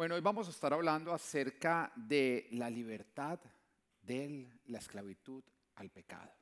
Bueno, 0.00 0.14
hoy 0.14 0.22
vamos 0.22 0.48
a 0.48 0.50
estar 0.50 0.72
hablando 0.72 1.12
acerca 1.12 1.92
de 1.94 2.48
la 2.52 2.70
libertad 2.70 3.38
de 4.00 4.48
la 4.68 4.78
esclavitud 4.78 5.44
al 5.74 5.90
pecado. 5.90 6.32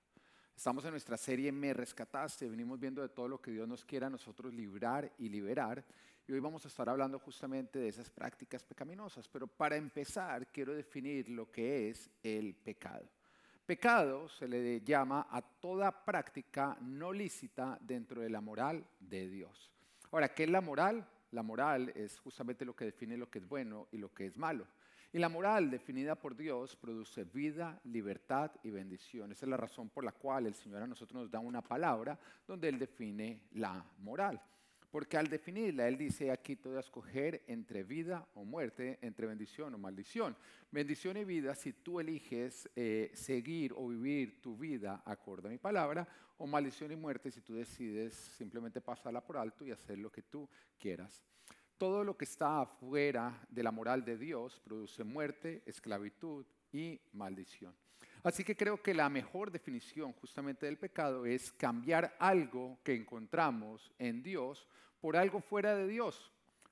Estamos 0.54 0.84
en 0.84 0.92
nuestra 0.92 1.17
serie 1.17 1.50
Me 1.50 1.75
Rescataste, 1.75 2.49
venimos 2.49 2.79
viendo 2.79 3.02
de 3.02 3.08
todo 3.08 3.26
lo 3.26 3.42
que 3.42 3.50
Dios 3.50 3.67
nos 3.67 3.84
quiera 3.84 4.07
a 4.07 4.10
nosotros 4.10 4.55
librar 4.55 5.13
y 5.18 5.29
liberar. 5.29 5.84
Y 6.29 6.34
hoy 6.34 6.39
vamos 6.39 6.65
a 6.67 6.68
estar 6.68 6.89
hablando 6.89 7.18
justamente 7.18 7.81
de 7.81 7.89
esas 7.89 8.09
prácticas 8.11 8.62
pecaminosas. 8.62 9.26
Pero 9.26 9.48
para 9.48 9.75
empezar, 9.75 10.52
quiero 10.52 10.72
definir 10.72 11.29
lo 11.29 11.50
que 11.50 11.90
es 11.90 12.09
el 12.22 12.54
pecado. 12.54 13.09
Pecado 13.66 14.29
se 14.29 14.46
le 14.46 14.82
llama 14.82 15.27
a 15.29 15.43
toda 15.43 16.04
práctica 16.04 16.79
no 16.80 17.12
lícita 17.12 17.77
dentro 17.80 18.20
de 18.20 18.30
la 18.30 18.40
moral 18.40 18.86
de 19.00 19.29
Dios. 19.29 19.72
Ahora, 20.12 20.32
¿qué 20.32 20.45
es 20.45 20.48
la 20.48 20.61
moral? 20.61 21.04
La 21.32 21.42
moral 21.42 21.90
es 21.95 22.18
justamente 22.18 22.64
lo 22.64 22.74
que 22.74 22.86
define 22.86 23.16
lo 23.16 23.30
que 23.30 23.38
es 23.38 23.48
bueno 23.48 23.88
y 23.92 23.98
lo 23.98 24.12
que 24.12 24.26
es 24.26 24.36
malo. 24.36 24.66
Y 25.12 25.18
la 25.18 25.29
moral 25.29 25.70
definida 25.70 26.14
por 26.14 26.36
Dios 26.36 26.76
produce 26.76 27.25
vida, 27.25 27.80
libertad 27.84 28.50
y 28.62 28.70
bendición. 28.70 29.32
Esa 29.32 29.46
es 29.46 29.50
la 29.50 29.56
razón 29.56 29.89
por 29.89 30.04
la 30.04 30.12
cual 30.12 30.46
el 30.46 30.54
Señor 30.54 30.82
a 30.82 30.86
nosotros 30.86 31.22
nos 31.22 31.30
da 31.30 31.39
una 31.39 31.62
palabra 31.62 32.19
donde 32.47 32.69
Él 32.69 32.79
define 32.79 33.43
la 33.53 33.84
moral. 33.98 34.41
Porque 34.91 35.19
al 35.19 35.28
definirla, 35.28 35.87
Él 35.87 35.98
dice 35.98 36.30
aquí 36.30 36.56
todo 36.56 36.78
escoger 36.78 37.42
entre 37.47 37.83
vida 37.83 38.27
o 38.34 38.45
muerte, 38.45 38.98
entre 39.02 39.27
bendición 39.27 39.74
o 39.74 39.78
maldición. 39.78 40.34
Bendición 40.70 41.19
y 41.19 41.24
vida 41.24 41.55
si 41.55 41.74
tú 41.74 42.01
eliges 42.01 42.69
eh, 42.74 43.11
seguir 43.12 43.74
o 43.77 43.88
vivir 43.88 44.41
tu 44.41 44.56
vida 44.56 45.02
acorde 45.05 45.48
a 45.48 45.51
mi 45.51 45.59
palabra, 45.59 46.09
o 46.38 46.47
maldición 46.47 46.92
y 46.92 46.97
muerte 46.97 47.30
si 47.30 47.42
tú 47.42 47.55
decides 47.55 48.14
simplemente 48.14 48.80
pasarla 48.80 49.24
por 49.24 49.37
alto 49.37 49.66
y 49.66 49.73
hacer 49.73 49.98
lo 49.98 50.11
que 50.11 50.23
tú 50.23 50.48
quieras. 50.78 51.23
Todo 51.77 52.02
lo 52.02 52.16
que 52.16 52.25
está 52.25 52.61
afuera 52.62 53.47
de 53.50 53.62
la 53.62 53.70
moral 53.70 54.05
de 54.05 54.16
Dios 54.16 54.61
produce 54.61 55.05
muerte, 55.05 55.62
esclavitud 55.66 56.47
y 56.73 57.00
maldición. 57.12 57.75
Así 58.29 58.45
que 58.45 58.59
creo 58.59 58.83
que 58.83 58.93
la 58.93 59.09
mejor 59.09 59.51
definición 59.51 60.12
justamente 60.12 60.67
del 60.67 60.77
pecado 60.77 61.25
es 61.25 61.51
cambiar 61.51 62.15
algo 62.19 62.79
que 62.85 62.95
encontramos 62.95 63.91
en 63.98 64.23
Dios 64.23 64.69
por 65.01 65.17
algo 65.17 65.41
fuera 65.41 65.75
de 65.75 65.89
Dios, 65.89 66.31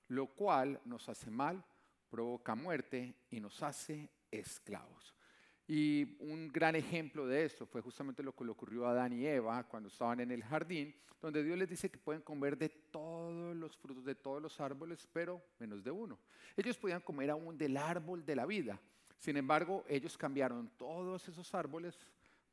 lo 0.09 0.27
cual 0.27 0.79
nos 0.85 1.09
hace 1.09 1.31
mal, 1.31 1.65
provoca 2.11 2.55
muerte 2.55 3.15
y 3.31 3.41
nos 3.41 3.63
hace 3.63 4.11
esclavos. 4.31 5.15
Y 5.67 6.19
un 6.21 6.49
gran 6.49 6.77
ejemplo 6.77 7.27
de 7.27 7.47
esto 7.47 7.65
fue 7.65 7.81
justamente 7.81 8.23
lo 8.23 8.37
que 8.37 8.45
le 8.45 8.51
ocurrió 8.51 8.87
a 8.87 8.91
Adán 8.91 9.15
y 9.15 9.27
Eva 9.27 9.67
cuando 9.67 9.89
estaban 9.89 10.21
en 10.21 10.33
el 10.33 10.45
jardín, 10.45 10.95
donde 11.23 11.43
Dios 11.43 11.57
les 11.57 11.71
dice 11.71 11.91
que 11.91 11.97
pueden 11.97 12.21
comer 12.21 12.59
de 12.59 12.69
todos 12.69 13.57
los 13.57 13.75
frutos 13.79 14.05
de 14.05 14.15
todos 14.15 14.43
los 14.43 14.61
árboles, 14.61 15.09
pero 15.11 15.43
menos 15.59 15.83
de 15.83 15.91
uno. 15.91 16.19
Ellos 16.55 16.77
podían 16.77 17.01
comer 17.01 17.31
aún 17.31 17.57
del 17.57 17.79
árbol 17.79 18.27
de 18.27 18.37
la 18.37 18.45
vida. 18.45 18.79
Sin 19.19 19.37
embargo, 19.37 19.85
ellos 19.89 20.17
cambiaron 20.17 20.71
todos 20.77 21.29
esos 21.29 21.55
árboles 21.55 21.99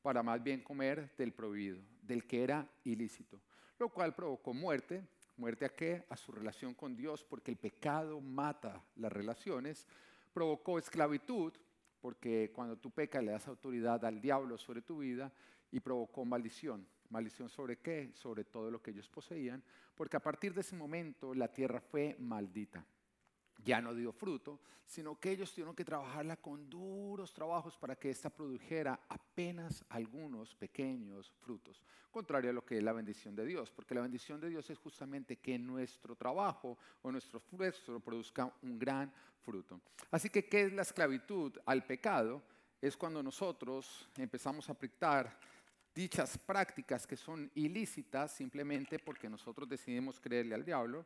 para 0.01 0.21
más 0.21 0.41
bien 0.43 0.61
comer 0.61 1.15
del 1.17 1.33
prohibido, 1.33 1.79
del 2.01 2.25
que 2.25 2.43
era 2.43 2.67
ilícito, 2.83 3.41
lo 3.79 3.89
cual 3.89 4.13
provocó 4.13 4.53
muerte. 4.53 5.07
¿Muerte 5.35 5.65
a 5.65 5.69
qué? 5.69 6.05
A 6.09 6.15
su 6.15 6.31
relación 6.31 6.75
con 6.75 6.95
Dios, 6.95 7.23
porque 7.23 7.49
el 7.49 7.57
pecado 7.57 8.21
mata 8.21 8.83
las 8.97 9.11
relaciones. 9.11 9.87
Provocó 10.31 10.77
esclavitud, 10.77 11.53
porque 11.99 12.51
cuando 12.53 12.77
tú 12.77 12.91
pecas 12.91 13.23
le 13.23 13.31
das 13.31 13.47
autoridad 13.47 14.03
al 14.05 14.21
diablo 14.21 14.57
sobre 14.57 14.81
tu 14.81 14.99
vida 14.99 15.31
y 15.71 15.79
provocó 15.79 16.23
maldición. 16.23 16.85
¿Maldición 17.09 17.49
sobre 17.49 17.77
qué? 17.77 18.11
Sobre 18.13 18.43
todo 18.43 18.69
lo 18.69 18.81
que 18.81 18.91
ellos 18.91 19.09
poseían, 19.09 19.63
porque 19.95 20.17
a 20.17 20.19
partir 20.19 20.53
de 20.53 20.61
ese 20.61 20.75
momento 20.75 21.33
la 21.33 21.47
tierra 21.47 21.79
fue 21.79 22.15
maldita. 22.19 22.85
Ya 23.57 23.81
no 23.81 23.93
dio 23.93 24.11
fruto, 24.11 24.59
sino 24.85 25.19
que 25.19 25.31
ellos 25.31 25.51
tuvieron 25.51 25.75
que 25.75 25.85
trabajarla 25.85 26.37
con 26.37 26.69
duros 26.69 27.33
trabajos 27.33 27.77
para 27.77 27.95
que 27.95 28.09
ésta 28.09 28.29
produjera 28.29 28.99
apenas 29.09 29.83
algunos 29.89 30.55
pequeños 30.55 31.31
frutos, 31.41 31.81
contrario 32.11 32.49
a 32.49 32.53
lo 32.53 32.65
que 32.65 32.77
es 32.77 32.83
la 32.83 32.93
bendición 32.93 33.35
de 33.35 33.45
Dios, 33.45 33.71
porque 33.71 33.95
la 33.95 34.01
bendición 34.01 34.39
de 34.39 34.49
Dios 34.49 34.69
es 34.69 34.77
justamente 34.77 35.37
que 35.37 35.57
nuestro 35.57 36.15
trabajo 36.15 36.77
o 37.01 37.11
nuestro 37.11 37.39
fruto 37.39 37.99
produzca 38.01 38.53
un 38.61 38.77
gran 38.77 39.11
fruto. 39.41 39.81
Así 40.11 40.29
que, 40.29 40.45
¿qué 40.45 40.63
es 40.63 40.73
la 40.73 40.81
esclavitud 40.81 41.57
al 41.65 41.85
pecado? 41.85 42.43
Es 42.81 42.97
cuando 42.97 43.23
nosotros 43.23 44.09
empezamos 44.17 44.67
a 44.69 44.73
aplicar 44.73 45.39
dichas 45.93 46.37
prácticas 46.37 47.05
que 47.05 47.15
son 47.15 47.49
ilícitas 47.55 48.31
simplemente 48.31 48.99
porque 48.99 49.29
nosotros 49.29 49.69
decidimos 49.69 50.19
creerle 50.19 50.55
al 50.55 50.65
diablo 50.65 51.05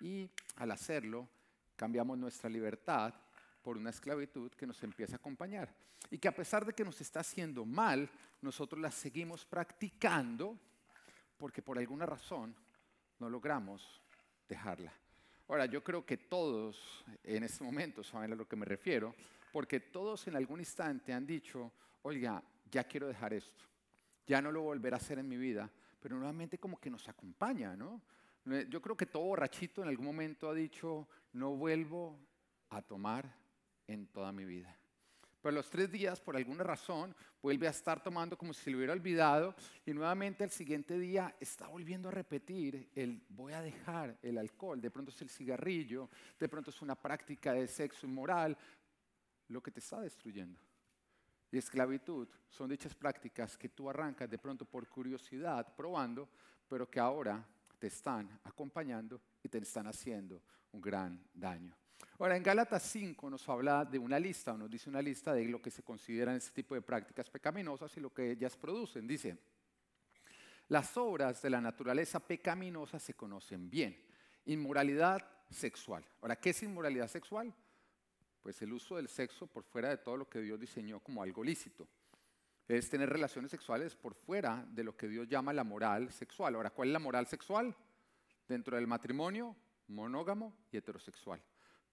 y 0.00 0.30
al 0.56 0.70
hacerlo 0.70 1.28
cambiamos 1.78 2.18
nuestra 2.18 2.50
libertad 2.50 3.14
por 3.62 3.76
una 3.78 3.90
esclavitud 3.90 4.50
que 4.50 4.66
nos 4.66 4.82
empieza 4.82 5.14
a 5.14 5.16
acompañar 5.16 5.72
y 6.10 6.18
que 6.18 6.26
a 6.26 6.34
pesar 6.34 6.66
de 6.66 6.72
que 6.72 6.84
nos 6.84 7.00
está 7.00 7.20
haciendo 7.20 7.64
mal, 7.64 8.10
nosotros 8.42 8.80
la 8.80 8.90
seguimos 8.90 9.46
practicando 9.46 10.58
porque 11.36 11.62
por 11.62 11.78
alguna 11.78 12.04
razón 12.04 12.54
no 13.20 13.30
logramos 13.30 14.02
dejarla. 14.48 14.92
Ahora, 15.46 15.66
yo 15.66 15.82
creo 15.84 16.04
que 16.04 16.16
todos 16.16 17.04
en 17.22 17.44
este 17.44 17.62
momento 17.62 18.02
saben 18.02 18.32
a 18.32 18.36
lo 18.36 18.46
que 18.46 18.56
me 18.56 18.66
refiero, 18.66 19.14
porque 19.52 19.80
todos 19.80 20.26
en 20.26 20.36
algún 20.36 20.58
instante 20.58 21.12
han 21.12 21.26
dicho, 21.26 21.72
oiga, 22.02 22.42
ya 22.70 22.84
quiero 22.84 23.06
dejar 23.06 23.32
esto, 23.32 23.64
ya 24.26 24.42
no 24.42 24.50
lo 24.50 24.62
volveré 24.62 24.94
a 24.94 24.98
hacer 24.98 25.20
en 25.20 25.28
mi 25.28 25.36
vida, 25.36 25.70
pero 26.00 26.16
nuevamente 26.16 26.58
como 26.58 26.78
que 26.78 26.90
nos 26.90 27.08
acompaña, 27.08 27.76
¿no? 27.76 28.02
Yo 28.68 28.80
creo 28.80 28.96
que 28.96 29.06
todo 29.06 29.24
borrachito 29.24 29.82
en 29.82 29.88
algún 29.88 30.06
momento 30.06 30.48
ha 30.48 30.54
dicho, 30.54 31.08
no 31.32 31.56
vuelvo 31.56 32.18
a 32.70 32.82
tomar 32.82 33.32
en 33.86 34.06
toda 34.06 34.32
mi 34.32 34.44
vida. 34.44 34.78
Pero 35.40 35.54
los 35.54 35.70
tres 35.70 35.90
días, 35.90 36.20
por 36.20 36.36
alguna 36.36 36.64
razón, 36.64 37.14
vuelve 37.40 37.68
a 37.68 37.70
estar 37.70 38.02
tomando 38.02 38.36
como 38.36 38.52
si 38.52 38.64
se 38.64 38.70
lo 38.70 38.78
hubiera 38.78 38.92
olvidado 38.92 39.54
y 39.86 39.92
nuevamente 39.92 40.42
el 40.42 40.50
siguiente 40.50 40.98
día 40.98 41.36
está 41.38 41.68
volviendo 41.68 42.08
a 42.08 42.12
repetir 42.12 42.90
el 42.94 43.22
voy 43.28 43.52
a 43.52 43.62
dejar 43.62 44.18
el 44.22 44.38
alcohol, 44.38 44.80
de 44.80 44.90
pronto 44.90 45.10
es 45.10 45.22
el 45.22 45.28
cigarrillo, 45.28 46.10
de 46.38 46.48
pronto 46.48 46.70
es 46.70 46.82
una 46.82 46.96
práctica 46.96 47.52
de 47.52 47.68
sexo 47.68 48.06
inmoral, 48.06 48.56
lo 49.48 49.62
que 49.62 49.70
te 49.70 49.80
está 49.80 50.00
destruyendo. 50.00 50.60
Y 51.50 51.58
esclavitud 51.58 52.28
son 52.48 52.68
dichas 52.68 52.94
prácticas 52.94 53.56
que 53.56 53.68
tú 53.68 53.88
arrancas 53.88 54.28
de 54.28 54.38
pronto 54.38 54.64
por 54.64 54.88
curiosidad, 54.88 55.74
probando, 55.74 56.28
pero 56.68 56.90
que 56.90 57.00
ahora 57.00 57.46
te 57.78 57.86
están 57.86 58.40
acompañando 58.44 59.20
y 59.42 59.48
te 59.48 59.58
están 59.58 59.86
haciendo 59.86 60.42
un 60.72 60.80
gran 60.80 61.22
daño. 61.32 61.76
Ahora, 62.18 62.36
en 62.36 62.42
Gálatas 62.42 62.82
5 62.82 63.30
nos 63.30 63.48
habla 63.48 63.84
de 63.84 63.98
una 63.98 64.18
lista, 64.18 64.52
nos 64.54 64.70
dice 64.70 64.90
una 64.90 65.02
lista 65.02 65.32
de 65.32 65.44
lo 65.44 65.62
que 65.62 65.70
se 65.70 65.82
consideran 65.82 66.36
este 66.36 66.50
tipo 66.50 66.74
de 66.74 66.82
prácticas 66.82 67.30
pecaminosas 67.30 67.96
y 67.96 68.00
lo 68.00 68.12
que 68.12 68.32
ellas 68.32 68.56
producen. 68.56 69.06
Dice, 69.06 69.38
las 70.68 70.96
obras 70.96 71.40
de 71.42 71.50
la 71.50 71.60
naturaleza 71.60 72.20
pecaminosa 72.20 72.98
se 72.98 73.14
conocen 73.14 73.70
bien. 73.70 74.04
Inmoralidad 74.46 75.24
sexual. 75.50 76.04
Ahora, 76.20 76.36
¿qué 76.36 76.50
es 76.50 76.62
inmoralidad 76.62 77.08
sexual? 77.08 77.54
Pues 78.42 78.60
el 78.62 78.72
uso 78.72 78.96
del 78.96 79.08
sexo 79.08 79.46
por 79.46 79.64
fuera 79.64 79.90
de 79.90 79.98
todo 79.98 80.16
lo 80.16 80.28
que 80.28 80.40
Dios 80.40 80.58
diseñó 80.58 81.00
como 81.00 81.22
algo 81.22 81.44
lícito. 81.44 81.88
Es 82.68 82.90
tener 82.90 83.08
relaciones 83.08 83.50
sexuales 83.50 83.96
por 83.96 84.14
fuera 84.14 84.66
de 84.70 84.84
lo 84.84 84.94
que 84.94 85.08
Dios 85.08 85.26
llama 85.26 85.54
la 85.54 85.64
moral 85.64 86.12
sexual. 86.12 86.54
Ahora, 86.54 86.70
¿cuál 86.70 86.88
es 86.88 86.92
la 86.92 86.98
moral 86.98 87.26
sexual? 87.26 87.74
Dentro 88.46 88.76
del 88.76 88.86
matrimonio, 88.86 89.56
monógamo 89.88 90.54
y 90.70 90.76
heterosexual. 90.76 91.42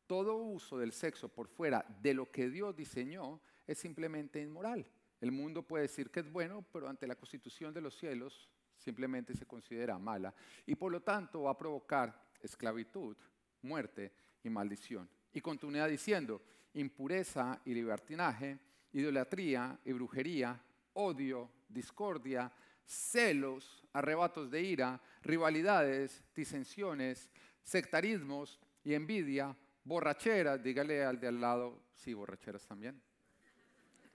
Todo 0.06 0.36
uso 0.36 0.78
del 0.78 0.92
sexo 0.92 1.30
por 1.30 1.48
fuera 1.48 1.86
de 2.02 2.14
lo 2.14 2.30
que 2.30 2.50
Dios 2.50 2.76
diseñó 2.76 3.42
es 3.66 3.78
simplemente 3.78 4.42
inmoral. 4.42 4.86
El 5.22 5.32
mundo 5.32 5.64
puede 5.64 5.84
decir 5.84 6.12
que 6.12 6.20
es 6.20 6.32
bueno, 6.32 6.64
pero 6.72 6.88
ante 6.88 7.08
la 7.08 7.16
constitución 7.16 7.74
de 7.74 7.82
los 7.82 7.98
cielos 7.98 8.50
simplemente 8.78 9.34
se 9.34 9.46
considera 9.46 9.98
mala 9.98 10.36
y 10.66 10.76
por 10.76 10.92
lo 10.92 11.02
tanto 11.02 11.44
va 11.44 11.52
a 11.52 11.58
provocar 11.58 12.22
esclavitud, 12.42 13.16
muerte 13.62 14.14
y 14.44 14.50
maldición. 14.50 15.10
Y 15.34 15.42
continúa 15.42 15.88
diciendo, 15.88 16.42
impureza 16.74 17.62
y 17.66 17.74
libertinaje, 17.74 18.60
idolatría 18.92 19.80
y 19.84 19.92
brujería, 19.94 20.62
odio, 20.96 21.50
discordia, 21.70 22.52
celos, 22.86 23.84
arrebatos 23.94 24.50
de 24.50 24.62
ira, 24.62 25.02
rivalidades, 25.24 26.24
disensiones, 26.36 27.30
sectarismos 27.64 28.60
y 28.84 28.94
envidia, 28.94 29.56
borracheras, 29.84 30.62
dígale 30.62 31.04
al 31.04 31.20
de 31.20 31.28
al 31.28 31.42
lado, 31.42 31.80
sí, 31.94 32.14
borracheras 32.14 32.66
también, 32.66 33.02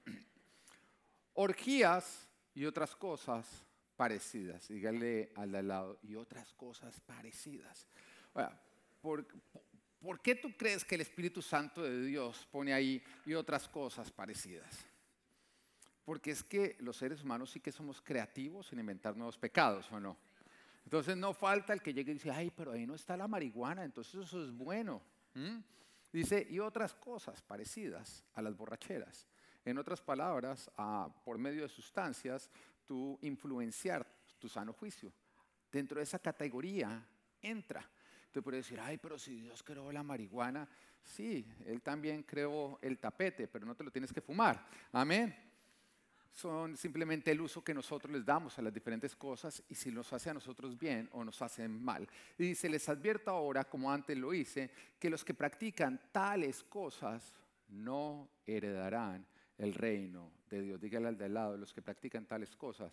orgías 1.35 2.29
y 2.55 2.65
otras 2.65 2.94
cosas 2.94 3.65
parecidas, 3.97 4.69
dígale 4.69 5.33
al 5.37 5.53
de 5.53 5.59
al 5.59 5.69
lado, 5.69 5.99
y 6.03 6.15
otras 6.15 6.53
cosas 6.55 7.00
parecidas. 7.00 7.87
¿por, 9.00 9.26
¿por 10.00 10.21
qué 10.21 10.35
tú 10.35 10.56
crees 10.56 10.85
que 10.85 10.94
el 10.94 11.00
Espíritu 11.03 11.43
Santo 11.43 11.83
de 11.83 12.05
Dios 12.05 12.47
pone 12.50 12.73
ahí 12.73 13.03
y 13.26 13.35
otras 13.35 13.69
cosas 13.69 14.11
parecidas? 14.11 14.90
Porque 16.11 16.33
es 16.33 16.43
que 16.43 16.77
los 16.81 16.97
seres 16.97 17.23
humanos 17.23 17.53
sí 17.53 17.61
que 17.61 17.71
somos 17.71 18.03
creativos 18.03 18.73
en 18.73 18.81
inventar 18.81 19.17
nuevos 19.17 19.39
pecados, 19.39 19.93
¿o 19.93 20.01
no? 20.01 20.17
Entonces 20.83 21.17
no 21.17 21.33
falta 21.33 21.73
el 21.73 21.81
que 21.81 21.95
llegue 21.95 22.11
y 22.11 22.15
dice, 22.15 22.33
ay, 22.33 22.51
pero 22.51 22.73
ahí 22.73 22.85
no 22.85 22.97
está 22.97 23.17
la 23.17 23.29
marihuana, 23.29 23.85
entonces 23.85 24.27
eso 24.27 24.45
es 24.45 24.51
bueno. 24.51 25.01
Dice, 26.12 26.45
y 26.51 26.59
otras 26.59 26.95
cosas 26.95 27.41
parecidas 27.43 28.25
a 28.35 28.43
las 28.43 28.57
borracheras. 28.57 29.29
En 29.65 29.79
otras 29.79 30.03
palabras, 30.03 30.69
por 31.25 31.39
medio 31.39 31.62
de 31.62 31.69
sustancias, 31.69 32.51
tú 32.89 33.17
influenciar 33.23 34.05
tu 34.41 34.49
sano 34.49 34.73
juicio. 34.73 35.12
Dentro 35.71 35.99
de 35.99 36.03
esa 36.03 36.19
categoría 36.19 37.07
entra. 37.41 37.89
Tú 38.33 38.43
puedes 38.43 38.67
decir, 38.67 38.81
ay, 38.81 38.99
pero 38.99 39.17
si 39.17 39.43
Dios 39.43 39.62
creó 39.62 39.93
la 39.93 40.03
marihuana, 40.03 40.69
sí, 41.05 41.47
Él 41.67 41.81
también 41.83 42.25
creó 42.25 42.81
el 42.83 42.99
tapete, 42.99 43.47
pero 43.47 43.65
no 43.65 43.77
te 43.77 43.85
lo 43.85 43.93
tienes 43.93 44.12
que 44.12 44.21
fumar. 44.21 44.67
Amén. 44.91 45.47
Son 46.32 46.77
simplemente 46.77 47.32
el 47.32 47.41
uso 47.41 47.62
que 47.62 47.75
nosotros 47.75 48.12
les 48.12 48.25
damos 48.25 48.59
a 48.59 48.62
las 48.62 48.73
diferentes 48.73 49.17
cosas 49.17 49.62
y 49.69 49.75
si 49.75 49.91
nos 49.91 50.12
hace 50.12 50.31
a 50.31 50.35
nosotros 50.35 50.79
bien 50.79 51.09
o 51.12 51.25
nos 51.25 51.43
hacen 51.43 51.82
mal. 51.82 52.09
Y 52.38 52.44
dice, 52.44 52.69
les 52.69 52.88
advierto 52.88 53.31
ahora, 53.31 53.65
como 53.65 53.91
antes 53.91 54.17
lo 54.17 54.32
hice, 54.32 54.71
que 54.99 55.11
los 55.11 55.25
que 55.25 55.35
practican 55.35 56.00
tales 56.12 56.62
cosas 56.65 57.35
no 57.69 58.29
heredarán 58.47 59.27
el 59.59 59.75
reino 59.75 60.31
de 60.49 60.62
Dios. 60.62 60.81
Dígale 60.81 61.09
al 61.09 61.19
de 61.19 61.25
al 61.27 61.35
lado, 61.35 61.56
los 61.56 61.75
que 61.75 61.82
practican 61.82 62.27
tales 62.27 62.56
cosas 62.56 62.93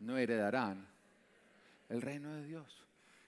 no 0.00 0.16
heredarán 0.16 0.86
el 1.88 2.02
reino 2.02 2.32
de 2.34 2.44
Dios. 2.44 2.86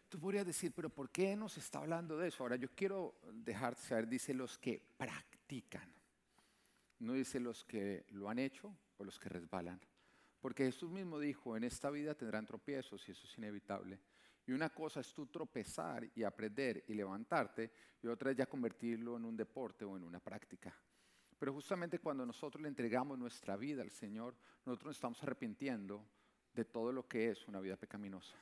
Tú 0.08 0.18
podrías 0.18 0.46
decir, 0.46 0.72
pero 0.74 0.88
¿por 0.88 1.10
qué 1.10 1.34
nos 1.36 1.56
está 1.56 1.78
hablando 1.78 2.16
de 2.16 2.28
eso? 2.28 2.42
Ahora 2.42 2.56
yo 2.56 2.68
quiero 2.74 3.14
dejar 3.32 3.74
saber, 3.74 4.06
dice 4.08 4.32
los 4.34 4.56
que 4.58 4.80
practican. 4.96 5.95
No 6.98 7.12
dice 7.12 7.40
los 7.40 7.64
que 7.64 8.04
lo 8.10 8.28
han 8.28 8.38
hecho 8.38 8.74
o 8.96 9.04
los 9.04 9.18
que 9.18 9.28
resbalan. 9.28 9.80
Porque 10.40 10.64
Jesús 10.64 10.90
mismo 10.90 11.18
dijo, 11.18 11.56
en 11.56 11.64
esta 11.64 11.90
vida 11.90 12.14
tendrán 12.14 12.46
tropiezos 12.46 13.06
y 13.08 13.12
eso 13.12 13.26
es 13.26 13.38
inevitable. 13.38 14.00
Y 14.46 14.52
una 14.52 14.70
cosa 14.70 15.00
es 15.00 15.12
tú 15.12 15.26
tropezar 15.26 16.08
y 16.14 16.22
aprender 16.22 16.84
y 16.86 16.94
levantarte, 16.94 17.70
y 18.00 18.06
otra 18.06 18.30
es 18.30 18.36
ya 18.36 18.46
convertirlo 18.46 19.16
en 19.16 19.24
un 19.24 19.36
deporte 19.36 19.84
o 19.84 19.96
en 19.96 20.04
una 20.04 20.20
práctica. 20.20 20.72
Pero 21.38 21.52
justamente 21.52 21.98
cuando 21.98 22.24
nosotros 22.24 22.62
le 22.62 22.68
entregamos 22.68 23.18
nuestra 23.18 23.56
vida 23.56 23.82
al 23.82 23.90
Señor, 23.90 24.36
nosotros 24.64 24.90
nos 24.90 24.96
estamos 24.96 25.22
arrepintiendo 25.22 26.06
de 26.54 26.64
todo 26.64 26.92
lo 26.92 27.06
que 27.06 27.30
es 27.30 27.46
una 27.48 27.60
vida 27.60 27.76
pecaminosa. 27.76 28.36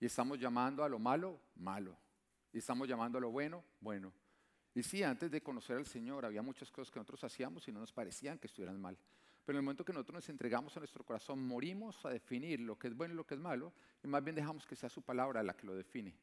Y 0.00 0.06
estamos 0.06 0.38
llamando 0.38 0.84
a 0.84 0.88
lo 0.88 0.98
malo, 0.98 1.40
malo. 1.56 1.98
Y 2.52 2.58
estamos 2.58 2.88
llamando 2.88 3.18
a 3.18 3.20
lo 3.20 3.30
bueno, 3.30 3.64
bueno. 3.80 4.12
Y 4.74 4.82
sí, 4.82 5.02
antes 5.02 5.30
de 5.30 5.42
conocer 5.42 5.76
al 5.76 5.86
Señor 5.86 6.24
había 6.24 6.42
muchas 6.42 6.70
cosas 6.70 6.92
que 6.92 6.98
nosotros 6.98 7.22
hacíamos 7.24 7.66
y 7.68 7.72
no 7.72 7.80
nos 7.80 7.92
parecían 7.92 8.38
que 8.38 8.48
estuvieran 8.48 8.80
mal. 8.80 8.98
Pero 9.44 9.56
en 9.56 9.60
el 9.60 9.64
momento 9.64 9.84
que 9.84 9.92
nosotros 9.92 10.14
nos 10.14 10.28
entregamos 10.30 10.76
a 10.76 10.80
nuestro 10.80 11.04
corazón, 11.04 11.46
morimos 11.46 12.04
a 12.04 12.10
definir 12.10 12.60
lo 12.60 12.78
que 12.78 12.88
es 12.88 12.96
bueno 12.96 13.14
y 13.14 13.16
lo 13.16 13.26
que 13.26 13.34
es 13.34 13.40
malo, 13.40 13.72
y 14.02 14.08
más 14.08 14.24
bien 14.24 14.34
dejamos 14.34 14.66
que 14.66 14.74
sea 14.74 14.88
su 14.88 15.02
palabra 15.02 15.42
la 15.42 15.54
que 15.54 15.66
lo 15.66 15.74
define. 15.74 16.14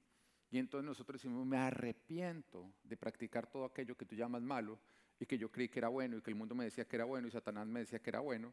Y 0.50 0.58
entonces 0.58 0.86
nosotros 0.86 1.22
decimos, 1.22 1.46
me 1.46 1.58
arrepiento 1.58 2.74
de 2.84 2.98
practicar 2.98 3.48
todo 3.48 3.64
aquello 3.64 3.96
que 3.96 4.06
tú 4.06 4.16
llamas 4.16 4.42
malo 4.42 4.78
y 5.18 5.26
que 5.26 5.38
yo 5.38 5.50
creí 5.50 5.70
que 5.70 5.80
era 5.80 5.88
bueno 5.88 6.18
y 6.18 6.22
que 6.22 6.32
el 6.32 6.36
mundo 6.36 6.56
me 6.56 6.66
decía 6.66 6.86
que 6.86 6.96
era 6.98 7.06
bueno 7.06 7.28
y 7.28 7.32
Satanás 7.32 7.68
me 7.68 7.82
decía 7.82 8.00
que 8.00 8.10
era 8.10 8.20
bueno. 8.20 8.52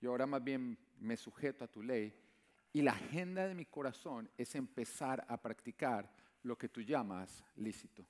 Yo 0.00 0.10
ahora 0.10 0.26
más 0.26 0.44
bien 0.44 0.76
me 0.98 1.16
sujeto 1.16 1.64
a 1.64 1.68
tu 1.68 1.82
ley 1.82 2.12
y 2.72 2.82
la 2.82 2.92
agenda 2.92 3.46
de 3.46 3.54
mi 3.54 3.64
corazón 3.64 4.28
es 4.36 4.54
empezar 4.54 5.24
a 5.28 5.40
practicar 5.40 6.12
lo 6.42 6.58
que 6.58 6.68
tú 6.68 6.82
llamas 6.82 7.42
lícito. 7.54 8.06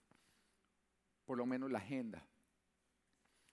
Por 1.26 1.37
lo 1.37 1.44
menos 1.44 1.70
la 1.70 1.78
agenda. 1.78 2.26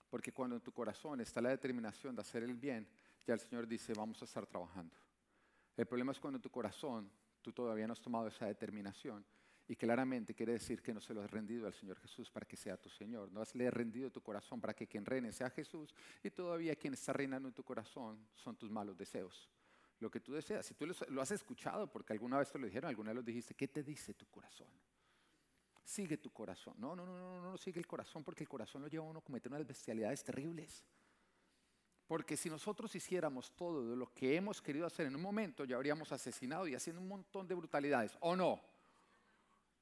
Porque 0.08 0.32
cuando 0.32 0.56
en 0.56 0.62
tu 0.62 0.72
corazón 0.72 1.20
está 1.20 1.42
la 1.42 1.50
determinación 1.50 2.14
de 2.14 2.22
hacer 2.22 2.44
el 2.44 2.54
bien, 2.54 2.88
ya 3.26 3.34
el 3.34 3.40
Señor 3.40 3.66
dice, 3.66 3.92
vamos 3.94 4.22
a 4.22 4.24
estar 4.24 4.46
trabajando. 4.46 4.96
El 5.76 5.86
problema 5.86 6.12
es 6.12 6.20
cuando 6.20 6.38
en 6.38 6.42
tu 6.42 6.50
corazón 6.50 7.10
tú 7.42 7.52
todavía 7.52 7.86
no 7.86 7.92
has 7.92 8.00
tomado 8.00 8.28
esa 8.28 8.46
determinación 8.46 9.24
y 9.66 9.76
claramente 9.76 10.34
quiere 10.34 10.52
decir 10.52 10.82
que 10.82 10.92
no 10.92 11.00
se 11.00 11.14
lo 11.14 11.22
has 11.22 11.30
rendido 11.30 11.66
al 11.66 11.72
Señor 11.72 11.98
Jesús 11.98 12.30
para 12.30 12.46
que 12.46 12.56
sea 12.56 12.76
tu 12.76 12.90
Señor. 12.90 13.32
No 13.32 13.40
has 13.40 13.54
le 13.54 13.70
rendido 13.70 14.10
tu 14.10 14.20
corazón 14.20 14.60
para 14.60 14.74
que 14.74 14.86
quien 14.86 15.06
reine 15.06 15.32
sea 15.32 15.50
Jesús 15.50 15.94
y 16.22 16.30
todavía 16.30 16.76
quien 16.76 16.94
está 16.94 17.12
reinando 17.12 17.48
en 17.48 17.54
tu 17.54 17.64
corazón 17.64 18.18
son 18.34 18.56
tus 18.56 18.70
malos 18.70 18.96
deseos. 18.96 19.48
Lo 20.00 20.10
que 20.10 20.20
tú 20.20 20.32
deseas. 20.32 20.66
Si 20.66 20.74
tú 20.74 20.86
lo 20.86 21.22
has 21.22 21.30
escuchado, 21.30 21.90
porque 21.90 22.12
alguna 22.12 22.38
vez 22.38 22.50
te 22.50 22.58
lo 22.58 22.66
dijeron, 22.66 22.88
alguna 22.88 23.10
vez 23.10 23.16
lo 23.16 23.22
dijiste, 23.22 23.54
¿qué 23.54 23.68
te 23.68 23.82
dice 23.82 24.12
tu 24.12 24.26
corazón? 24.26 24.68
Sigue 25.84 26.16
tu 26.16 26.30
corazón. 26.30 26.74
No, 26.78 26.96
no, 26.96 27.04
no, 27.04 27.18
no, 27.18 27.40
no, 27.40 27.50
no 27.50 27.58
sigue 27.58 27.78
el 27.78 27.86
corazón 27.86 28.24
porque 28.24 28.42
el 28.42 28.48
corazón 28.48 28.82
lo 28.82 28.88
lleva 28.88 29.04
a 29.04 29.08
uno 29.08 29.18
a 29.18 29.24
cometer 29.24 29.52
unas 29.52 29.66
bestialidades 29.66 30.24
terribles. 30.24 30.84
Porque 32.06 32.36
si 32.36 32.50
nosotros 32.50 32.94
hiciéramos 32.94 33.50
todo 33.52 33.88
de 33.90 33.96
lo 33.96 34.12
que 34.12 34.36
hemos 34.36 34.60
querido 34.60 34.86
hacer 34.86 35.06
en 35.06 35.14
un 35.14 35.22
momento, 35.22 35.64
ya 35.64 35.76
habríamos 35.76 36.12
asesinado 36.12 36.66
y 36.66 36.74
haciendo 36.74 37.00
un 37.00 37.08
montón 37.08 37.46
de 37.46 37.54
brutalidades. 37.54 38.16
¿O 38.20 38.34
no? 38.36 38.60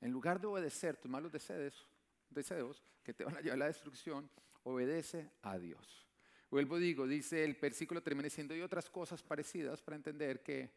En 0.00 0.10
lugar 0.10 0.40
de 0.40 0.46
obedecer 0.48 0.96
tus 0.96 1.10
malos 1.10 1.32
deseos, 1.32 1.86
deseos 2.30 2.82
que 3.02 3.14
te 3.14 3.24
van 3.24 3.36
a 3.36 3.40
llevar 3.40 3.54
a 3.54 3.58
la 3.58 3.66
destrucción, 3.66 4.28
obedece 4.64 5.30
a 5.42 5.58
Dios. 5.58 6.06
Vuelvo 6.50 6.78
digo, 6.78 7.06
dice 7.06 7.44
el 7.44 7.54
versículo 7.54 8.02
termina 8.02 8.24
diciendo, 8.24 8.54
y 8.54 8.60
otras 8.60 8.90
cosas 8.90 9.22
parecidas 9.22 9.80
para 9.80 9.96
entender 9.96 10.42
que 10.42 10.70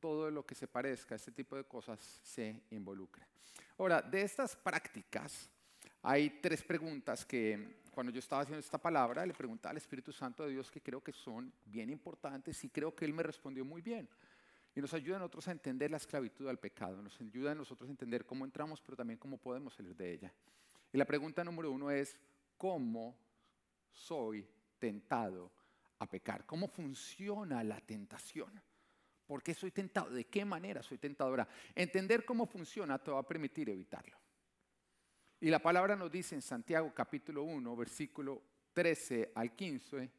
todo 0.00 0.30
lo 0.30 0.44
que 0.44 0.54
se 0.54 0.66
parezca 0.66 1.14
a 1.14 1.16
este 1.16 1.32
tipo 1.32 1.56
de 1.56 1.64
cosas 1.64 2.00
se 2.22 2.62
involucra. 2.70 3.26
Ahora, 3.78 4.02
de 4.02 4.22
estas 4.22 4.56
prácticas, 4.56 5.48
hay 6.02 6.30
tres 6.40 6.62
preguntas 6.62 7.24
que 7.24 7.80
cuando 7.90 8.12
yo 8.12 8.18
estaba 8.18 8.42
haciendo 8.42 8.60
esta 8.60 8.78
palabra 8.78 9.26
le 9.26 9.34
preguntaba 9.34 9.72
al 9.72 9.76
Espíritu 9.76 10.12
Santo 10.12 10.44
de 10.44 10.52
Dios 10.52 10.70
que 10.70 10.80
creo 10.80 11.02
que 11.02 11.12
son 11.12 11.52
bien 11.66 11.90
importantes 11.90 12.62
y 12.64 12.70
creo 12.70 12.94
que 12.94 13.04
Él 13.04 13.12
me 13.12 13.22
respondió 13.22 13.64
muy 13.64 13.82
bien. 13.82 14.08
Y 14.74 14.80
nos 14.80 14.94
ayuda 14.94 15.16
a 15.16 15.18
nosotros 15.18 15.48
a 15.48 15.52
entender 15.52 15.90
la 15.90 15.96
esclavitud 15.96 16.48
al 16.48 16.58
pecado, 16.58 17.02
nos 17.02 17.20
ayuda 17.20 17.52
a 17.52 17.54
nosotros 17.54 17.88
a 17.88 17.92
entender 17.92 18.24
cómo 18.24 18.44
entramos, 18.44 18.80
pero 18.80 18.96
también 18.96 19.18
cómo 19.18 19.36
podemos 19.36 19.74
salir 19.74 19.96
de 19.96 20.12
ella. 20.12 20.32
Y 20.92 20.98
la 20.98 21.04
pregunta 21.04 21.42
número 21.44 21.70
uno 21.70 21.90
es, 21.90 22.16
¿cómo 22.56 23.16
soy 23.90 24.48
tentado 24.78 25.50
a 25.98 26.08
pecar? 26.08 26.46
¿Cómo 26.46 26.68
funciona 26.68 27.64
la 27.64 27.80
tentación? 27.80 28.60
¿Por 29.30 29.44
qué 29.44 29.54
soy 29.54 29.70
tentado? 29.70 30.10
¿De 30.10 30.24
qué 30.24 30.44
manera 30.44 30.82
soy 30.82 30.98
tentadora? 30.98 31.46
Entender 31.72 32.24
cómo 32.24 32.46
funciona 32.46 32.98
te 32.98 33.12
va 33.12 33.20
a 33.20 33.28
permitir 33.28 33.70
evitarlo. 33.70 34.18
Y 35.38 35.50
la 35.50 35.60
palabra 35.60 35.94
nos 35.94 36.10
dice 36.10 36.34
en 36.34 36.42
Santiago 36.42 36.92
capítulo 36.92 37.44
1, 37.44 37.76
versículo 37.76 38.42
13 38.72 39.30
al 39.36 39.54
15, 39.54 40.10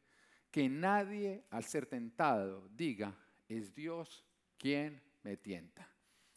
que 0.50 0.66
nadie 0.66 1.44
al 1.50 1.62
ser 1.64 1.84
tentado 1.84 2.70
diga, 2.70 3.14
es 3.50 3.74
Dios 3.74 4.24
¿quién 4.56 5.02
me 5.24 5.36
tienta? 5.36 5.86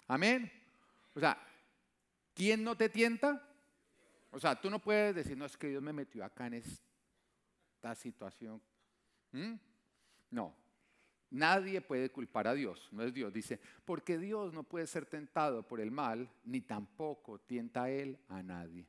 Amén. 0.10 0.52
O 1.14 1.20
sea, 1.22 1.42
¿quién 2.34 2.62
no 2.62 2.76
te 2.76 2.90
tienta? 2.90 3.42
O 4.32 4.38
sea, 4.38 4.60
tú 4.60 4.70
no 4.70 4.82
puedes 4.82 5.16
decir, 5.16 5.38
no, 5.38 5.46
es 5.46 5.56
que 5.56 5.70
Dios 5.70 5.82
me 5.82 5.94
metió 5.94 6.26
acá 6.26 6.48
en 6.48 6.56
esta 6.56 7.96
situación. 7.96 8.62
¿Mm? 9.32 9.54
No, 10.32 10.65
nadie 11.30 11.82
puede 11.82 12.12
culpar 12.12 12.48
a 12.48 12.54
Dios, 12.54 12.90
no 12.92 13.04
es 13.04 13.14
Dios. 13.14 13.34
Dice, 13.34 13.60
porque 13.86 14.18
Dios 14.18 14.54
no 14.54 14.64
puede 14.64 14.88
ser 14.88 15.06
tentado 15.06 15.64
por 15.68 15.80
el 15.80 15.92
mal, 15.92 16.30
ni 16.44 16.62
tampoco 16.62 17.40
tienta 17.40 17.84
a 17.84 17.90
Él 17.90 18.18
a 18.30 18.42
nadie. 18.42 18.86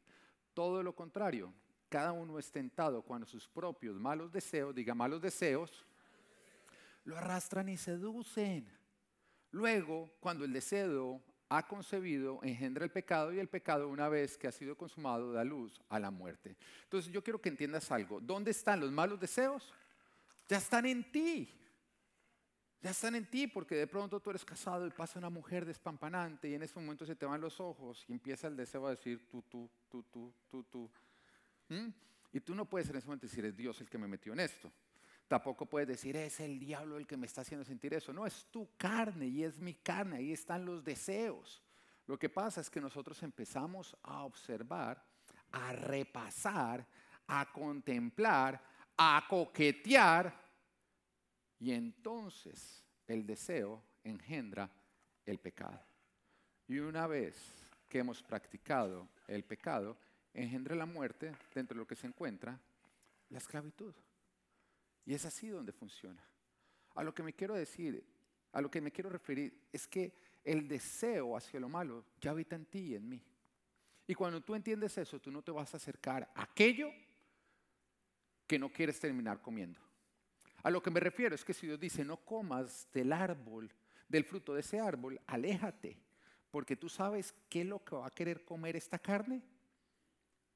Todo 0.54 0.82
lo 0.82 0.94
contrario, 0.94 1.52
cada 1.88 2.12
uno 2.12 2.38
es 2.38 2.50
tentado 2.50 3.02
cuando 3.02 3.26
sus 3.26 3.48
propios 3.48 3.96
malos 3.98 4.32
deseos, 4.32 4.74
diga 4.74 4.94
malos 4.94 5.20
deseos, 5.20 5.84
lo 7.04 7.16
arrastran 7.16 7.68
y 7.68 7.76
seducen. 7.76 8.66
Luego, 9.52 10.10
cuando 10.20 10.44
el 10.44 10.52
deseo 10.52 11.22
ha 11.48 11.66
concebido, 11.66 12.40
engendra 12.42 12.84
el 12.84 12.90
pecado 12.90 13.32
y 13.32 13.38
el 13.38 13.48
pecado, 13.48 13.88
una 13.88 14.08
vez 14.08 14.36
que 14.36 14.48
ha 14.48 14.52
sido 14.52 14.76
consumado, 14.76 15.32
da 15.32 15.44
luz 15.44 15.80
a 15.88 16.00
la 16.00 16.10
muerte. 16.10 16.56
Entonces 16.82 17.12
yo 17.12 17.22
quiero 17.22 17.40
que 17.40 17.48
entiendas 17.48 17.90
algo. 17.92 18.20
¿Dónde 18.20 18.50
están 18.50 18.80
los 18.80 18.90
malos 18.90 19.20
deseos? 19.20 19.72
Ya 20.48 20.58
están 20.58 20.86
en 20.86 21.10
ti. 21.10 21.48
Ya 22.82 22.90
están 22.90 23.14
en 23.14 23.28
ti 23.28 23.46
porque 23.46 23.74
de 23.74 23.86
pronto 23.86 24.20
tú 24.20 24.30
eres 24.30 24.44
casado 24.44 24.86
y 24.86 24.90
pasa 24.90 25.18
una 25.18 25.30
mujer 25.30 25.64
despampanante 25.64 26.48
y 26.48 26.54
en 26.54 26.62
ese 26.62 26.78
momento 26.78 27.06
se 27.06 27.16
te 27.16 27.26
van 27.26 27.40
los 27.40 27.58
ojos 27.58 28.04
y 28.08 28.12
empieza 28.12 28.46
el 28.46 28.56
deseo 28.56 28.86
a 28.86 28.90
decir 28.90 29.26
tú, 29.28 29.42
tú, 29.42 29.70
tú, 29.88 30.02
tú, 30.04 30.32
tú, 30.50 30.62
tú. 30.64 30.90
¿Mm? 31.68 31.88
Y 32.32 32.40
tú 32.40 32.54
no 32.54 32.66
puedes 32.66 32.88
en 32.90 32.96
ese 32.96 33.06
momento 33.06 33.26
decir 33.26 33.44
es 33.44 33.56
Dios 33.56 33.80
el 33.80 33.88
que 33.88 33.98
me 33.98 34.06
metió 34.06 34.32
en 34.32 34.40
esto. 34.40 34.70
Tampoco 35.26 35.66
puedes 35.66 35.88
decir, 35.88 36.16
es 36.16 36.38
el 36.38 36.58
diablo 36.58 36.98
el 36.98 37.06
que 37.06 37.16
me 37.16 37.26
está 37.26 37.40
haciendo 37.40 37.64
sentir 37.64 37.94
eso. 37.94 38.12
No, 38.12 38.26
es 38.26 38.46
tu 38.50 38.68
carne 38.76 39.26
y 39.26 39.42
es 39.42 39.58
mi 39.58 39.74
carne, 39.74 40.18
ahí 40.18 40.32
están 40.32 40.64
los 40.64 40.84
deseos. 40.84 41.62
Lo 42.06 42.18
que 42.18 42.28
pasa 42.28 42.60
es 42.60 42.70
que 42.70 42.80
nosotros 42.80 43.20
empezamos 43.24 43.96
a 44.02 44.22
observar, 44.22 45.04
a 45.50 45.72
repasar, 45.72 46.86
a 47.26 47.50
contemplar, 47.52 48.62
a 48.96 49.26
coquetear 49.28 50.45
y 51.58 51.72
entonces 51.72 52.84
el 53.06 53.26
deseo 53.26 53.82
engendra 54.04 54.70
el 55.24 55.38
pecado. 55.38 55.80
Y 56.68 56.78
una 56.78 57.06
vez 57.06 57.36
que 57.88 57.98
hemos 57.98 58.22
practicado 58.22 59.08
el 59.28 59.44
pecado, 59.44 59.96
engendra 60.34 60.74
la 60.74 60.86
muerte 60.86 61.32
dentro 61.54 61.74
de 61.74 61.80
lo 61.80 61.86
que 61.86 61.96
se 61.96 62.06
encuentra 62.06 62.60
la 63.30 63.38
esclavitud. 63.38 63.94
Y 65.04 65.14
es 65.14 65.24
así 65.24 65.48
donde 65.48 65.72
funciona. 65.72 66.22
A 66.94 67.04
lo 67.04 67.14
que 67.14 67.22
me 67.22 67.32
quiero 67.32 67.54
decir, 67.54 68.04
a 68.52 68.60
lo 68.60 68.70
que 68.70 68.80
me 68.80 68.90
quiero 68.90 69.10
referir, 69.10 69.68
es 69.72 69.86
que 69.86 70.12
el 70.44 70.66
deseo 70.66 71.36
hacia 71.36 71.60
lo 71.60 71.68
malo 71.68 72.04
ya 72.20 72.30
habita 72.30 72.56
en 72.56 72.66
ti 72.66 72.78
y 72.78 72.94
en 72.96 73.08
mí. 73.08 73.22
Y 74.06 74.14
cuando 74.14 74.40
tú 74.40 74.54
entiendes 74.54 74.96
eso, 74.98 75.20
tú 75.20 75.30
no 75.30 75.42
te 75.42 75.50
vas 75.50 75.72
a 75.74 75.76
acercar 75.76 76.30
a 76.34 76.42
aquello 76.42 76.90
que 78.46 78.58
no 78.58 78.72
quieres 78.72 78.98
terminar 79.00 79.40
comiendo. 79.40 79.85
A 80.66 80.70
lo 80.70 80.82
que 80.82 80.90
me 80.90 80.98
refiero 80.98 81.32
es 81.32 81.44
que 81.44 81.54
si 81.54 81.68
Dios 81.68 81.78
dice, 81.78 82.04
no 82.04 82.16
comas 82.16 82.88
del 82.92 83.12
árbol, 83.12 83.72
del 84.08 84.24
fruto 84.24 84.52
de 84.52 84.62
ese 84.62 84.80
árbol, 84.80 85.20
aléjate, 85.28 85.96
porque 86.50 86.74
tú 86.74 86.88
sabes 86.88 87.32
qué 87.48 87.60
es 87.60 87.68
lo 87.68 87.84
que 87.84 87.94
va 87.94 88.08
a 88.08 88.10
querer 88.10 88.44
comer 88.44 88.74
esta 88.74 88.98
carne. 88.98 89.44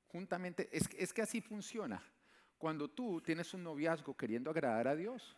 Juntamente, 0.09 0.69
es, 0.73 0.89
es 0.99 1.13
que 1.13 1.23
así 1.23 1.41
funciona. 1.41 2.03
Cuando 2.59 2.91
tú 2.91 3.21
tienes 3.21 3.55
un 3.55 3.63
noviazgo 3.63 4.17
queriendo 4.17 4.51
agradar 4.51 4.89
a 4.89 4.97
Dios 4.97 5.37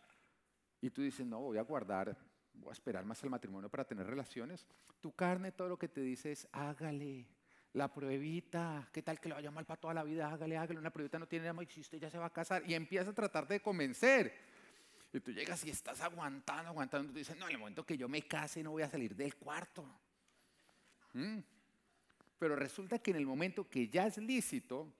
y 0.81 0.89
tú 0.89 1.03
dices, 1.03 1.23
no, 1.23 1.39
voy 1.39 1.59
a 1.59 1.61
guardar, 1.61 2.17
voy 2.51 2.69
a 2.69 2.73
esperar 2.73 3.05
más 3.05 3.23
al 3.23 3.29
matrimonio 3.29 3.69
para 3.69 3.85
tener 3.85 4.07
relaciones, 4.07 4.65
tu 5.01 5.11
carne 5.11 5.51
todo 5.51 5.69
lo 5.69 5.77
que 5.77 5.87
te 5.87 6.01
dice 6.01 6.31
es, 6.31 6.47
hágale, 6.51 7.27
la 7.73 7.93
pruebita, 7.93 8.89
¿qué 8.91 9.03
tal 9.03 9.19
que 9.19 9.29
le 9.29 9.35
vaya 9.35 9.51
mal 9.51 9.65
para 9.65 9.79
toda 9.79 9.93
la 9.93 10.03
vida? 10.03 10.31
Hágale, 10.31 10.57
hágale, 10.57 10.79
una 10.79 10.91
pruebita 10.91 11.19
no 11.19 11.27
tiene 11.27 11.45
nada 11.45 11.61
y 11.61 11.79
usted 11.79 11.99
ya 11.99 12.09
se 12.09 12.17
va 12.17 12.25
a 12.25 12.33
casar. 12.33 12.63
Y 12.67 12.73
empieza 12.73 13.11
a 13.11 13.13
tratar 13.13 13.47
de 13.47 13.59
convencer. 13.59 14.52
Y 15.13 15.19
tú 15.19 15.31
llegas 15.31 15.63
y 15.63 15.69
estás 15.69 16.01
aguantando, 16.01 16.69
aguantando. 16.69 17.11
Tú 17.11 17.19
dices, 17.19 17.37
no, 17.37 17.45
en 17.45 17.51
el 17.51 17.59
momento 17.59 17.85
que 17.85 17.95
yo 17.95 18.09
me 18.09 18.23
case 18.23 18.63
no 18.63 18.71
voy 18.71 18.81
a 18.81 18.89
salir 18.89 19.15
del 19.15 19.35
cuarto. 19.35 19.85
¿Mm? 21.13 21.37
Pero 22.39 22.55
resulta 22.55 22.97
que 22.97 23.11
en 23.11 23.17
el 23.17 23.25
momento 23.25 23.69
que 23.69 23.87
ya 23.87 24.07
es 24.07 24.17
lícito, 24.17 24.91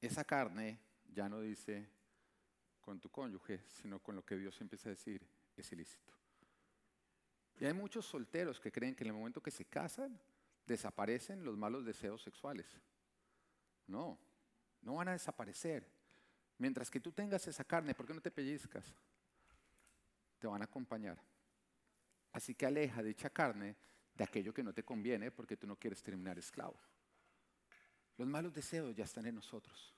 esa 0.00 0.24
carne 0.24 0.80
ya 1.14 1.28
no 1.28 1.40
dice 1.40 1.88
con 2.80 3.00
tu 3.00 3.08
cónyuge, 3.08 3.62
sino 3.68 4.00
con 4.00 4.16
lo 4.16 4.24
que 4.24 4.36
Dios 4.36 4.60
empieza 4.60 4.88
a 4.88 4.90
decir, 4.90 5.24
es 5.56 5.70
ilícito. 5.72 6.12
Y 7.58 7.64
hay 7.64 7.72
muchos 7.72 8.04
solteros 8.06 8.60
que 8.60 8.72
creen 8.72 8.94
que 8.94 9.04
en 9.04 9.08
el 9.08 9.14
momento 9.14 9.42
que 9.42 9.50
se 9.50 9.64
casan, 9.64 10.20
desaparecen 10.66 11.44
los 11.44 11.56
malos 11.56 11.84
deseos 11.84 12.22
sexuales. 12.22 12.66
No, 13.86 14.18
no 14.82 14.96
van 14.96 15.08
a 15.08 15.12
desaparecer. 15.12 15.95
Mientras 16.58 16.90
que 16.90 17.00
tú 17.00 17.12
tengas 17.12 17.46
esa 17.46 17.64
carne, 17.64 17.94
¿por 17.94 18.06
qué 18.06 18.14
no 18.14 18.20
te 18.20 18.30
pellizcas? 18.30 18.84
Te 20.38 20.46
van 20.46 20.62
a 20.62 20.64
acompañar. 20.64 21.18
Así 22.32 22.54
que 22.54 22.66
aleja 22.66 23.02
dicha 23.02 23.30
carne 23.30 23.76
de 24.14 24.24
aquello 24.24 24.52
que 24.52 24.62
no 24.62 24.72
te 24.72 24.82
conviene 24.82 25.30
porque 25.30 25.56
tú 25.56 25.66
no 25.66 25.76
quieres 25.76 26.02
terminar 26.02 26.38
esclavo. 26.38 26.78
Los 28.16 28.28
malos 28.28 28.52
deseos 28.52 28.94
ya 28.94 29.04
están 29.04 29.26
en 29.26 29.34
nosotros. 29.34 29.94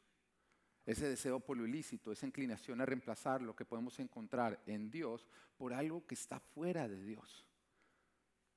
Ese 0.84 1.08
deseo 1.08 1.38
por 1.38 1.56
lo 1.56 1.66
ilícito, 1.66 2.10
esa 2.10 2.26
inclinación 2.26 2.80
a 2.80 2.86
reemplazar 2.86 3.42
lo 3.42 3.54
que 3.54 3.64
podemos 3.64 3.98
encontrar 4.00 4.62
en 4.66 4.90
Dios 4.90 5.28
por 5.56 5.72
algo 5.72 6.06
que 6.06 6.14
está 6.14 6.40
fuera 6.40 6.88
de 6.88 7.02
Dios. 7.04 7.47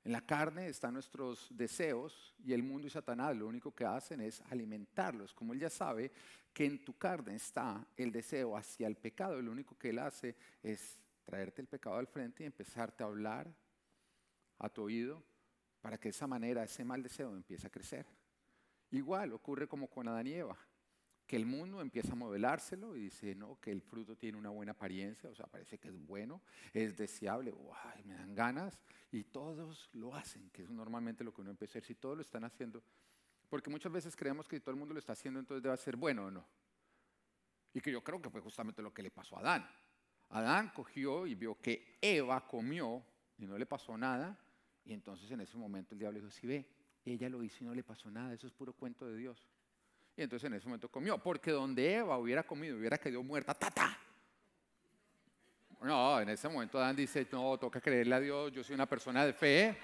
En 0.04 0.12
la 0.12 0.22
carne 0.22 0.68
están 0.68 0.96
nuestros 0.96 1.48
deseos 1.52 2.34
y 2.44 2.54
el 2.54 2.64
mundo 2.64 2.88
y 2.88 2.90
Satanás 2.90 3.36
lo 3.38 3.48
único 3.48 3.74
que 3.74 3.86
hacen 3.86 4.22
es 4.22 4.42
alimentarlos. 4.50 5.34
Como 5.34 5.54
él 5.54 5.60
ya 5.60 5.70
sabe 5.70 6.12
que 6.54 6.66
en 6.66 6.84
tu 6.84 6.98
carne 6.98 7.36
está 7.36 7.86
el 7.96 8.12
deseo 8.12 8.58
hacia 8.58 8.88
el 8.88 8.96
pecado, 8.96 9.40
lo 9.42 9.52
único 9.52 9.78
que 9.78 9.90
él 9.90 10.00
hace 10.00 10.36
es 10.64 11.00
traerte 11.24 11.62
el 11.62 11.68
pecado 11.68 11.98
al 11.98 12.08
frente 12.08 12.44
y 12.44 12.48
empezarte 12.48 13.04
a 13.04 13.08
hablar 13.08 13.54
a 14.58 14.70
tu 14.70 14.84
oído 14.84 15.24
para 15.82 16.00
que 16.00 16.10
de 16.10 16.12
esa 16.12 16.28
manera 16.28 16.64
ese 16.64 16.84
mal 16.84 17.04
deseo 17.04 17.36
empiece 17.36 17.68
a 17.68 17.72
crecer. 17.72 18.06
Igual 18.90 19.34
ocurre 19.34 19.68
como 19.68 19.88
con 19.88 20.08
Adán 20.08 20.28
y 20.28 20.34
Eva 20.34 20.58
que 21.32 21.38
el 21.38 21.46
mundo 21.46 21.80
empieza 21.80 22.12
a 22.12 22.16
modelárselo 22.16 22.94
y 22.98 23.04
dice, 23.04 23.34
no, 23.36 23.58
que 23.62 23.72
el 23.72 23.82
fruto 23.82 24.18
tiene 24.18 24.38
una 24.38 24.50
buena 24.50 24.74
apariencia, 24.74 25.30
o 25.30 25.34
sea, 25.34 25.48
parece 25.48 25.78
que 25.78 25.88
es 25.88 25.98
bueno, 26.06 26.42
es 26.74 26.98
deseable, 26.98 27.54
me 28.04 28.16
dan 28.16 28.36
ganas, 28.36 28.78
y 29.14 29.24
todos 29.24 29.90
lo 29.94 30.14
hacen, 30.14 30.50
que 30.50 30.64
es 30.64 30.70
normalmente 30.70 31.24
lo 31.24 31.34
que 31.34 31.40
uno 31.40 31.52
empieza 31.52 31.78
a 31.78 31.82
decir, 31.82 31.96
si 31.96 32.02
todos 32.02 32.18
lo 32.18 32.22
están 32.22 32.44
haciendo, 32.44 32.84
porque 33.48 33.70
muchas 33.70 33.94
veces 33.94 34.14
creemos 34.14 34.46
que 34.46 34.58
si 34.58 34.60
todo 34.60 34.72
el 34.72 34.78
mundo 34.78 34.94
lo 34.94 35.00
está 35.00 35.14
haciendo, 35.14 35.40
entonces 35.40 35.64
debe 35.64 35.78
ser 35.78 35.96
bueno 35.96 36.26
o 36.26 36.32
no. 36.32 36.46
Y 37.74 37.80
que 37.80 37.94
yo 37.94 38.04
creo 38.04 38.22
que 38.22 38.30
fue 38.30 38.42
justamente 38.42 38.82
lo 38.82 38.94
que 38.94 39.02
le 39.02 39.10
pasó 39.10 39.38
a 39.38 39.40
Adán. 39.40 39.70
Adán 40.32 40.74
cogió 40.76 41.26
y 41.28 41.36
vio 41.36 41.62
que 41.62 41.98
Eva 42.02 42.46
comió 42.46 43.06
y 43.38 43.48
no 43.48 43.58
le 43.58 43.66
pasó 43.66 43.98
nada, 43.98 44.38
y 44.84 44.92
entonces 44.92 45.32
en 45.32 45.40
ese 45.40 45.56
momento 45.58 45.96
el 45.96 46.00
diablo 46.00 46.20
dijo, 46.20 46.30
si 46.30 46.46
ve, 46.46 46.68
ella 47.06 47.30
lo 47.30 47.42
hizo 47.42 47.64
y 47.64 47.68
no 47.68 47.74
le 47.74 47.84
pasó 47.86 48.12
nada, 48.12 48.34
eso 48.34 48.48
es 48.48 48.52
puro 48.52 48.74
cuento 48.74 49.08
de 49.08 49.16
Dios. 49.16 49.48
Y 50.22 50.24
entonces 50.24 50.46
en 50.46 50.54
ese 50.54 50.68
momento 50.68 50.88
comió, 50.88 51.18
porque 51.18 51.50
donde 51.50 51.96
Eva 51.96 52.16
hubiera 52.20 52.44
comido, 52.44 52.78
hubiera 52.78 52.96
quedado 52.96 53.24
muerta, 53.24 53.56
¡tata! 53.56 53.98
No, 55.82 56.22
en 56.22 56.30
ese 56.30 56.48
momento 56.48 56.78
Adán 56.78 56.96
dice, 56.96 57.28
no, 57.32 57.58
toca 57.58 57.82
creerle 57.82 58.14
a 58.14 58.20
Dios, 58.20 58.52
yo 58.52 58.64
soy 58.64 58.76
una 58.76 58.86
persona 58.86 59.26
de 59.26 59.34
fe. 59.34 59.76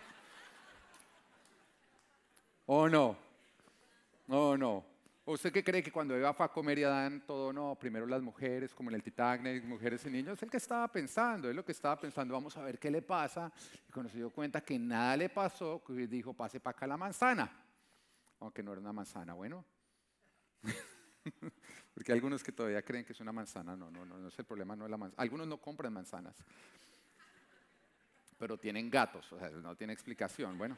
¿O 2.68 2.88
no? 2.88 3.18
No, 4.28 4.56
no. 4.56 4.86
¿Usted 5.26 5.52
qué 5.52 5.64
cree 5.64 5.82
que 5.82 5.92
cuando 5.92 6.16
Eva 6.16 6.32
fue 6.36 6.46
a 6.46 6.50
comer 6.50 6.78
y 6.78 6.84
Adán 6.84 7.24
todo, 7.26 7.52
no, 7.52 7.74
primero 7.74 8.06
las 8.06 8.22
mujeres, 8.22 8.76
como 8.76 8.92
en 8.92 8.96
el 8.98 9.02
Titanic, 9.02 9.64
mujeres 9.64 10.06
y 10.06 10.12
niños? 10.12 10.38
Es 10.38 10.44
el 10.44 10.52
que 10.52 10.58
estaba 10.58 10.88
pensando, 10.88 11.50
es 11.50 11.56
lo 11.56 11.66
que 11.66 11.72
estaba 11.72 12.00
pensando, 12.00 12.36
vamos 12.36 12.56
a 12.58 12.62
ver 12.62 12.78
qué 12.78 12.92
le 12.92 13.02
pasa. 13.02 13.52
Y 13.90 13.92
cuando 13.92 14.12
se 14.12 14.18
dio 14.18 14.30
cuenta 14.30 14.62
que 14.62 14.78
nada 14.78 15.18
le 15.18 15.30
pasó, 15.30 15.82
dijo, 15.88 16.36
pase 16.36 16.60
para 16.60 16.78
acá 16.78 16.86
la 16.86 16.96
manzana. 16.96 17.52
Aunque 18.40 18.62
no 18.62 18.72
era 18.74 18.82
una 18.82 18.94
manzana, 18.94 19.34
bueno, 19.34 19.66
Porque 21.94 22.12
hay 22.12 22.18
algunos 22.18 22.44
que 22.44 22.52
todavía 22.52 22.82
creen 22.82 23.04
que 23.04 23.14
es 23.14 23.20
una 23.20 23.32
manzana. 23.32 23.76
No, 23.76 23.90
no, 23.90 24.06
no, 24.06 24.18
no 24.18 24.28
es 24.28 24.40
el 24.40 24.46
problema, 24.46 24.76
no 24.76 24.86
es 24.86 24.92
la 24.92 24.98
manzana. 24.98 25.22
Algunos 25.22 25.48
no 25.48 25.60
compran 25.60 25.94
manzanas, 25.94 26.36
pero 28.38 28.58
tienen 28.58 28.90
gatos, 28.90 29.32
o 29.34 29.40
sea, 29.40 29.50
no 29.50 29.76
tiene 29.76 29.94
explicación. 29.94 30.58
Bueno. 30.58 30.78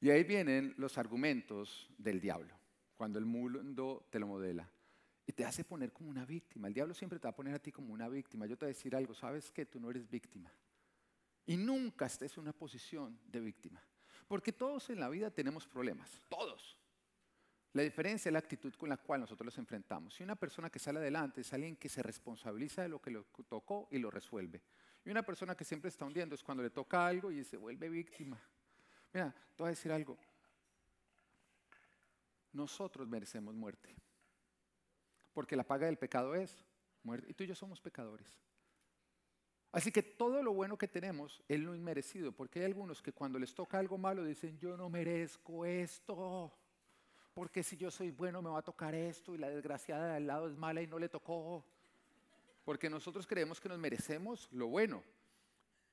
Y 0.00 0.10
ahí 0.10 0.24
vienen 0.24 0.74
los 0.76 0.98
argumentos 0.98 1.88
del 1.96 2.20
diablo, 2.20 2.54
cuando 2.96 3.18
el 3.18 3.24
mundo 3.24 4.06
te 4.10 4.18
lo 4.18 4.26
modela. 4.26 4.68
Y 5.26 5.32
te 5.32 5.44
hace 5.44 5.64
poner 5.64 5.92
como 5.92 6.10
una 6.10 6.24
víctima. 6.24 6.68
El 6.68 6.74
diablo 6.74 6.94
siempre 6.94 7.18
te 7.18 7.24
va 7.24 7.30
a 7.30 7.36
poner 7.36 7.54
a 7.54 7.58
ti 7.58 7.72
como 7.72 7.92
una 7.92 8.08
víctima. 8.08 8.46
Yo 8.46 8.56
te 8.56 8.64
voy 8.64 8.70
a 8.70 8.74
decir 8.74 8.94
algo, 8.94 9.12
¿sabes 9.14 9.50
que 9.50 9.66
Tú 9.66 9.80
no 9.80 9.90
eres 9.90 10.08
víctima. 10.08 10.52
Y 11.46 11.56
nunca 11.56 12.06
estés 12.06 12.36
en 12.36 12.42
una 12.42 12.52
posición 12.52 13.18
de 13.26 13.40
víctima. 13.40 13.82
Porque 14.26 14.52
todos 14.52 14.90
en 14.90 15.00
la 15.00 15.08
vida 15.08 15.30
tenemos 15.30 15.66
problemas, 15.66 16.20
todos. 16.28 16.76
La 17.72 17.82
diferencia 17.82 18.30
es 18.30 18.32
la 18.32 18.38
actitud 18.38 18.74
con 18.74 18.88
la 18.88 18.96
cual 18.96 19.20
nosotros 19.20 19.44
los 19.44 19.58
enfrentamos. 19.58 20.14
Si 20.14 20.22
una 20.22 20.34
persona 20.34 20.70
que 20.70 20.78
sale 20.78 20.98
adelante 20.98 21.42
es 21.42 21.52
alguien 21.52 21.76
que 21.76 21.90
se 21.90 22.02
responsabiliza 22.02 22.82
de 22.82 22.88
lo 22.88 23.00
que 23.00 23.10
le 23.10 23.22
tocó 23.48 23.86
y 23.90 23.98
lo 23.98 24.10
resuelve. 24.10 24.62
Y 25.04 25.10
una 25.10 25.22
persona 25.22 25.54
que 25.54 25.64
siempre 25.64 25.90
está 25.90 26.04
hundiendo 26.04 26.34
es 26.34 26.42
cuando 26.42 26.62
le 26.62 26.70
toca 26.70 27.06
algo 27.06 27.30
y 27.30 27.44
se 27.44 27.56
vuelve 27.56 27.88
víctima. 27.88 28.40
Mira, 29.12 29.30
te 29.30 29.62
voy 29.62 29.66
a 29.66 29.70
decir 29.70 29.92
algo. 29.92 30.16
Nosotros 32.52 33.06
merecemos 33.06 33.54
muerte. 33.54 33.94
Porque 35.34 35.54
la 35.54 35.64
paga 35.64 35.84
del 35.84 35.98
pecado 35.98 36.34
es 36.34 36.64
muerte. 37.02 37.30
Y 37.30 37.34
tú 37.34 37.44
y 37.44 37.46
yo 37.46 37.54
somos 37.54 37.80
pecadores. 37.80 38.40
Así 39.72 39.92
que 39.92 40.02
todo 40.02 40.42
lo 40.42 40.52
bueno 40.52 40.78
que 40.78 40.88
tenemos 40.88 41.42
es 41.48 41.60
lo 41.60 41.74
inmerecido, 41.74 42.32
porque 42.32 42.60
hay 42.60 42.64
algunos 42.66 43.02
que 43.02 43.12
cuando 43.12 43.38
les 43.38 43.54
toca 43.54 43.78
algo 43.78 43.98
malo 43.98 44.24
dicen, 44.24 44.58
yo 44.58 44.76
no 44.76 44.88
merezco 44.88 45.66
esto, 45.66 46.52
porque 47.34 47.62
si 47.62 47.76
yo 47.76 47.90
soy 47.90 48.10
bueno 48.10 48.40
me 48.40 48.48
va 48.48 48.60
a 48.60 48.62
tocar 48.62 48.94
esto 48.94 49.34
y 49.34 49.38
la 49.38 49.50
desgraciada 49.50 50.08
de 50.08 50.16
al 50.16 50.26
lado 50.26 50.48
es 50.48 50.56
mala 50.56 50.80
y 50.80 50.86
no 50.86 50.98
le 50.98 51.08
tocó. 51.08 51.64
Porque 52.64 52.88
nosotros 52.88 53.26
creemos 53.26 53.60
que 53.60 53.68
nos 53.68 53.78
merecemos 53.78 54.48
lo 54.50 54.68
bueno, 54.68 55.02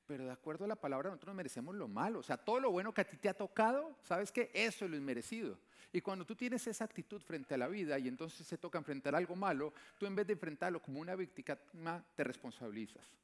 pero 0.07 0.25
de 0.25 0.31
acuerdo 0.31 0.65
a 0.65 0.67
la 0.69 0.75
palabra 0.75 1.09
nosotros 1.09 1.27
nos 1.27 1.37
merecemos 1.37 1.75
lo 1.75 1.87
malo. 1.87 2.19
O 2.19 2.23
sea, 2.23 2.37
todo 2.37 2.59
lo 2.59 2.71
bueno 2.71 2.93
que 2.93 3.01
a 3.01 3.07
ti 3.07 3.17
te 3.17 3.27
ha 3.27 3.33
tocado, 3.33 3.97
¿sabes 4.01 4.31
qué? 4.31 4.49
Eso 4.53 4.85
es 4.85 4.91
lo 4.91 4.97
inmerecido. 4.97 5.57
Y 5.91 6.01
cuando 6.01 6.25
tú 6.25 6.35
tienes 6.35 6.65
esa 6.65 6.85
actitud 6.85 7.21
frente 7.21 7.53
a 7.53 7.57
la 7.57 7.67
vida 7.67 7.99
y 7.99 8.07
entonces 8.07 8.47
se 8.47 8.57
toca 8.57 8.77
enfrentar 8.77 9.13
algo 9.13 9.35
malo, 9.35 9.73
tú 9.97 10.05
en 10.05 10.15
vez 10.15 10.25
de 10.25 10.33
enfrentarlo 10.33 10.81
como 10.81 11.01
una 11.01 11.15
víctima, 11.15 12.03
te 12.15 12.23
responsabilizas 12.23 13.22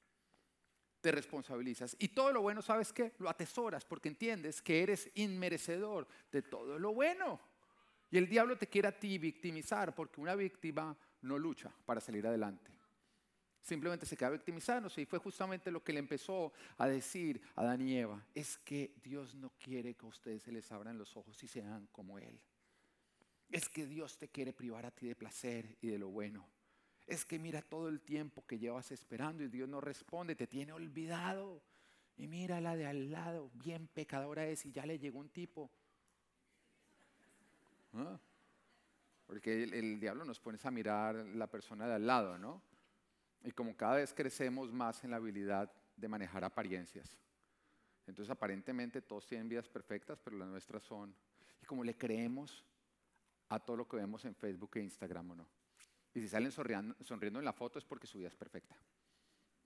te 1.01 1.11
responsabilizas. 1.11 1.95
Y 1.99 2.09
todo 2.09 2.31
lo 2.31 2.41
bueno, 2.41 2.61
¿sabes 2.61 2.91
qué? 2.93 3.13
Lo 3.19 3.29
atesoras 3.29 3.85
porque 3.85 4.09
entiendes 4.09 4.61
que 4.61 4.83
eres 4.83 5.09
inmerecedor 5.15 6.07
de 6.31 6.41
todo 6.41 6.77
lo 6.77 6.93
bueno. 6.93 7.39
Y 8.11 8.17
el 8.17 8.27
diablo 8.27 8.57
te 8.57 8.67
quiere 8.67 8.87
a 8.87 8.99
ti 8.99 9.17
victimizar 9.17 9.93
porque 9.93 10.19
una 10.19 10.35
víctima 10.35 10.97
no 11.21 11.37
lucha 11.37 11.71
para 11.85 12.01
salir 12.01 12.25
adelante. 12.25 12.71
Simplemente 13.61 14.05
se 14.05 14.17
queda 14.17 14.31
victimizándose 14.31 15.01
y 15.01 15.05
fue 15.05 15.19
justamente 15.19 15.69
lo 15.69 15.83
que 15.83 15.93
le 15.93 15.99
empezó 15.99 16.53
a 16.77 16.87
decir 16.87 17.41
a 17.55 17.61
Adán 17.61 17.81
y 17.81 17.97
Eva. 17.97 18.25
Es 18.33 18.57
que 18.57 18.95
Dios 19.03 19.35
no 19.35 19.51
quiere 19.59 19.95
que 19.95 20.05
a 20.05 20.09
ustedes 20.09 20.41
se 20.41 20.51
les 20.51 20.71
abran 20.71 20.97
los 20.97 21.15
ojos 21.15 21.41
y 21.43 21.47
sean 21.47 21.87
como 21.91 22.17
Él. 22.17 22.39
Es 23.51 23.69
que 23.69 23.85
Dios 23.85 24.17
te 24.17 24.29
quiere 24.29 24.53
privar 24.53 24.85
a 24.85 24.91
ti 24.91 25.07
de 25.07 25.15
placer 25.15 25.77
y 25.81 25.87
de 25.87 25.99
lo 25.99 26.09
bueno 26.09 26.58
es 27.09 27.25
que 27.25 27.39
mira 27.39 27.61
todo 27.61 27.89
el 27.89 28.01
tiempo 28.01 28.45
que 28.45 28.59
llevas 28.59 28.91
esperando 28.91 29.43
y 29.43 29.47
Dios 29.47 29.67
no 29.67 29.81
responde, 29.81 30.35
te 30.35 30.45
tiene 30.45 30.73
olvidado. 30.73 31.61
Y 32.17 32.27
mira 32.27 32.61
la 32.61 32.75
de 32.75 32.85
al 32.85 33.11
lado, 33.11 33.49
bien 33.53 33.87
pecadora 33.87 34.45
es 34.45 34.65
y 34.65 34.71
ya 34.71 34.85
le 34.85 34.99
llegó 34.99 35.19
un 35.19 35.29
tipo. 35.29 35.71
¿Ah? 37.93 38.19
Porque 39.25 39.63
el, 39.63 39.99
diablo 39.99 40.23
nos 40.23 40.39
pone 40.39 40.59
a 40.61 40.71
mirar 40.71 41.15
la 41.15 41.47
persona 41.47 41.87
de 41.87 41.95
al 41.95 42.05
lado, 42.05 42.37
¿no? 42.37 42.61
Y 43.43 43.51
como 43.51 43.75
cada 43.75 43.95
vez 43.95 44.13
crecemos 44.13 44.71
más 44.71 45.03
en 45.03 45.11
la 45.11 45.17
habilidad 45.17 45.71
de 45.95 46.07
manejar 46.07 46.43
apariencias, 46.43 47.17
Entonces 48.05 48.31
aparentemente 48.31 49.01
todos 49.01 49.25
tienen 49.25 49.47
vidas 49.47 49.67
perfectas, 49.67 50.19
pero 50.19 50.37
las 50.37 50.47
nuestras 50.47 50.83
son. 50.83 51.15
Y 51.61 51.65
como 51.65 51.83
le 51.83 51.95
creemos 51.95 52.63
a 53.49 53.59
todo 53.59 53.77
lo 53.77 53.87
que 53.87 53.97
vemos 53.97 54.25
en 54.25 54.35
Facebook 54.35 54.71
e 54.75 54.81
Instagram 54.81 55.31
o 55.31 55.35
no. 55.35 55.58
Y 56.13 56.21
si 56.21 56.27
salen 56.27 56.51
sonriendo, 56.51 57.39
en 57.39 57.45
la 57.45 57.53
foto 57.53 57.79
es 57.79 57.85
porque 57.85 58.07
su 58.07 58.17
vida 58.17 58.27
es 58.27 58.35
perfecta. 58.35 58.75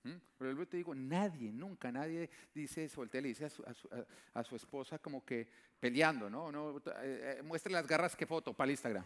¿Mm? 0.02 0.16
Pero 0.36 0.52
yo 0.52 0.68
te 0.68 0.76
digo, 0.76 0.94
nadie, 0.94 1.50
nunca 1.50 1.90
nadie 1.90 2.28
dice, 2.54 2.84
y 2.84 3.20
le 3.20 3.28
dice 3.28 3.46
a 4.34 4.44
su, 4.44 4.56
esposa 4.56 4.98
como 4.98 5.24
que 5.24 5.48
peleando, 5.80 6.28
¿no? 6.28 6.52
no 6.52 6.78
eh, 6.78 7.38
eh, 7.38 7.42
muestre 7.42 7.72
las 7.72 7.86
garras 7.86 8.14
que 8.14 8.26
foto 8.26 8.52
para 8.52 8.66
el 8.66 8.72
Instagram. 8.72 9.04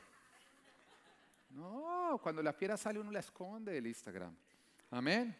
No, 1.50 2.20
cuando 2.22 2.42
la 2.42 2.52
fiera 2.52 2.76
sale 2.76 2.98
uno 2.98 3.10
la 3.10 3.20
esconde 3.20 3.72
del 3.72 3.86
Instagram. 3.86 4.34
Amén. 4.90 5.34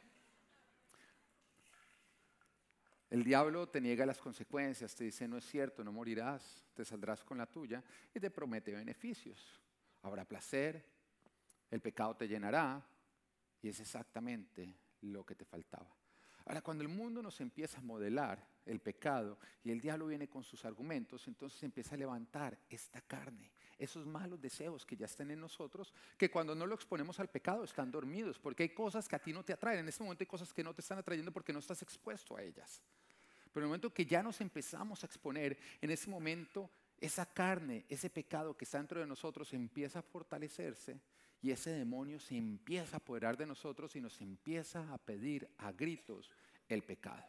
El 3.11 3.25
diablo 3.25 3.67
te 3.69 3.81
niega 3.81 4.05
las 4.05 4.19
consecuencias, 4.19 4.95
te 4.95 5.05
dice, 5.05 5.27
no 5.27 5.39
es 5.39 5.45
cierto, 5.45 5.83
no 5.83 5.93
morirás, 5.93 6.65
te 6.75 6.85
saldrás 6.85 7.25
con 7.25 7.39
la 7.39 7.47
tuya 7.47 7.83
y 8.15 8.21
te 8.21 8.31
promete 8.31 8.73
beneficios. 8.73 9.59
Habrá 10.03 10.25
placer, 10.27 10.85
el 11.71 11.81
pecado 11.81 12.17
te 12.17 12.29
llenará 12.29 12.85
y 13.63 13.69
es 13.69 13.81
exactamente 13.81 14.75
lo 15.03 15.25
que 15.25 15.35
te 15.35 15.45
faltaba. 15.45 15.95
Ahora, 16.49 16.63
cuando 16.63 16.83
el 16.83 16.89
mundo 16.89 17.21
nos 17.21 17.41
empieza 17.43 17.79
a 17.79 17.83
modelar 17.83 18.43
el 18.65 18.81
pecado 18.81 19.39
y 19.63 19.71
el 19.71 19.83
diablo 19.83 20.07
viene 20.07 20.29
con 20.29 20.43
sus 20.43 20.65
argumentos, 20.65 21.29
entonces 21.29 21.63
empieza 21.63 21.95
a 21.95 21.99
levantar 21.99 22.59
esta 22.71 23.03
carne, 23.03 23.53
esos 23.77 24.07
malos 24.07 24.41
deseos 24.41 24.87
que 24.87 24.97
ya 24.97 25.05
están 25.05 25.31
en 25.31 25.41
nosotros, 25.41 25.93
que 26.17 26.31
cuando 26.31 26.55
no 26.55 26.67
lo 26.67 26.75
exponemos 26.75 27.21
al 27.21 27.29
pecado 27.29 27.65
están 27.65 27.91
dormidos, 27.91 28.39
porque 28.39 28.63
hay 28.63 28.71
cosas 28.71 29.07
que 29.07 29.17
a 29.17 29.19
ti 29.19 29.31
no 29.31 29.45
te 29.45 29.53
atraen. 29.53 29.81
En 29.81 29.89
este 29.89 30.03
momento 30.03 30.23
hay 30.23 30.27
cosas 30.27 30.55
que 30.55 30.65
no 30.65 30.73
te 30.73 30.81
están 30.81 30.99
atrayendo 30.99 31.33
porque 31.33 31.53
no 31.53 31.59
estás 31.59 31.83
expuesto 31.83 32.35
a 32.35 32.43
ellas. 32.43 32.83
Pero 33.53 33.65
en 33.65 33.65
el 33.65 33.69
momento 33.69 33.93
que 33.93 34.07
ya 34.07 34.23
nos 34.23 34.41
empezamos 34.41 35.03
a 35.03 35.07
exponer, 35.07 35.59
en 35.83 35.91
ese 35.91 36.09
momento 36.09 36.71
esa 36.99 37.27
carne, 37.27 37.85
ese 37.91 38.09
pecado 38.09 38.57
que 38.57 38.65
está 38.65 38.79
dentro 38.79 39.01
de 39.01 39.07
nosotros 39.07 39.53
empieza 39.53 39.99
a 39.99 40.03
fortalecerse 40.03 40.99
y 41.41 41.51
ese 41.53 41.71
demonio 41.71 42.19
se 42.19 42.37
empieza 42.37 42.97
a 42.97 42.99
apoderar 42.99 43.37
de 43.37 43.47
nosotros 43.47 43.95
y 43.95 44.01
nos 44.01 44.21
empieza 44.21 44.93
a 44.93 44.99
pedir 44.99 45.49
a 45.59 45.73
gritos 45.73 46.31
el 46.69 46.83
pecado. 46.83 47.29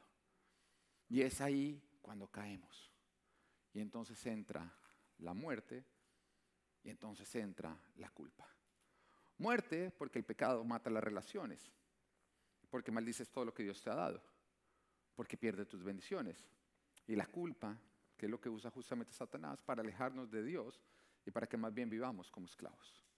Y 1.08 1.22
es 1.22 1.42
ahí 1.42 1.82
cuando 2.02 2.28
caemos. 2.28 2.92
Y 3.74 3.80
entonces 3.80 4.24
entra 4.26 4.72
la 5.20 5.34
muerte 5.34 5.86
y 6.84 6.90
entonces 6.90 7.34
entra 7.36 7.78
la 7.98 8.10
culpa. 8.10 8.48
Muerte 9.38 9.92
porque 9.92 10.20
el 10.20 10.26
pecado 10.26 10.64
mata 10.64 10.90
las 10.90 11.04
relaciones, 11.04 11.72
porque 12.70 12.92
maldices 12.92 13.30
todo 13.30 13.46
lo 13.46 13.54
que 13.54 13.64
Dios 13.64 13.82
te 13.82 13.90
ha 13.90 13.96
dado, 13.96 14.22
porque 15.16 15.38
pierdes 15.38 15.68
tus 15.68 15.84
bendiciones. 15.84 16.48
Y 17.08 17.16
la 17.16 17.28
culpa, 17.28 17.78
que 18.18 18.26
es 18.26 18.30
lo 18.30 18.42
que 18.42 18.50
usa 18.50 18.72
justamente 18.72 19.14
Satanás 19.14 19.62
para 19.62 19.82
alejarnos 19.82 20.30
de 20.32 20.44
Dios 20.44 20.82
y 21.26 21.32
para 21.32 21.48
que 21.48 21.58
más 21.58 21.74
bien 21.74 21.90
vivamos 21.90 22.30
como 22.32 22.48
esclavos. 22.48 23.09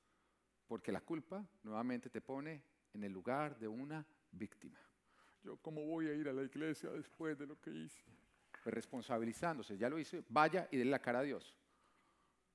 Porque 0.72 0.94
la 0.94 1.02
culpa 1.02 1.46
nuevamente 1.64 2.10
te 2.10 2.22
pone 2.22 2.64
en 2.94 3.04
el 3.04 3.12
lugar 3.12 3.60
de 3.60 3.68
una 3.68 4.08
víctima. 4.32 4.80
Yo 5.44 5.58
cómo 5.58 5.86
voy 5.86 6.08
a 6.08 6.14
ir 6.14 6.30
a 6.30 6.32
la 6.32 6.44
iglesia 6.44 6.90
después 6.92 7.38
de 7.38 7.46
lo 7.46 7.60
que 7.60 7.72
hice. 7.72 8.02
Pues 8.64 8.74
responsabilizándose, 8.74 9.78
ya 9.78 9.90
lo 9.90 10.00
hice, 10.00 10.24
vaya 10.30 10.70
y 10.72 10.78
déle 10.78 10.92
la 10.92 11.02
cara 11.02 11.20
a 11.20 11.24
Dios. 11.24 11.58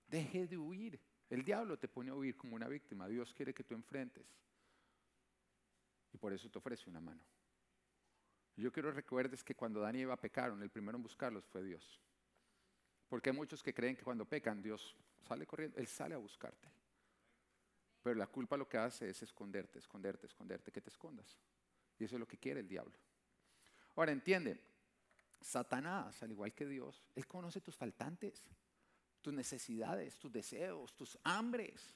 Deje 0.09 0.47
de 0.47 0.57
huir. 0.57 0.99
El 1.29 1.45
diablo 1.45 1.79
te 1.79 1.89
pone 1.89 2.11
a 2.11 2.15
huir 2.15 2.39
como 2.39 2.57
una 2.57 2.69
víctima. 2.69 3.07
Dios 3.07 3.35
quiere 3.35 3.53
que 3.53 3.65
tú 3.65 3.75
enfrentes. 3.75 4.27
Y 6.11 6.17
por 6.17 6.33
eso 6.33 6.49
te 6.49 6.57
ofrece 6.57 6.89
una 6.89 7.03
mano. 7.03 7.21
Yo 8.57 8.73
quiero 8.73 8.89
que 8.89 8.95
recuerdes 8.95 9.45
que 9.45 9.55
cuando 9.55 9.81
Dani 9.81 9.99
y 9.99 10.03
Eva 10.05 10.17
pecaron, 10.17 10.63
el 10.63 10.71
primero 10.71 10.97
en 10.97 11.03
buscarlos 11.03 11.45
fue 11.45 11.63
Dios. 11.63 12.01
Porque 13.11 13.29
hay 13.29 13.37
muchos 13.37 13.63
que 13.63 13.75
creen 13.75 13.95
que 13.95 14.05
cuando 14.05 14.25
pecan, 14.25 14.63
Dios 14.63 14.97
sale 15.21 15.47
corriendo, 15.47 15.77
Él 15.77 15.87
sale 15.87 16.15
a 16.15 16.19
buscarte. 16.19 16.76
Pero 18.07 18.21
la 18.21 18.29
culpa 18.29 18.57
lo 18.57 18.69
que 18.69 18.79
hace 18.79 19.11
es 19.11 19.21
esconderte, 19.25 19.81
esconderte, 19.81 20.27
esconderte, 20.27 20.71
que 20.71 20.81
te 20.81 20.91
escondas. 20.91 21.37
Y 21.99 22.05
eso 22.05 22.15
es 22.15 22.21
lo 22.21 22.29
que 22.29 22.39
quiere 22.39 22.61
el 22.61 22.69
diablo. 22.69 22.97
Ahora 23.97 24.13
entiende, 24.13 24.63
Satanás, 25.41 26.23
al 26.23 26.31
igual 26.31 26.55
que 26.55 26.67
Dios, 26.67 27.03
Él 27.17 27.27
conoce 27.27 27.61
tus 27.61 27.75
faltantes 27.75 28.45
tus 29.21 29.35
necesidades, 29.35 30.21
tus 30.21 30.31
deseos, 30.31 30.95
tus 30.95 31.19
hambres. 31.25 31.93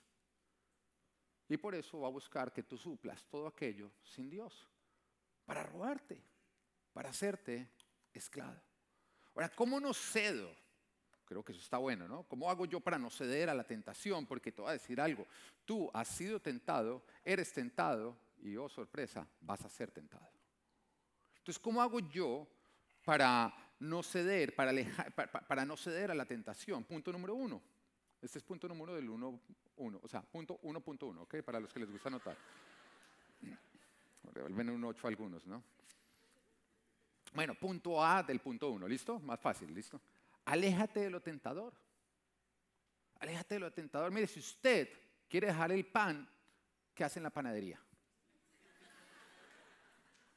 Y 1.48 1.56
por 1.58 1.76
eso 1.76 2.00
va 2.00 2.08
a 2.08 2.10
buscar 2.10 2.52
que 2.52 2.64
tú 2.64 2.76
suplas 2.76 3.24
todo 3.26 3.46
aquello 3.46 3.92
sin 4.02 4.28
Dios, 4.28 4.68
para 5.44 5.62
robarte, 5.62 6.20
para 6.92 7.10
hacerte 7.10 7.70
esclavo. 8.12 8.60
Ahora, 9.32 9.48
¿cómo 9.50 9.78
no 9.78 9.94
cedo? 9.94 10.52
Creo 11.30 11.44
que 11.44 11.52
eso 11.52 11.60
está 11.60 11.78
bueno, 11.78 12.08
¿no? 12.08 12.24
¿Cómo 12.24 12.50
hago 12.50 12.66
yo 12.66 12.80
para 12.80 12.98
no 12.98 13.08
ceder 13.08 13.48
a 13.50 13.54
la 13.54 13.62
tentación? 13.62 14.26
Porque 14.26 14.50
te 14.50 14.62
voy 14.62 14.70
a 14.70 14.72
decir 14.72 15.00
algo. 15.00 15.28
Tú 15.64 15.88
has 15.94 16.08
sido 16.08 16.40
tentado, 16.40 17.04
eres 17.24 17.52
tentado 17.52 18.16
y, 18.42 18.56
oh 18.56 18.68
sorpresa, 18.68 19.24
vas 19.40 19.64
a 19.64 19.68
ser 19.68 19.92
tentado. 19.92 20.28
Entonces, 21.38 21.60
¿cómo 21.60 21.80
hago 21.80 22.00
yo 22.00 22.48
para 23.04 23.54
no 23.78 24.02
ceder, 24.02 24.56
para, 24.56 24.72
para, 25.14 25.64
no 25.64 25.76
ceder 25.76 26.10
a 26.10 26.14
la 26.14 26.24
tentación. 26.24 26.82
Punto 26.82 27.12
número 27.12 27.36
uno. 27.36 27.62
Este 28.20 28.38
es 28.38 28.44
punto 28.44 28.66
número 28.66 28.92
del 28.92 29.08
1.1, 29.08 30.00
o 30.02 30.08
sea, 30.08 30.20
punto 30.22 30.60
1.1, 30.62 31.20
¿ok? 31.20 31.36
Para 31.42 31.60
los 31.60 31.72
que 31.72 31.78
les 31.78 31.90
gusta 31.92 32.08
anotar. 32.08 32.36
Revuelven 34.34 34.70
un 34.70 34.84
8 34.84 35.06
algunos, 35.06 35.46
¿no? 35.46 35.62
Bueno, 37.32 37.54
punto 37.54 38.04
A 38.04 38.24
del 38.24 38.40
punto 38.40 38.68
1, 38.70 38.88
¿listo? 38.88 39.20
Más 39.20 39.40
fácil, 39.40 39.72
¿listo? 39.72 40.00
Aléjate 40.44 41.00
de 41.00 41.10
lo 41.10 41.20
tentador. 41.20 41.72
Aléjate 43.20 43.54
de 43.54 43.60
lo 43.60 43.72
tentador. 43.72 44.10
Mire, 44.10 44.26
si 44.26 44.40
usted 44.40 44.88
quiere 45.28 45.48
dejar 45.48 45.72
el 45.72 45.86
pan, 45.86 46.28
¿qué 46.94 47.04
hace 47.04 47.18
en 47.18 47.24
la 47.24 47.30
panadería? 47.30 47.80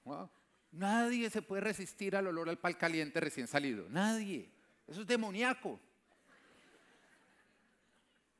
Nadie 0.71 1.29
se 1.29 1.41
puede 1.41 1.61
resistir 1.61 2.15
al 2.15 2.27
olor 2.27 2.49
al 2.49 2.59
pal 2.59 2.77
caliente 2.77 3.19
recién 3.19 3.47
salido. 3.47 3.87
Nadie. 3.89 4.49
Eso 4.87 5.01
es 5.01 5.07
demoníaco. 5.07 5.79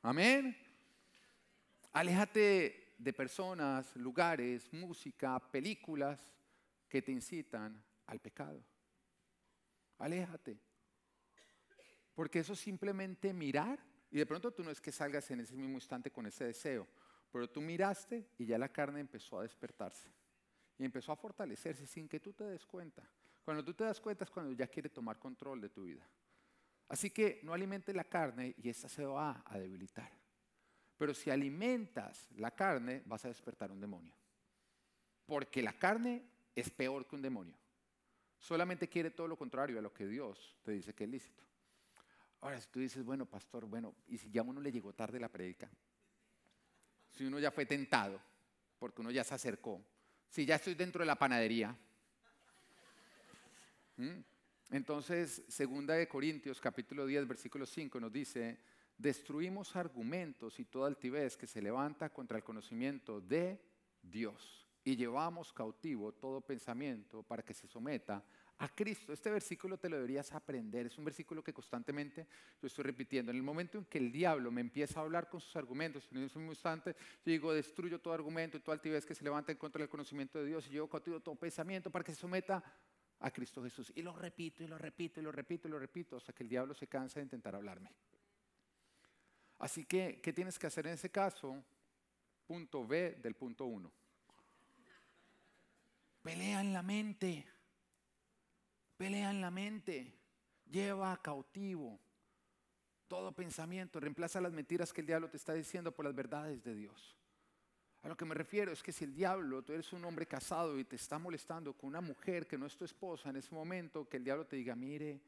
Amén. 0.02 0.56
Aléjate 1.92 2.94
de 2.98 3.12
personas, 3.12 3.94
lugares, 3.96 4.70
música, 4.72 5.38
películas 5.50 6.20
que 6.88 7.00
te 7.00 7.12
incitan 7.12 7.82
al 8.06 8.20
pecado. 8.20 8.62
Aléjate. 9.98 10.58
Porque 12.14 12.40
eso 12.40 12.52
es 12.52 12.60
simplemente 12.60 13.32
mirar 13.32 13.78
y 14.10 14.18
de 14.18 14.26
pronto 14.26 14.52
tú 14.52 14.62
no 14.62 14.70
es 14.70 14.80
que 14.80 14.92
salgas 14.92 15.30
en 15.30 15.40
ese 15.40 15.56
mismo 15.56 15.74
instante 15.74 16.10
con 16.10 16.26
ese 16.26 16.44
deseo, 16.44 16.86
pero 17.32 17.50
tú 17.50 17.60
miraste 17.60 18.28
y 18.38 18.46
ya 18.46 18.56
la 18.58 18.68
carne 18.68 19.00
empezó 19.00 19.40
a 19.40 19.42
despertarse 19.42 20.08
y 20.78 20.84
empezó 20.84 21.12
a 21.12 21.16
fortalecerse 21.16 21.86
sin 21.86 22.08
que 22.08 22.20
tú 22.20 22.32
te 22.32 22.44
des 22.44 22.64
cuenta. 22.64 23.02
Cuando 23.44 23.64
tú 23.64 23.74
te 23.74 23.84
das 23.84 24.00
cuenta 24.00 24.24
es 24.24 24.30
cuando 24.30 24.52
ya 24.52 24.66
quiere 24.68 24.88
tomar 24.88 25.18
control 25.18 25.60
de 25.60 25.68
tu 25.68 25.84
vida. 25.84 26.08
Así 26.88 27.10
que 27.10 27.40
no 27.42 27.52
alimentes 27.52 27.94
la 27.94 28.04
carne 28.04 28.54
y 28.56 28.68
esta 28.68 28.88
se 28.88 29.04
va 29.04 29.42
a 29.44 29.58
debilitar. 29.58 30.10
Pero 30.96 31.12
si 31.12 31.30
alimentas 31.30 32.28
la 32.36 32.52
carne, 32.52 33.02
vas 33.06 33.24
a 33.24 33.28
despertar 33.28 33.72
un 33.72 33.80
demonio. 33.80 34.14
Porque 35.26 35.62
la 35.62 35.72
carne 35.72 36.22
es 36.54 36.70
peor 36.70 37.06
que 37.06 37.16
un 37.16 37.22
demonio. 37.22 37.56
Solamente 38.38 38.88
quiere 38.88 39.10
todo 39.10 39.26
lo 39.26 39.36
contrario 39.36 39.78
a 39.78 39.82
lo 39.82 39.92
que 39.92 40.06
Dios 40.06 40.56
te 40.62 40.72
dice 40.72 40.94
que 40.94 41.04
es 41.04 41.10
lícito. 41.10 41.42
Ahora, 42.44 42.60
si 42.60 42.68
tú 42.68 42.78
dices, 42.78 43.02
bueno, 43.02 43.24
pastor, 43.24 43.64
bueno, 43.64 43.94
y 44.06 44.18
si 44.18 44.30
ya 44.30 44.42
uno 44.42 44.60
le 44.60 44.70
llegó 44.70 44.92
tarde 44.92 45.18
la 45.18 45.30
predica, 45.30 45.66
si 47.10 47.24
uno 47.24 47.38
ya 47.38 47.50
fue 47.50 47.64
tentado, 47.64 48.20
porque 48.78 49.00
uno 49.00 49.10
ya 49.10 49.24
se 49.24 49.32
acercó, 49.32 49.82
si 50.28 50.44
ya 50.44 50.56
estoy 50.56 50.74
dentro 50.74 51.00
de 51.00 51.06
la 51.06 51.18
panadería. 51.18 51.74
Entonces, 54.68 55.42
segunda 55.48 55.94
de 55.94 56.06
Corintios 56.06 56.60
capítulo 56.60 57.06
10, 57.06 57.26
versículo 57.26 57.64
5 57.64 57.98
nos 57.98 58.12
dice, 58.12 58.60
destruimos 58.98 59.74
argumentos 59.74 60.60
y 60.60 60.66
toda 60.66 60.88
altivez 60.88 61.38
que 61.38 61.46
se 61.46 61.62
levanta 61.62 62.10
contra 62.10 62.36
el 62.36 62.44
conocimiento 62.44 63.22
de 63.22 63.58
Dios 64.02 64.68
y 64.84 64.96
llevamos 64.96 65.50
cautivo 65.50 66.12
todo 66.12 66.42
pensamiento 66.42 67.22
para 67.22 67.42
que 67.42 67.54
se 67.54 67.66
someta 67.66 68.22
a 68.58 68.68
Cristo. 68.68 69.12
Este 69.12 69.30
versículo 69.30 69.78
te 69.78 69.88
lo 69.88 69.96
deberías 69.96 70.32
aprender. 70.32 70.86
Es 70.86 70.96
un 70.98 71.04
versículo 71.04 71.42
que 71.42 71.52
constantemente 71.52 72.26
yo 72.60 72.66
estoy 72.66 72.84
repitiendo. 72.84 73.30
En 73.30 73.36
el 73.36 73.42
momento 73.42 73.78
en 73.78 73.84
que 73.84 73.98
el 73.98 74.12
diablo 74.12 74.50
me 74.50 74.60
empieza 74.60 75.00
a 75.00 75.02
hablar 75.02 75.28
con 75.28 75.40
sus 75.40 75.56
argumentos, 75.56 76.08
en 76.12 76.22
ese 76.24 76.38
mismo 76.38 76.52
instante, 76.52 76.94
yo 77.24 77.32
digo, 77.32 77.52
destruyo 77.52 78.00
todo 78.00 78.14
argumento 78.14 78.56
y 78.56 78.60
toda 78.60 78.74
altivez 78.74 79.04
que 79.04 79.14
se 79.14 79.24
levanta 79.24 79.52
en 79.52 79.58
contra 79.58 79.80
del 79.80 79.88
conocimiento 79.88 80.38
de 80.38 80.46
Dios 80.46 80.66
y 80.68 80.70
llevo 80.70 80.88
cautivo 80.88 81.20
todo 81.20 81.34
pensamiento 81.34 81.90
para 81.90 82.04
que 82.04 82.12
se 82.12 82.20
someta 82.20 82.62
a 83.20 83.30
Cristo 83.30 83.62
Jesús. 83.62 83.92
Y 83.94 84.02
lo 84.02 84.12
repito 84.12 84.62
y 84.62 84.68
lo 84.68 84.78
repito 84.78 85.20
y 85.20 85.22
lo 85.22 85.32
repito 85.32 85.68
y 85.68 85.70
lo 85.70 85.78
repito 85.78 86.16
hasta 86.16 86.32
que 86.32 86.42
el 86.42 86.48
diablo 86.48 86.74
se 86.74 86.86
cansa 86.86 87.20
de 87.20 87.24
intentar 87.24 87.54
hablarme. 87.54 87.90
Así 89.58 89.84
que, 89.84 90.20
¿qué 90.22 90.32
tienes 90.32 90.58
que 90.58 90.66
hacer 90.66 90.86
en 90.86 90.94
ese 90.94 91.10
caso? 91.10 91.62
Punto 92.46 92.86
B 92.86 93.18
del 93.22 93.34
punto 93.34 93.64
1. 93.64 93.90
Pelea 96.22 96.60
en 96.60 96.72
la 96.72 96.82
mente 96.82 97.46
pelea 98.96 99.30
en 99.30 99.40
la 99.40 99.50
mente. 99.50 100.12
lleva 100.70 101.16
cautivo 101.20 102.00
todo 103.08 103.32
pensamiento, 103.32 104.00
reemplaza 104.00 104.40
las 104.40 104.52
mentiras 104.52 104.92
que 104.92 105.00
el 105.00 105.06
diablo 105.06 105.28
te 105.28 105.36
está 105.36 105.54
diciendo 105.54 105.92
por 105.92 106.04
las 106.04 106.14
verdades 106.14 106.62
de 106.64 106.74
Dios. 106.74 107.16
A 108.02 108.08
lo 108.08 108.16
que 108.16 108.24
me 108.24 108.34
refiero 108.34 108.72
es 108.72 108.82
que 108.82 108.92
si 108.92 109.04
el 109.04 109.14
diablo, 109.14 109.62
tú 109.62 109.72
eres 109.72 109.92
un 109.92 110.04
hombre 110.04 110.26
casado 110.26 110.78
y 110.78 110.84
te 110.84 110.96
está 110.96 111.18
molestando 111.18 111.74
con 111.74 111.88
una 111.88 112.00
mujer 112.00 112.46
que 112.46 112.58
no 112.58 112.66
es 112.66 112.76
tu 112.76 112.84
esposa, 112.84 113.30
en 113.30 113.36
ese 113.36 113.54
momento 113.54 114.08
que 114.08 114.16
el 114.16 114.24
diablo 114.24 114.46
te 114.46 114.56
diga, 114.56 114.74
mire, 114.74 115.20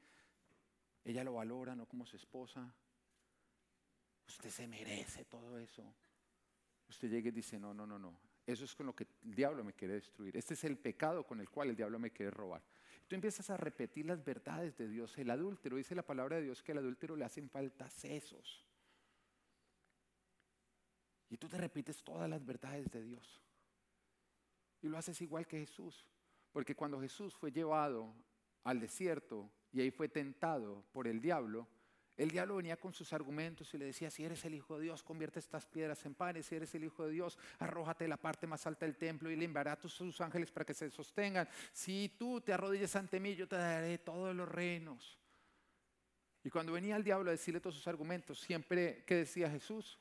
ella 1.05 1.25
lo 1.25 1.35
valora, 1.35 1.75
no 1.75 1.87
como 1.87 2.05
su 2.05 2.17
esposa, 2.17 2.75
usted 4.27 4.51
se 4.51 4.67
merece 4.67 5.25
todo 5.25 5.59
eso. 5.59 5.85
Usted 6.89 7.09
llega 7.09 7.29
y 7.29 7.33
dice, 7.33 7.59
no, 7.59 7.73
no, 7.73 7.87
no, 7.87 7.99
no, 7.99 8.19
eso 8.45 8.65
es 8.65 8.75
con 8.75 8.87
lo 8.87 8.95
que 8.95 9.07
el 9.25 9.35
diablo 9.35 9.65
me 9.65 9.73
quiere 9.73 9.95
destruir. 9.95 10.37
Este 10.37 10.55
es 10.55 10.65
el 10.65 10.77
pecado 10.77 11.25
con 11.25 11.41
el 11.41 11.49
cual 11.49 11.71
el 11.71 11.77
diablo 11.77 11.99
me 11.99 12.11
quiere 12.11 12.31
robar. 12.31 12.63
Tú 13.07 13.15
empiezas 13.15 13.51
a 13.51 13.57
repetir 13.57 14.07
las 14.07 14.25
verdades 14.25 14.77
de 14.77 14.89
Dios. 14.89 15.17
El 15.17 15.31
adúltero, 15.31 15.77
dice 15.77 15.95
la 15.95 16.03
palabra 16.03 16.37
de 16.37 16.43
Dios 16.43 16.63
que 16.63 16.73
al 16.73 16.79
adúltero 16.79 17.15
le 17.15 17.25
hacen 17.25 17.49
falta 17.49 17.89
sesos. 17.89 18.67
Y 21.29 21.37
tú 21.37 21.49
te 21.49 21.59
repites 21.59 22.03
todas 22.03 22.29
las 22.29 22.45
verdades 22.45 22.91
de 22.91 23.03
Dios. 23.03 23.41
Y 24.83 24.89
lo 24.89 24.99
haces 24.99 25.21
igual 25.21 25.47
que 25.47 25.61
Jesús. 25.61 26.07
Porque 26.53 26.75
cuando 26.75 27.01
Jesús 27.01 27.35
fue 27.35 27.53
llevado 27.53 28.13
al 28.65 28.81
desierto 28.81 29.51
y 29.73 29.81
ahí 29.81 29.91
fue 29.91 30.09
tentado 30.09 30.85
por 30.93 31.07
el 31.07 31.21
diablo, 31.21 31.69
el 32.17 32.31
diablo 32.31 32.57
venía 32.57 32.77
con 32.77 32.93
sus 32.93 33.13
argumentos 33.13 33.73
y 33.75 33.79
le 33.79 33.87
decía, 33.87 34.11
si 34.11 34.25
eres 34.25 34.45
el 34.45 34.55
Hijo 34.55 34.79
de 34.79 34.85
Dios, 34.85 35.03
convierte 35.03 35.39
estas 35.39 35.67
piedras 35.67 36.05
en 36.07 36.15
panes, 36.15 36.47
si 36.47 36.55
eres 36.55 36.75
el 36.75 36.85
Hijo 36.85 37.05
de 37.05 37.13
Dios, 37.13 37.39
arrójate 37.59 38.09
la 38.09 38.17
parte 38.17 38.47
más 38.47 38.67
alta 38.67 38.87
del 38.87 38.97
templo 38.97 39.31
y 39.31 39.37
le 39.37 39.45
enviará 39.45 39.73
a 39.73 39.79
tus 39.79 40.21
ángeles 40.21 40.51
para 40.51 40.65
que 40.65 40.75
se 40.75 40.91
sostengan. 40.91 41.49
Si 41.73 42.15
tú 42.19 42.41
te 42.41 42.53
arrodillas 42.53 42.97
ante 42.97 43.21
mí, 43.21 43.35
yo 43.35 43.47
te 43.47 43.57
daré 43.57 43.99
todos 43.99 44.35
los 44.35 44.49
reinos. 44.49 45.19
Y 46.43 46.51
cuando 46.51 46.73
venía 46.73 46.97
el 46.97 47.05
diablo 47.05 47.29
a 47.29 47.33
decirle 47.33 47.61
todos 47.61 47.75
sus 47.75 47.89
argumentos, 47.89 48.41
siempre, 48.41 49.05
¿qué 49.07 49.17
decía 49.17 49.51
Jesús? 49.51 49.99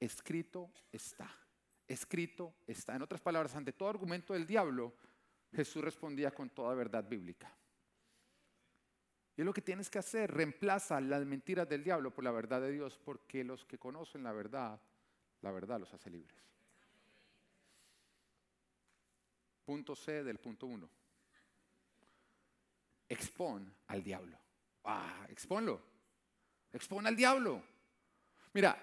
escrito 0.00 0.70
está, 0.92 1.30
escrito 1.86 2.54
está. 2.66 2.94
En 2.96 3.02
otras 3.02 3.20
palabras, 3.20 3.54
ante 3.54 3.72
todo 3.72 3.88
argumento 3.88 4.32
del 4.32 4.46
diablo, 4.46 4.94
Jesús 5.52 5.82
respondía 5.82 6.30
con 6.30 6.50
toda 6.50 6.74
verdad 6.74 7.08
bíblica. 7.08 7.52
Y 9.38 9.44
lo 9.44 9.54
que 9.54 9.62
tienes 9.62 9.88
que 9.88 10.00
hacer, 10.00 10.32
reemplaza 10.32 11.00
las 11.00 11.24
mentiras 11.24 11.68
del 11.68 11.84
diablo 11.84 12.12
por 12.12 12.24
la 12.24 12.32
verdad 12.32 12.60
de 12.60 12.72
Dios, 12.72 12.98
porque 13.04 13.44
los 13.44 13.64
que 13.64 13.78
conocen 13.78 14.24
la 14.24 14.32
verdad, 14.32 14.80
la 15.42 15.52
verdad 15.52 15.78
los 15.78 15.94
hace 15.94 16.10
libres. 16.10 16.36
Punto 19.64 19.94
C 19.94 20.24
del 20.24 20.38
punto 20.40 20.66
1. 20.66 20.90
Expon 23.08 23.72
al 23.86 24.02
diablo. 24.02 24.36
Ah, 24.82 25.24
exponlo. 25.28 25.80
Expon 26.72 27.06
al 27.06 27.14
diablo. 27.14 27.62
Mira, 28.54 28.76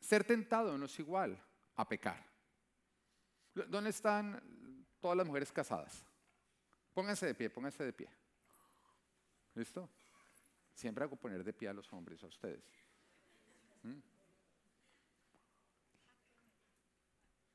ser 0.00 0.24
tentado 0.24 0.78
no 0.78 0.86
es 0.86 0.98
igual 0.98 1.38
a 1.74 1.86
pecar. 1.86 2.24
¿Dónde 3.52 3.90
están 3.90 4.86
todas 5.00 5.18
las 5.18 5.26
mujeres 5.26 5.52
casadas? 5.52 6.02
Pónganse 6.94 7.26
de 7.26 7.34
pie, 7.34 7.50
pónganse 7.50 7.84
de 7.84 7.92
pie. 7.92 8.08
¿Listo? 9.54 9.90
Siempre 10.78 11.02
hago 11.02 11.16
poner 11.16 11.42
de 11.42 11.52
pie 11.52 11.68
a 11.68 11.72
los 11.72 11.92
hombres, 11.92 12.22
a 12.22 12.28
ustedes. 12.28 12.62
¿Mm? 13.82 13.98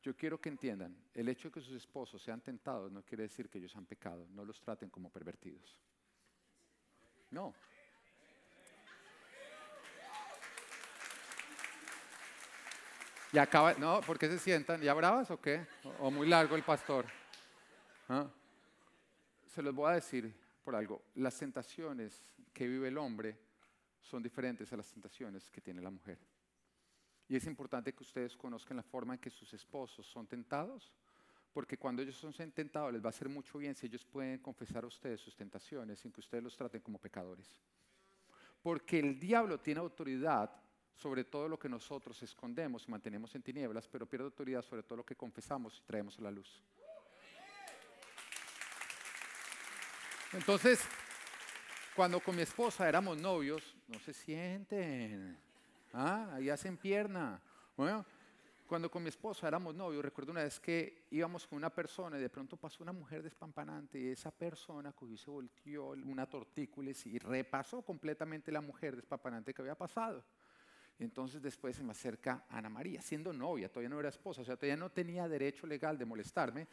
Yo 0.02 0.14
quiero 0.14 0.42
que 0.42 0.50
entiendan, 0.50 0.94
el 1.14 1.30
hecho 1.30 1.48
de 1.48 1.54
que 1.54 1.62
sus 1.62 1.74
esposos 1.78 2.22
sean 2.22 2.42
tentados 2.42 2.92
no 2.92 3.02
quiere 3.02 3.24
decir 3.24 3.48
que 3.48 3.60
ellos 3.60 3.74
han 3.78 3.86
pecado, 3.86 4.28
no 4.32 4.44
los 4.44 4.60
traten 4.60 4.90
como 4.90 5.10
pervertidos. 5.10 5.80
No, 7.32 7.54
Y 13.32 13.38
acaba, 13.38 13.74
no, 13.76 14.02
¿por 14.02 14.20
qué 14.20 14.28
se 14.28 14.38
sientan? 14.38 14.82
¿Ya 14.82 14.94
bravas 14.94 15.32
o 15.32 15.40
qué? 15.40 15.66
¿O, 16.00 16.12
muy 16.12 16.28
largo 16.28 16.58
el 16.58 16.62
pastor? 16.62 17.06
¿Ah? 18.10 18.28
Se 19.48 19.62
los 19.62 19.74
voy 19.74 19.92
a 19.92 19.96
decir 19.96 20.32
por 20.66 20.76
algo. 20.76 21.02
Las 21.16 21.40
tentaciones 21.40 22.22
que 22.54 22.68
vive 22.68 22.88
el 22.88 22.98
hombre 22.98 23.38
son 24.00 24.22
diferentes 24.22 24.72
a 24.72 24.78
las 24.78 24.92
tentaciones 24.92 25.50
que 25.50 25.62
tiene 25.62 25.82
la 25.82 25.90
mujer. 25.90 26.20
Y 27.28 27.36
es 27.36 27.46
importante 27.48 27.94
que 27.94 28.04
ustedes 28.04 28.36
conozcan 28.36 28.78
la 28.78 28.84
forma 28.84 29.16
en 29.16 29.20
que 29.20 29.30
sus 29.30 29.54
esposos 29.54 30.06
son 30.06 30.28
tentados, 30.28 30.94
porque 31.54 31.78
cuando 31.78 32.02
ellos 32.02 32.16
son 32.16 32.34
tentados 32.52 32.92
les 32.92 33.02
va 33.02 33.08
a 33.08 33.10
hacer 33.10 33.30
mucho 33.30 33.58
bien 33.58 33.76
si 33.76 33.88
ellos 33.88 34.06
pueden 34.06 34.40
confesar 34.40 34.84
a 34.84 34.88
ustedes 34.88 35.22
sus 35.22 35.36
tentaciones 35.36 36.00
sin 36.00 36.12
que 36.12 36.20
ustedes 36.20 36.44
los 36.44 36.56
traten 36.56 36.82
como 36.82 37.00
pecadores. 37.00 37.48
Porque 38.62 39.00
el 39.00 39.20
diablo 39.20 39.60
tiene 39.60 39.80
autoridad 39.80 40.52
sobre 40.96 41.24
todo 41.24 41.50
lo 41.50 41.58
que 41.58 41.70
nosotros 41.70 42.22
escondemos 42.22 42.88
y 42.88 42.92
mantenemos 42.92 43.34
en 43.36 43.42
tinieblas, 43.42 43.88
pero 43.88 44.08
pierde 44.08 44.26
autoridad 44.26 44.62
sobre 44.62 44.84
todo 44.84 44.98
lo 44.98 45.06
que 45.06 45.16
confesamos 45.16 45.80
y 45.80 45.82
traemos 45.86 46.18
a 46.20 46.22
la 46.22 46.32
luz. 46.32 46.64
Entonces, 50.34 50.88
cuando 51.96 52.20
con 52.20 52.36
mi 52.36 52.42
esposa 52.42 52.90
éramos 52.90 53.18
novios, 53.18 53.76
no 53.88 54.00
se 54.00 54.14
sienten, 54.14 55.38
¿ah? 55.94 56.32
ahí 56.34 56.50
hacen 56.50 56.78
pierna. 56.78 57.40
Bueno, 57.78 58.06
cuando 58.68 58.90
con 58.90 59.04
mi 59.04 59.10
esposa 59.10 59.48
éramos 59.48 59.76
novios, 59.76 60.04
recuerdo 60.04 60.32
una 60.32 60.44
vez 60.44 60.60
que 60.60 61.06
íbamos 61.12 61.46
con 61.46 61.58
una 61.58 61.70
persona 61.70 62.18
y 62.18 62.22
de 62.22 62.30
pronto 62.30 62.58
pasó 62.58 62.82
una 62.82 62.94
mujer 62.94 63.22
despampanante 63.22 64.00
y 64.00 64.08
esa 64.08 64.32
persona 64.32 64.92
cogió 64.92 65.14
y 65.14 65.18
se 65.18 65.30
volteó 65.30 65.90
una 65.90 66.26
tortícula 66.28 66.92
y 67.06 67.20
repasó 67.20 67.84
completamente 67.84 68.52
la 68.52 68.62
mujer 68.62 68.96
despampanante 68.96 69.54
que 69.54 69.62
había 69.62 69.76
pasado. 69.76 70.24
Entonces 70.98 71.42
después 71.42 71.76
se 71.76 71.84
me 71.84 71.92
acerca 71.92 72.46
Ana 72.50 72.70
María, 72.70 73.02
siendo 73.02 73.34
novia, 73.34 73.70
todavía 73.70 73.90
no 73.90 74.00
era 74.00 74.10
esposa, 74.10 74.42
o 74.42 74.46
sea, 74.46 74.56
todavía 74.56 74.78
no 74.78 74.90
tenía 74.90 75.28
derecho 75.28 75.68
legal 75.68 75.98
de 75.98 76.06
molestarme. 76.06 76.68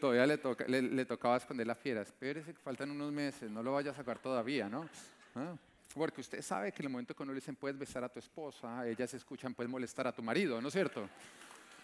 Todavía 0.00 0.26
le, 0.26 1.04
tocaba 1.04 1.36
esconder 1.36 1.66
la 1.66 1.74
fiera. 1.74 2.02
Espérese 2.02 2.52
que 2.52 2.60
faltan 2.60 2.90
unos 2.90 3.12
meses, 3.12 3.50
no 3.50 3.62
lo 3.62 3.72
vaya 3.72 3.90
a 3.90 3.94
sacar 3.94 4.18
todavía, 4.18 4.68
¿no? 4.68 4.88
Ah, 5.34 5.56
porque 5.94 6.20
usted 6.20 6.42
sabe 6.42 6.72
que 6.72 6.82
en 6.82 6.86
el 6.86 6.92
momento 6.92 7.14
que 7.14 7.22
uno 7.22 7.32
le 7.32 7.36
dicen 7.36 7.56
puedes 7.56 7.78
besar 7.78 8.04
a 8.04 8.08
tu 8.08 8.18
esposa, 8.18 8.86
ellas 8.86 9.14
escuchan 9.14 9.54
puedes 9.54 9.70
molestar 9.70 10.06
a 10.06 10.12
tu 10.12 10.22
marido, 10.22 10.60
¿no 10.60 10.68
es 10.68 10.74
cierto? 10.74 11.08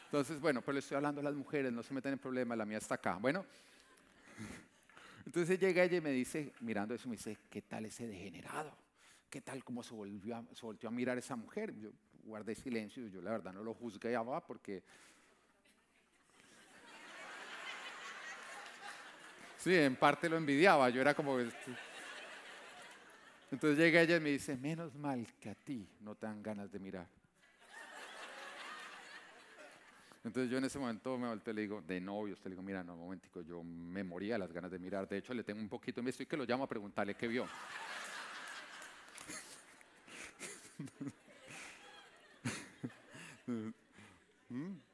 Entonces, 0.06 0.40
bueno, 0.40 0.60
pero 0.60 0.72
le 0.72 0.80
estoy 0.80 0.96
hablando 0.96 1.20
a 1.20 1.24
las 1.24 1.34
mujeres, 1.34 1.72
no 1.72 1.82
se 1.82 1.94
metan 1.94 2.12
en 2.12 2.18
problemas, 2.18 2.58
la 2.58 2.64
mía 2.64 2.78
está 2.78 2.96
acá. 2.96 3.18
Bueno, 3.20 3.44
entonces 5.26 5.58
llega 5.58 5.84
ella 5.84 5.98
y 5.98 6.00
me 6.00 6.10
dice, 6.10 6.52
mirando 6.60 6.94
eso, 6.94 7.08
me 7.08 7.16
dice, 7.16 7.38
¿qué 7.48 7.62
tal 7.62 7.86
ese 7.86 8.06
degenerado? 8.08 8.76
¿Qué 9.28 9.40
tal 9.40 9.62
cómo 9.62 9.84
se, 9.84 9.94
volvió 9.94 10.36
a, 10.36 10.44
se 10.52 10.66
volvió 10.66 10.88
a 10.88 10.92
mirar 10.92 11.16
esa 11.18 11.36
mujer? 11.36 11.72
Yo 11.76 11.90
guardé 12.24 12.56
silencio, 12.56 13.06
yo 13.06 13.22
la 13.22 13.30
verdad 13.30 13.52
no 13.52 13.62
lo 13.62 13.74
juzgueaba 13.74 14.44
porque... 14.44 14.82
Sí, 19.60 19.74
en 19.74 19.94
parte 19.94 20.28
lo 20.28 20.36
envidiaba, 20.38 20.88
yo 20.88 21.02
era 21.02 21.14
como... 21.14 21.38
Entonces 23.50 23.78
llega 23.78 24.00
ella 24.00 24.16
y 24.16 24.20
me 24.20 24.30
dice, 24.30 24.56
menos 24.56 24.94
mal 24.94 25.26
que 25.38 25.50
a 25.50 25.54
ti 25.54 25.86
no 26.00 26.14
te 26.14 26.26
dan 26.26 26.42
ganas 26.42 26.72
de 26.72 26.78
mirar. 26.78 27.06
Entonces 30.24 30.50
yo 30.50 30.56
en 30.58 30.64
ese 30.64 30.78
momento 30.78 31.18
me 31.18 31.28
volteé 31.28 31.52
y 31.52 31.56
le 31.56 31.62
digo, 31.62 31.82
de 31.82 32.00
novio, 32.00 32.32
usted 32.34 32.46
le 32.46 32.50
digo, 32.52 32.62
mira, 32.62 32.82
no, 32.82 32.94
un 32.94 33.00
momentico, 33.00 33.42
yo 33.42 33.62
me 33.62 34.02
moría 34.02 34.38
las 34.38 34.50
ganas 34.50 34.70
de 34.70 34.78
mirar. 34.78 35.06
De 35.06 35.18
hecho, 35.18 35.34
le 35.34 35.44
tengo 35.44 35.60
un 35.60 35.68
poquito 35.68 36.00
de 36.00 36.08
estoy 36.08 36.24
que 36.24 36.38
lo 36.38 36.44
llamo 36.44 36.64
a 36.64 36.68
preguntarle 36.68 37.14
qué 37.14 37.28
vio. 37.28 37.46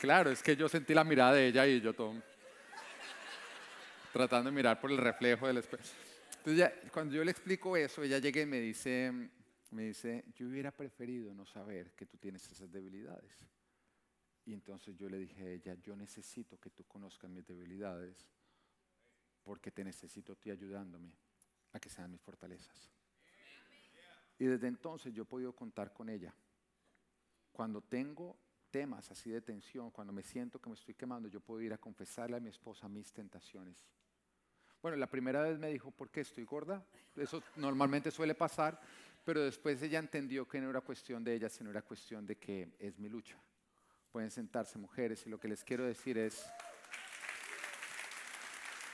claro, 0.00 0.30
es 0.30 0.42
que 0.42 0.56
yo 0.56 0.68
sentí 0.68 0.94
la 0.94 1.04
mirada 1.04 1.34
de 1.34 1.48
ella 1.48 1.66
y 1.66 1.80
yo 1.80 1.92
todo 1.94 2.14
tratando 4.12 4.50
de 4.50 4.56
mirar 4.56 4.80
por 4.80 4.90
el 4.90 4.98
reflejo 4.98 5.46
del 5.46 5.58
espejo. 5.58 5.84
Entonces 6.38 6.56
ya, 6.56 6.90
cuando 6.90 7.14
yo 7.14 7.24
le 7.24 7.30
explico 7.30 7.76
eso, 7.76 8.02
ella 8.02 8.18
llega 8.18 8.40
y 8.40 8.46
me 8.46 8.60
dice, 8.60 9.12
me 9.70 9.84
dice, 9.84 10.24
yo 10.34 10.48
hubiera 10.48 10.70
preferido 10.70 11.34
no 11.34 11.46
saber 11.46 11.92
que 11.92 12.06
tú 12.06 12.16
tienes 12.16 12.50
esas 12.50 12.70
debilidades. 12.70 13.46
Y 14.46 14.52
entonces 14.52 14.96
yo 14.96 15.08
le 15.08 15.18
dije 15.18 15.42
a 15.42 15.48
ella, 15.48 15.74
yo 15.82 15.94
necesito 15.94 16.58
que 16.58 16.70
tú 16.70 16.84
conozcas 16.84 17.30
mis 17.30 17.46
debilidades 17.46 18.26
porque 19.42 19.70
te 19.70 19.84
necesito 19.84 20.32
a 20.32 20.36
ti 20.36 20.50
ayudándome 20.50 21.14
a 21.72 21.78
que 21.78 21.88
sean 21.88 22.10
mis 22.10 22.20
fortalezas. 22.20 22.90
Y 24.38 24.46
desde 24.46 24.66
entonces 24.66 25.12
yo 25.12 25.22
he 25.24 25.26
podido 25.26 25.54
contar 25.54 25.92
con 25.92 26.08
ella. 26.08 26.34
Cuando 27.52 27.82
tengo 27.82 28.38
temas 28.70 29.10
así 29.10 29.30
de 29.30 29.40
tensión, 29.40 29.90
cuando 29.90 30.12
me 30.12 30.22
siento 30.22 30.60
que 30.60 30.68
me 30.68 30.74
estoy 30.74 30.94
quemando, 30.94 31.28
yo 31.28 31.40
puedo 31.40 31.60
ir 31.60 31.72
a 31.72 31.78
confesarle 31.78 32.36
a 32.36 32.40
mi 32.40 32.48
esposa 32.48 32.88
mis 32.88 33.12
tentaciones. 33.12 33.86
Bueno, 34.80 34.96
la 34.96 35.08
primera 35.08 35.42
vez 35.42 35.58
me 35.58 35.68
dijo, 35.68 35.90
¿por 35.90 36.10
qué 36.10 36.22
estoy 36.22 36.44
gorda? 36.44 36.84
Eso 37.16 37.42
normalmente 37.56 38.10
suele 38.10 38.34
pasar 38.34 38.80
pero 39.24 39.40
después 39.42 39.80
ella 39.82 39.98
entendió 39.98 40.46
que 40.48 40.60
no 40.60 40.70
era 40.70 40.80
cuestión 40.80 41.22
de 41.22 41.34
ella, 41.34 41.48
sino 41.48 41.70
era 41.70 41.82
cuestión 41.82 42.26
de 42.26 42.36
que 42.36 42.74
es 42.78 42.98
mi 42.98 43.08
lucha. 43.08 43.36
Pueden 44.10 44.30
sentarse 44.30 44.78
mujeres 44.78 45.26
y 45.26 45.30
lo 45.30 45.38
que 45.38 45.48
les 45.48 45.62
quiero 45.62 45.84
decir 45.84 46.18
es... 46.18 46.46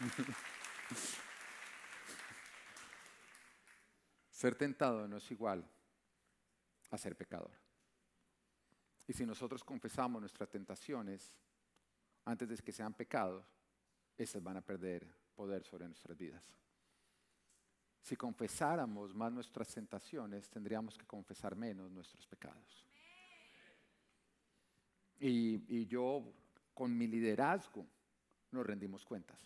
ser 4.30 4.54
tentado 4.56 5.08
no 5.08 5.16
es 5.16 5.30
igual 5.30 5.66
a 6.90 6.98
ser 6.98 7.16
pecador. 7.16 7.65
Y 9.06 9.12
si 9.12 9.24
nosotros 9.24 9.62
confesamos 9.62 10.20
nuestras 10.20 10.48
tentaciones 10.48 11.32
antes 12.24 12.48
de 12.48 12.56
que 12.56 12.72
sean 12.72 12.94
pecados, 12.94 13.46
esas 14.16 14.42
van 14.42 14.56
a 14.56 14.60
perder 14.60 15.06
poder 15.34 15.62
sobre 15.62 15.86
nuestras 15.86 16.16
vidas. 16.16 16.44
Si 18.00 18.16
confesáramos 18.16 19.14
más 19.14 19.32
nuestras 19.32 19.68
tentaciones, 19.68 20.48
tendríamos 20.48 20.96
que 20.96 21.06
confesar 21.06 21.56
menos 21.56 21.90
nuestros 21.90 22.26
pecados. 22.26 22.86
Y, 25.18 25.86
yo, 25.86 26.32
con 26.74 26.96
mi 26.96 27.06
liderazgo, 27.06 27.86
nos 28.52 28.66
rendimos 28.66 29.04
cuentas. 29.04 29.40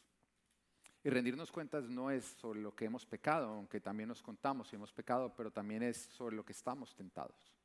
Y 1.03 1.09
rendirnos 1.09 1.51
cuentas 1.51 1.89
no 1.89 2.11
es 2.11 2.25
sobre 2.25 2.61
lo 2.61 2.75
que 2.75 2.85
hemos 2.85 3.07
pecado, 3.07 3.49
aunque 3.49 3.81
también 3.81 4.09
nos 4.09 4.23
contamos 4.23 4.69
si 4.69 4.77
hemos 4.77 4.93
pecado, 4.93 5.35
pero 5.35 5.51
también 5.51 5.83
es 5.83 5.97
sobre 5.97 6.37
lo 6.37 6.45
que 6.45 6.53
estamos 6.53 6.95
tentados. 6.95 7.60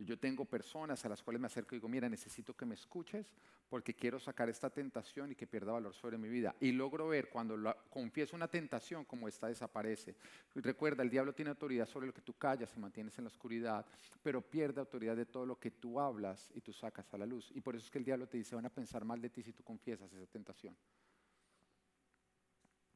Yo 0.00 0.16
tengo 0.16 0.44
personas 0.44 1.04
a 1.04 1.08
las 1.08 1.22
cuales 1.22 1.40
me 1.40 1.46
acerco 1.46 1.74
y 1.74 1.78
digo, 1.78 1.88
mira, 1.88 2.08
necesito 2.08 2.56
que 2.56 2.64
me 2.64 2.76
escuches 2.76 3.26
porque 3.68 3.94
quiero 3.94 4.20
sacar 4.20 4.48
esta 4.48 4.70
tentación 4.70 5.32
y 5.32 5.34
que 5.34 5.48
pierda 5.48 5.72
valor 5.72 5.92
sobre 5.92 6.16
mi 6.16 6.28
vida. 6.28 6.54
Y 6.60 6.70
logro 6.70 7.08
ver 7.08 7.28
cuando 7.28 7.56
confieso 7.90 8.36
una 8.36 8.46
tentación 8.46 9.04
como 9.04 9.26
esta 9.26 9.48
desaparece. 9.48 10.14
recuerda, 10.54 11.02
el 11.02 11.10
diablo 11.10 11.34
tiene 11.34 11.50
autoridad 11.50 11.86
sobre 11.86 12.06
lo 12.06 12.14
que 12.14 12.22
tú 12.22 12.34
callas 12.34 12.72
y 12.76 12.78
mantienes 12.78 13.18
en 13.18 13.24
la 13.24 13.28
oscuridad, 13.28 13.84
pero 14.22 14.40
pierde 14.40 14.78
autoridad 14.78 15.16
de 15.16 15.26
todo 15.26 15.44
lo 15.44 15.58
que 15.58 15.72
tú 15.72 15.98
hablas 15.98 16.48
y 16.54 16.60
tú 16.60 16.72
sacas 16.72 17.12
a 17.12 17.18
la 17.18 17.26
luz. 17.26 17.50
Y 17.52 17.60
por 17.60 17.74
eso 17.74 17.84
es 17.84 17.90
que 17.90 17.98
el 17.98 18.04
diablo 18.04 18.28
te 18.28 18.38
dice, 18.38 18.54
van 18.54 18.66
a 18.66 18.70
pensar 18.70 19.04
mal 19.04 19.20
de 19.20 19.30
ti 19.30 19.42
si 19.42 19.52
tú 19.52 19.64
confiesas 19.64 20.12
esa 20.12 20.26
tentación. 20.26 20.76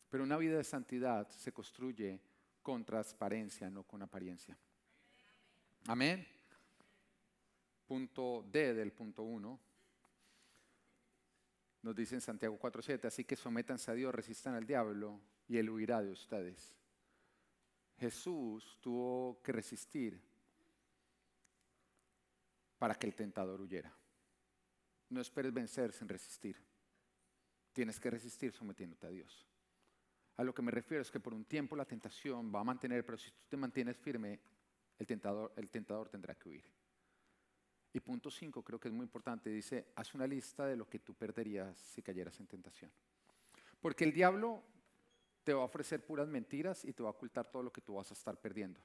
Pero 0.08 0.22
una 0.22 0.36
vida 0.36 0.56
de 0.56 0.64
santidad 0.64 1.28
se 1.30 1.52
construye 1.52 2.20
con 2.62 2.84
transparencia, 2.84 3.68
no 3.68 3.82
con 3.82 4.02
apariencia. 4.02 4.56
Amén 5.88 6.41
punto 7.92 8.42
D 8.50 8.72
del 8.72 8.90
punto 8.90 9.22
1, 9.22 9.60
nos 11.82 11.94
dice 11.94 12.14
en 12.14 12.22
Santiago 12.22 12.58
4.7, 12.58 13.04
así 13.04 13.24
que 13.24 13.36
sométanse 13.36 13.90
a 13.90 13.94
Dios, 13.94 14.14
resistan 14.14 14.54
al 14.54 14.66
diablo 14.66 15.20
y 15.46 15.58
él 15.58 15.68
huirá 15.68 16.00
de 16.00 16.10
ustedes. 16.10 16.74
Jesús 17.98 18.78
tuvo 18.80 19.42
que 19.42 19.52
resistir 19.52 20.18
para 22.78 22.94
que 22.94 23.06
el 23.06 23.14
tentador 23.14 23.60
huyera. 23.60 23.94
No 25.10 25.20
esperes 25.20 25.52
vencer 25.52 25.92
sin 25.92 26.08
resistir. 26.08 26.56
Tienes 27.74 28.00
que 28.00 28.08
resistir 28.08 28.52
sometiéndote 28.52 29.06
a 29.06 29.10
Dios. 29.10 29.46
A 30.38 30.44
lo 30.44 30.54
que 30.54 30.62
me 30.62 30.70
refiero 30.70 31.02
es 31.02 31.10
que 31.10 31.20
por 31.20 31.34
un 31.34 31.44
tiempo 31.44 31.76
la 31.76 31.84
tentación 31.84 32.50
va 32.54 32.60
a 32.60 32.64
mantener, 32.64 33.04
pero 33.04 33.18
si 33.18 33.30
tú 33.32 33.42
te 33.50 33.58
mantienes 33.58 33.98
firme, 33.98 34.40
el 34.98 35.06
tentador, 35.06 35.52
el 35.56 35.68
tentador 35.68 36.08
tendrá 36.08 36.34
que 36.34 36.48
huir. 36.48 36.81
Y 37.92 38.00
punto 38.00 38.30
5 38.30 38.62
creo 38.62 38.80
que 38.80 38.88
es 38.88 38.94
muy 38.94 39.04
importante, 39.04 39.50
dice, 39.50 39.92
haz 39.96 40.14
una 40.14 40.26
lista 40.26 40.66
de 40.66 40.76
lo 40.76 40.88
que 40.88 40.98
tú 40.98 41.14
perderías 41.14 41.76
si 41.78 42.02
cayeras 42.02 42.38
en 42.40 42.46
tentación. 42.46 42.90
Porque 43.80 44.04
el 44.04 44.12
diablo 44.12 44.62
te 45.44 45.52
va 45.52 45.62
a 45.62 45.64
ofrecer 45.64 46.04
puras 46.04 46.28
mentiras 46.28 46.84
y 46.84 46.92
te 46.92 47.02
va 47.02 47.10
a 47.10 47.12
ocultar 47.12 47.50
todo 47.50 47.62
lo 47.62 47.72
que 47.72 47.80
tú 47.80 47.94
vas 47.94 48.10
a 48.10 48.14
estar 48.14 48.40
perdiendo. 48.40 48.80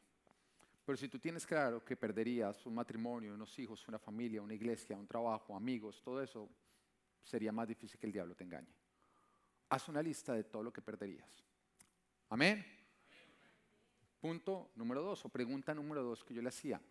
Pero 0.86 0.98
si 0.98 1.08
tú 1.08 1.20
tienes 1.20 1.46
claro 1.46 1.84
que 1.84 1.96
perderías 1.96 2.66
un 2.66 2.76
matrimonio, 2.76 3.34
unos 3.34 3.58
hijos, 3.60 3.88
una 3.88 4.00
familia, 4.00 4.42
una 4.42 4.54
iglesia, 4.54 4.98
un 4.98 5.08
trabajo, 5.08 5.56
amigos, 5.56 6.02
todo 6.02 6.22
eso, 6.22 6.50
sería 7.24 7.52
más 7.52 7.68
difícil 7.68 8.00
que 8.00 8.08
el 8.08 8.14
diablo 8.14 8.36
te 8.36 8.44
engañe. 8.44 8.74
Haz 9.70 9.90
una 9.90 10.02
lista 10.02 10.34
de 10.34 10.46
todo 10.46 10.64
lo 10.64 10.72
que 10.72 10.82
perderías. 10.82 11.44
Amén. 12.30 12.66
Punto 14.20 14.72
número 14.76 15.02
dos, 15.02 15.26
o 15.26 15.30
pregunta 15.30 15.74
número 15.74 16.04
dos 16.04 16.24
que 16.24 16.34
yo 16.34 16.42
le 16.42 16.50
hacía. 16.50 16.82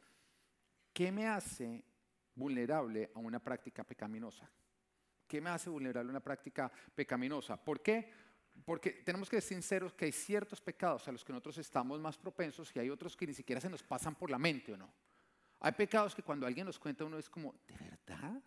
¿Qué 0.93 1.11
me 1.11 1.27
hace 1.27 1.83
vulnerable 2.37 3.11
a 3.15 3.19
una 3.19 3.41
práctica 3.41 3.83
pecaminosa. 3.83 4.49
¿Qué 5.27 5.41
me 5.41 5.51
hace 5.51 5.69
vulnerable 5.69 6.11
a 6.11 6.13
una 6.13 6.23
práctica 6.23 6.71
pecaminosa? 6.95 7.57
¿Por 7.57 7.83
qué? 7.83 8.13
Porque 8.65 8.91
tenemos 8.91 9.29
que 9.29 9.41
ser 9.41 9.57
sinceros 9.57 9.93
que 9.93 10.05
hay 10.05 10.13
ciertos 10.13 10.61
pecados 10.61 11.09
a 11.09 11.13
los 11.13 11.25
que 11.25 11.33
nosotros 11.33 11.59
estamos 11.59 12.01
más 12.01 12.17
propensos 12.17 12.71
y 12.75 12.79
hay 12.79 12.91
otros 12.91 13.17
que 13.17 13.27
ni 13.27 13.35
siquiera 13.35 13.61
se 13.61 13.69
nos 13.69 13.83
pasan 13.83 14.15
por 14.15 14.31
la 14.31 14.39
mente 14.39 14.73
o 14.73 14.77
no. 14.77 14.93
Hay 15.61 15.73
pecados 15.73 16.15
que 16.15 16.23
cuando 16.23 16.47
alguien 16.47 16.67
nos 16.67 16.79
cuenta 16.79 17.05
uno 17.05 17.19
es 17.19 17.29
como, 17.29 17.55
¿de 17.67 17.77
verdad? 17.77 18.41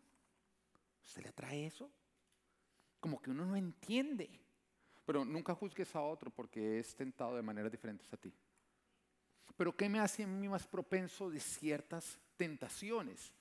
¿Usted 1.03 1.23
le 1.23 1.29
atrae 1.29 1.65
eso? 1.65 1.91
Como 2.99 3.21
que 3.21 3.31
uno 3.31 3.45
no 3.45 3.55
entiende. 3.55 4.29
Pero 5.05 5.25
nunca 5.25 5.55
juzgues 5.55 5.95
a 5.95 6.01
otro 6.01 6.29
porque 6.29 6.79
es 6.79 6.95
tentado 6.95 7.35
de 7.35 7.41
maneras 7.41 7.71
diferentes 7.71 8.11
a 8.13 8.17
ti. 8.17 8.31
Pero 9.57 9.75
¿qué 9.75 9.89
me 9.89 9.99
hace 9.99 10.23
a 10.23 10.27
mí 10.27 10.47
más 10.47 10.67
propenso 10.67 11.29
de 11.29 11.39
ciertas 11.39 12.19
tentaciones? 12.37 13.33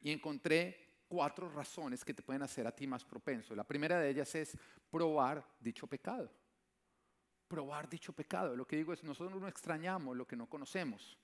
Y 0.00 0.10
encontré 0.10 0.86
cuatro 1.08 1.48
razones 1.48 2.04
que 2.04 2.14
te 2.14 2.22
pueden 2.22 2.42
hacer 2.42 2.66
a 2.66 2.74
ti 2.74 2.86
más 2.86 3.04
propenso. 3.04 3.54
La 3.54 3.64
primera 3.64 3.98
de 3.98 4.10
ellas 4.10 4.34
es 4.34 4.56
probar 4.90 5.46
dicho 5.60 5.86
pecado. 5.86 6.30
Probar 7.48 7.88
dicho 7.88 8.12
pecado. 8.12 8.56
Lo 8.56 8.66
que 8.66 8.76
digo 8.76 8.92
es, 8.92 9.04
nosotros 9.04 9.40
no 9.40 9.48
extrañamos 9.48 10.16
lo 10.16 10.26
que 10.26 10.36
no 10.36 10.48
conocemos. 10.48 11.18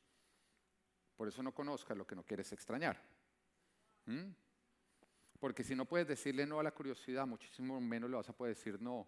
Por 1.16 1.28
eso 1.28 1.42
no 1.42 1.52
conozcas 1.52 1.96
lo 1.96 2.06
que 2.06 2.16
no 2.16 2.24
quieres 2.24 2.52
extrañar. 2.52 3.00
¿Mm? 4.06 4.30
Porque 5.38 5.64
si 5.64 5.74
no 5.74 5.86
puedes 5.86 6.06
decirle 6.06 6.46
no 6.46 6.60
a 6.60 6.62
la 6.62 6.72
curiosidad, 6.72 7.26
muchísimo 7.26 7.80
menos 7.80 8.08
le 8.08 8.16
vas 8.16 8.28
a 8.28 8.36
poder 8.36 8.54
decir 8.54 8.80
no 8.80 9.06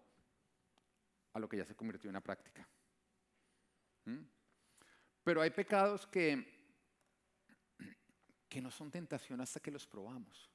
a 1.33 1.39
lo 1.39 1.47
que 1.47 1.57
ya 1.57 1.65
se 1.65 1.75
convirtió 1.75 2.09
en 2.09 2.15
una 2.15 2.21
práctica. 2.21 2.67
¿Mm? 4.05 4.23
Pero 5.23 5.41
hay 5.41 5.49
pecados 5.49 6.05
que 6.07 6.54
que 8.47 8.61
no 8.61 8.71
son 8.71 8.91
tentación 8.91 9.41
hasta 9.41 9.59
que 9.59 9.71
los 9.71 9.85
probamos. 9.87 10.49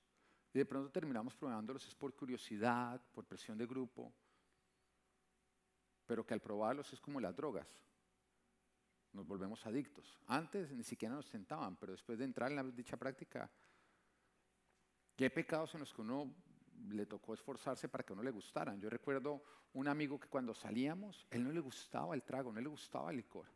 Y 0.53 0.59
de 0.59 0.67
pronto 0.67 0.91
terminamos 0.91 1.35
probándolos 1.35 1.87
es 1.87 1.95
por 1.95 2.15
curiosidad, 2.15 3.01
por 3.13 3.25
presión 3.25 3.57
de 3.57 3.67
grupo, 3.67 4.13
pero 6.07 6.27
que 6.27 6.35
al 6.35 6.41
probarlos 6.41 6.93
es 6.93 7.01
como 7.01 7.21
las 7.21 7.37
drogas. 7.37 7.69
Nos 9.13 9.27
volvemos 9.27 9.65
adictos. 9.67 10.19
Antes 10.27 10.73
ni 10.73 10.83
siquiera 10.83 11.15
nos 11.15 11.31
tentaban, 11.31 11.77
pero 11.77 11.93
después 11.93 12.19
de 12.19 12.25
entrar 12.25 12.51
en 12.51 12.57
la 12.57 12.65
dicha 12.65 12.97
práctica, 12.97 13.51
¿qué 15.17 15.31
pecados 15.31 15.75
en 15.75 15.81
los 15.81 15.93
que 15.93 16.01
uno 16.01 16.35
le 16.89 17.07
tocó 17.07 17.35
esforzarse 17.35 17.89
para 17.89 18.05
que 18.05 18.15
no 18.15 18.23
le 18.23 18.31
gustaran? 18.31 18.81
Yo 18.81 18.91
recuerdo 18.91 19.43
un 19.75 19.87
amigo 19.87 20.19
que 20.19 20.29
cuando 20.29 20.55
salíamos, 20.55 21.27
él 21.31 21.45
no 21.45 21.53
le 21.53 21.61
gustaba 21.61 22.15
el 22.15 22.23
trago, 22.23 22.53
no 22.53 22.61
le 22.61 22.69
gustaba 22.69 23.11
el 23.11 23.19
licor. 23.19 23.47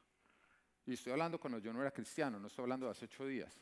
Y 0.86 0.92
estoy 0.92 1.12
hablando 1.12 1.40
cuando 1.40 1.58
yo 1.58 1.72
no 1.72 1.80
era 1.80 1.90
cristiano, 1.90 2.38
no 2.38 2.48
estoy 2.48 2.64
hablando 2.64 2.86
de 2.86 2.92
hace 2.92 3.06
ocho 3.06 3.26
días. 3.26 3.58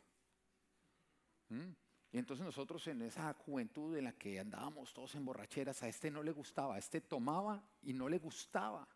Y 2.12 2.18
entonces 2.18 2.44
nosotros 2.44 2.86
en 2.88 3.02
esa 3.02 3.32
juventud 3.32 3.96
en 3.96 4.04
la 4.04 4.12
que 4.12 4.38
andábamos 4.38 4.92
todos 4.92 5.14
en 5.14 5.24
borracheras, 5.24 5.82
a 5.82 5.88
este 5.88 6.10
no 6.10 6.22
le 6.22 6.30
gustaba, 6.30 6.74
a 6.74 6.78
este 6.78 7.00
tomaba 7.00 7.64
y 7.82 7.94
no 7.94 8.08
le 8.08 8.18
gustaba. 8.18 8.86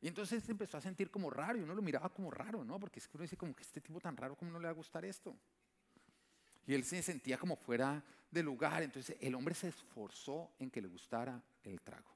Y 0.00 0.08
entonces 0.08 0.42
se 0.42 0.50
empezó 0.50 0.76
a 0.76 0.80
sentir 0.80 1.10
como 1.10 1.30
raro 1.30 1.58
y 1.58 1.62
uno 1.62 1.74
lo 1.74 1.82
miraba 1.82 2.08
como 2.08 2.30
raro, 2.30 2.64
¿no? 2.64 2.80
Porque 2.80 2.98
es 2.98 3.06
que 3.06 3.16
uno 3.16 3.22
dice 3.22 3.36
como 3.36 3.54
que 3.54 3.62
este 3.62 3.80
tipo 3.80 4.00
tan 4.00 4.16
raro, 4.16 4.36
¿cómo 4.36 4.50
no 4.50 4.58
le 4.58 4.66
va 4.66 4.70
a 4.70 4.74
gustar 4.74 5.04
esto? 5.04 5.36
Y 6.66 6.74
él 6.74 6.84
se 6.84 7.00
sentía 7.00 7.38
como 7.38 7.54
fuera 7.54 8.02
de 8.28 8.42
lugar. 8.42 8.82
Entonces 8.82 9.16
el 9.20 9.34
hombre 9.36 9.54
se 9.54 9.68
esforzó 9.68 10.50
en 10.58 10.70
que 10.70 10.82
le 10.82 10.88
gustara 10.88 11.40
el 11.62 11.80
trago. 11.80 12.10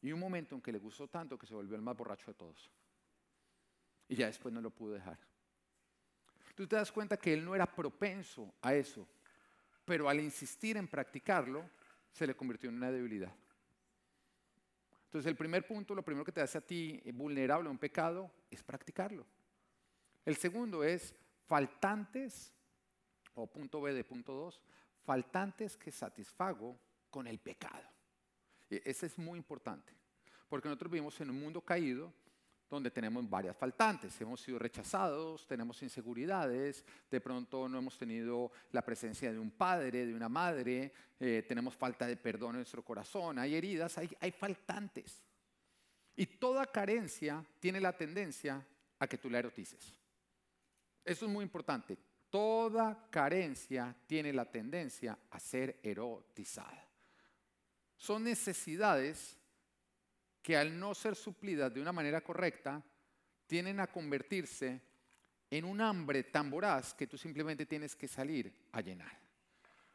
Y 0.00 0.10
un 0.10 0.20
momento 0.20 0.54
en 0.54 0.62
que 0.62 0.72
le 0.72 0.78
gustó 0.78 1.06
tanto 1.06 1.38
que 1.38 1.46
se 1.46 1.54
volvió 1.54 1.76
el 1.76 1.82
más 1.82 1.96
borracho 1.96 2.30
de 2.30 2.34
todos. 2.34 2.70
Y 4.08 4.16
ya 4.16 4.26
después 4.26 4.52
no 4.52 4.60
lo 4.60 4.70
pudo 4.70 4.94
dejar 4.94 5.31
tú 6.54 6.66
te 6.66 6.76
das 6.76 6.92
cuenta 6.92 7.16
que 7.16 7.32
él 7.32 7.44
no 7.44 7.54
era 7.54 7.66
propenso 7.66 8.54
a 8.62 8.74
eso, 8.74 9.06
pero 9.84 10.08
al 10.08 10.20
insistir 10.20 10.76
en 10.76 10.88
practicarlo, 10.88 11.68
se 12.10 12.26
le 12.26 12.36
convirtió 12.36 12.68
en 12.68 12.76
una 12.76 12.90
debilidad. 12.90 13.34
Entonces 15.04 15.28
el 15.28 15.36
primer 15.36 15.66
punto, 15.66 15.94
lo 15.94 16.04
primero 16.04 16.24
que 16.24 16.32
te 16.32 16.40
hace 16.40 16.58
a 16.58 16.66
ti 16.66 17.02
vulnerable 17.12 17.68
a 17.68 17.70
un 17.70 17.78
pecado 17.78 18.30
es 18.50 18.62
practicarlo. 18.62 19.26
El 20.24 20.36
segundo 20.36 20.84
es 20.84 21.14
faltantes, 21.46 22.54
o 23.34 23.46
punto 23.46 23.80
B 23.80 23.92
de 23.92 24.04
punto 24.04 24.32
2, 24.32 24.62
faltantes 25.04 25.76
que 25.76 25.90
satisfago 25.90 26.78
con 27.10 27.26
el 27.26 27.38
pecado. 27.38 27.88
E, 28.70 28.80
ese 28.84 29.06
es 29.06 29.18
muy 29.18 29.38
importante, 29.38 29.92
porque 30.48 30.68
nosotros 30.68 30.92
vivimos 30.92 31.20
en 31.20 31.30
un 31.30 31.40
mundo 31.40 31.60
caído 31.60 32.12
donde 32.76 32.90
tenemos 32.90 33.28
varias 33.28 33.54
faltantes. 33.54 34.18
Hemos 34.20 34.40
sido 34.40 34.58
rechazados, 34.58 35.46
tenemos 35.46 35.82
inseguridades, 35.82 36.84
de 37.10 37.20
pronto 37.20 37.68
no 37.68 37.78
hemos 37.78 37.98
tenido 37.98 38.50
la 38.70 38.82
presencia 38.82 39.30
de 39.30 39.38
un 39.38 39.50
padre, 39.50 40.06
de 40.06 40.14
una 40.14 40.30
madre, 40.30 40.90
eh, 41.20 41.44
tenemos 41.46 41.76
falta 41.76 42.06
de 42.06 42.16
perdón 42.16 42.52
en 42.52 42.56
nuestro 42.60 42.82
corazón, 42.82 43.38
hay 43.38 43.54
heridas, 43.54 43.98
hay, 43.98 44.08
hay 44.20 44.30
faltantes. 44.32 45.22
Y 46.16 46.24
toda 46.24 46.64
carencia 46.66 47.44
tiene 47.60 47.78
la 47.78 47.94
tendencia 47.94 48.66
a 48.98 49.06
que 49.06 49.18
tú 49.18 49.28
la 49.28 49.38
erotices. 49.40 49.92
Eso 51.04 51.26
es 51.26 51.30
muy 51.30 51.42
importante. 51.42 51.98
toda 52.30 53.06
carencia 53.10 53.94
tiene 54.06 54.32
la 54.32 54.50
tendencia 54.50 55.18
a 55.30 55.38
ser 55.38 55.78
erotizada. 55.82 56.88
Son 57.98 58.24
necesidades 58.24 59.36
que 60.42 60.56
al 60.56 60.78
no 60.78 60.94
ser 60.94 61.14
suplidas 61.14 61.72
de 61.72 61.80
una 61.80 61.92
manera 61.92 62.20
correcta, 62.20 62.82
tienen 63.46 63.80
a 63.80 63.86
convertirse 63.86 64.80
en 65.50 65.64
un 65.64 65.80
hambre 65.80 66.24
tan 66.24 66.50
voraz 66.50 66.94
que 66.94 67.06
tú 67.06 67.16
simplemente 67.16 67.66
tienes 67.66 67.94
que 67.94 68.08
salir 68.08 68.52
a 68.72 68.80
llenar. 68.80 69.16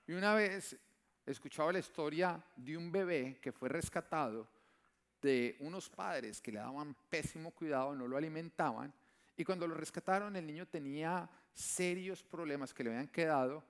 Y 0.08 0.14
una 0.14 0.34
vez 0.34 0.78
escuchaba 1.26 1.74
la 1.74 1.80
historia 1.80 2.42
de 2.56 2.78
un 2.78 2.92
bebé 2.92 3.40
que 3.42 3.52
fue 3.52 3.68
rescatado 3.68 4.48
de 5.22 5.58
unos 5.60 5.90
padres 5.90 6.42
que 6.42 6.52
le 6.52 6.60
daban 6.60 6.96
pésimo 7.10 7.52
cuidado, 7.52 7.94
no 7.96 8.08
lo 8.08 8.16
alimentaban, 8.16 8.94
y 9.36 9.44
cuando 9.44 9.68
lo 9.68 9.76
rescataron 9.76 10.36
el 10.36 10.46
niño 10.46 10.68
tenía 10.68 11.30
serios 11.54 12.24
problemas 12.24 12.74
que 12.74 12.84
le 12.84 12.92
habían 12.92 13.08
quedado 13.08 13.64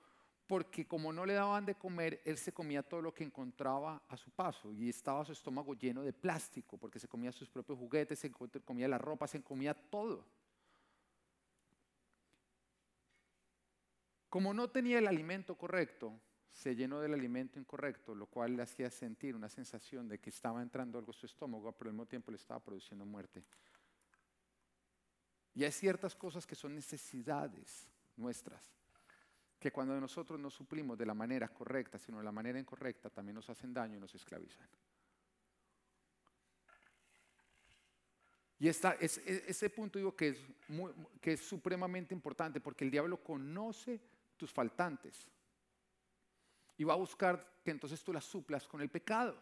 porque 0.47 0.87
como 0.87 1.11
no 1.11 1.25
le 1.25 1.33
daban 1.33 1.65
de 1.65 1.75
comer, 1.75 2.21
él 2.23 2.37
se 2.37 2.53
comía 2.53 2.81
todo 2.81 3.01
lo 3.01 3.13
que 3.13 3.25
encontraba 3.25 4.01
a 4.07 4.15
su 4.15 4.31
paso 4.31 4.71
y 4.71 4.89
estaba 4.89 5.25
su 5.25 5.33
estómago 5.33 5.73
lleno 5.73 6.01
de 6.03 6.13
plástico 6.13 6.77
porque 6.77 6.99
se 6.99 7.07
comía 7.07 7.31
sus 7.33 7.49
propios 7.49 7.77
juguetes, 7.77 8.17
se 8.19 8.31
comía 8.31 8.87
la 8.87 8.97
ropa, 8.97 9.27
se 9.27 9.43
comía 9.43 9.73
todo. 9.73 10.25
Como 14.29 14.53
no 14.53 14.69
tenía 14.69 14.99
el 14.99 15.07
alimento 15.07 15.57
correcto, 15.57 16.19
se 16.51 16.75
llenó 16.75 17.01
del 17.01 17.13
alimento 17.13 17.59
incorrecto, 17.59 18.15
lo 18.15 18.25
cual 18.25 18.55
le 18.55 18.63
hacía 18.63 18.89
sentir 18.89 19.35
una 19.35 19.49
sensación 19.49 20.07
de 20.07 20.19
que 20.19 20.29
estaba 20.29 20.61
entrando 20.61 20.97
algo 20.97 21.11
a 21.11 21.13
su 21.13 21.25
estómago, 21.25 21.71
pero 21.73 21.89
al 21.89 21.93
mismo 21.93 22.07
tiempo 22.07 22.31
le 22.31 22.37
estaba 22.37 22.59
produciendo 22.59 23.05
muerte. 23.05 23.43
Y 25.53 25.63
hay 25.63 25.71
ciertas 25.71 26.15
cosas 26.15 26.47
que 26.47 26.55
son 26.55 26.73
necesidades 26.75 27.87
nuestras, 28.15 28.76
que 29.59 29.71
cuando 29.71 29.99
nosotros 29.99 30.39
no 30.39 30.49
suplimos 30.49 30.97
de 30.97 31.05
la 31.05 31.13
manera 31.13 31.47
correcta, 31.47 31.97
sino 31.97 32.19
de 32.19 32.23
la 32.23 32.31
manera 32.31 32.59
incorrecta, 32.59 33.09
también 33.09 33.35
nos 33.35 33.49
hacen 33.49 33.73
daño 33.73 33.97
y 33.97 33.99
nos 33.99 34.13
esclavizan. 34.13 34.67
Y 38.59 38.67
esta, 38.67 38.93
ese 38.93 39.69
punto 39.69 39.99
digo 39.99 40.15
que 40.15 40.29
es, 40.29 40.45
que 41.21 41.33
es 41.33 41.41
supremamente 41.41 42.13
importante 42.13 42.59
porque 42.59 42.85
el 42.85 42.91
diablo 42.91 43.23
conoce 43.23 44.01
tus 44.35 44.51
faltantes 44.51 45.27
y 46.77 46.83
va 46.83 46.93
a 46.93 46.97
buscar 46.97 47.59
que 47.63 47.71
entonces 47.71 48.03
tú 48.03 48.13
las 48.13 48.25
suplas 48.25 48.67
con 48.67 48.81
el 48.81 48.89
pecado. 48.89 49.39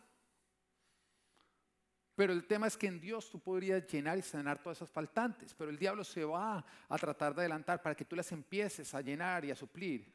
Pero 2.16 2.32
el 2.32 2.48
tema 2.48 2.68
es 2.68 2.78
que 2.78 2.88
en 2.88 3.02
Dios 3.02 3.30
tú 3.30 3.40
podrías 3.40 3.86
llenar 3.88 4.18
y 4.18 4.22
sanar 4.22 4.64
todas 4.64 4.78
esas 4.78 4.90
faltantes, 4.90 5.54
pero 5.54 5.70
el 5.70 5.78
diablo 5.78 6.04
se 6.04 6.24
va 6.24 6.66
a 6.88 6.98
tratar 6.98 7.36
de 7.36 7.42
adelantar 7.42 7.82
para 7.82 7.94
que 7.94 8.06
tú 8.06 8.16
las 8.16 8.32
empieces 8.32 8.94
a 8.94 9.02
llenar 9.02 9.44
y 9.44 9.52
a 9.52 9.56
suplir 9.56 10.14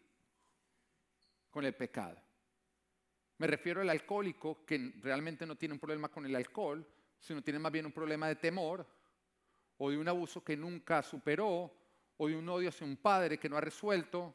con 1.50 1.64
el 1.64 1.74
pecado. 1.74 2.16
Me 3.36 3.46
refiero 3.46 3.82
al 3.82 3.90
alcohólico 3.90 4.64
que 4.64 4.94
realmente 5.02 5.44
no 5.44 5.56
tiene 5.56 5.74
un 5.74 5.78
problema 5.78 6.08
con 6.08 6.24
el 6.24 6.34
alcohol, 6.34 6.86
sino 7.18 7.42
tiene 7.42 7.58
más 7.58 7.72
bien 7.72 7.86
un 7.86 7.92
problema 7.92 8.28
de 8.28 8.36
temor 8.36 8.86
o 9.76 9.90
de 9.90 9.98
un 9.98 10.08
abuso 10.08 10.42
que 10.42 10.56
nunca 10.56 11.02
superó 11.02 11.70
o 12.16 12.28
de 12.28 12.36
un 12.36 12.48
odio 12.48 12.70
hacia 12.70 12.86
un 12.86 12.96
padre 12.96 13.38
que 13.38 13.48
no 13.48 13.58
ha 13.58 13.60
resuelto 13.60 14.34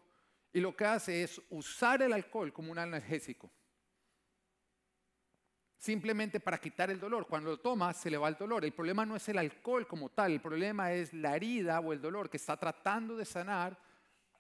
y 0.54 0.60
lo 0.60 0.76
que 0.76 0.86
hace 0.86 1.24
es 1.24 1.42
usar 1.50 2.04
el 2.04 2.14
alcohol 2.14 2.54
como 2.54 2.72
un 2.72 2.80
analgésico 2.80 3.52
simplemente 5.86 6.40
para 6.40 6.58
quitar 6.58 6.90
el 6.90 7.00
dolor. 7.00 7.28
Cuando 7.28 7.52
lo 7.52 7.60
toma, 7.60 7.94
se 7.94 8.10
le 8.10 8.18
va 8.18 8.28
el 8.28 8.36
dolor. 8.36 8.66
El 8.66 8.74
problema 8.74 9.06
no 9.06 9.16
es 9.16 9.30
el 9.30 9.38
alcohol 9.38 9.86
como 9.86 10.10
tal, 10.10 10.32
el 10.32 10.42
problema 10.42 10.92
es 10.92 11.14
la 11.14 11.36
herida 11.36 11.80
o 11.80 11.94
el 11.94 12.02
dolor 12.02 12.28
que 12.28 12.38
está 12.38 12.58
tratando 12.58 13.16
de 13.16 13.24
sanar 13.24 13.78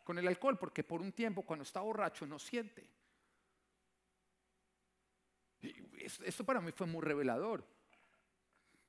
con 0.03 0.17
el 0.17 0.27
alcohol, 0.27 0.58
porque 0.58 0.84
por 0.84 1.01
un 1.01 1.12
tiempo 1.12 1.43
cuando 1.43 1.62
está 1.62 1.81
borracho 1.81 2.25
no 2.25 2.39
siente. 2.39 2.88
esto 6.23 6.43
para 6.43 6.62
mí 6.62 6.71
fue 6.71 6.88
muy 6.88 7.01
revelador, 7.01 7.63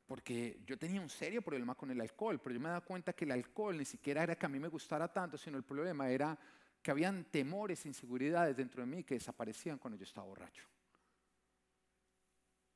porque 0.07 0.61
yo 0.67 0.79
tenía 0.79 1.01
un 1.01 1.11
serio 1.11 1.43
problema 1.43 1.75
con 1.75 1.91
el 1.91 2.01
alcohol, 2.01 2.39
pero 2.39 2.55
yo 2.55 2.61
me 2.61 2.69
daba 2.69 2.83
cuenta 2.83 3.13
que 3.13 3.27
el 3.27 3.33
alcohol 3.33 3.77
ni 3.77 3.85
siquiera 3.85 4.23
era 4.23 4.37
que 4.37 4.47
a 4.47 4.49
mí 4.49 4.59
me 4.59 4.69
gustara 4.69 5.13
tanto, 5.13 5.37
sino 5.37 5.59
el 5.59 5.65
problema 5.65 6.09
era 6.09 6.39
que 6.83 6.91
habían 6.91 7.25
temores, 7.25 7.85
inseguridades 7.85 8.57
dentro 8.57 8.81
de 8.83 8.87
mí 8.87 9.05
que 9.05 9.15
desaparecían 9.15 9.79
cuando 9.79 9.99
yo 9.99 10.05
estaba 10.05 10.27
borracho. 10.27 10.65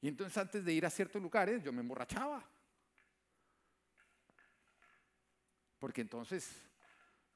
Y 0.03 0.09
entonces 0.09 0.37
antes 0.39 0.65
de 0.65 0.73
ir 0.73 0.87
a 0.87 0.91
ciertos 0.91 1.21
lugares 1.21 1.63
yo 1.63 1.73
me 1.73 1.81
emborrachaba. 1.81 2.45
Porque 5.79 6.01
entonces, 6.03 6.63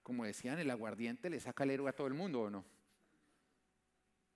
como 0.02 0.24
decían, 0.24 0.58
el 0.58 0.70
aguardiente 0.70 1.30
le 1.30 1.40
saca 1.40 1.64
el 1.64 1.70
héroe 1.70 1.90
a 1.90 1.94
todo 1.94 2.06
el 2.06 2.14
mundo, 2.14 2.42
¿o 2.42 2.50
no? 2.50 2.64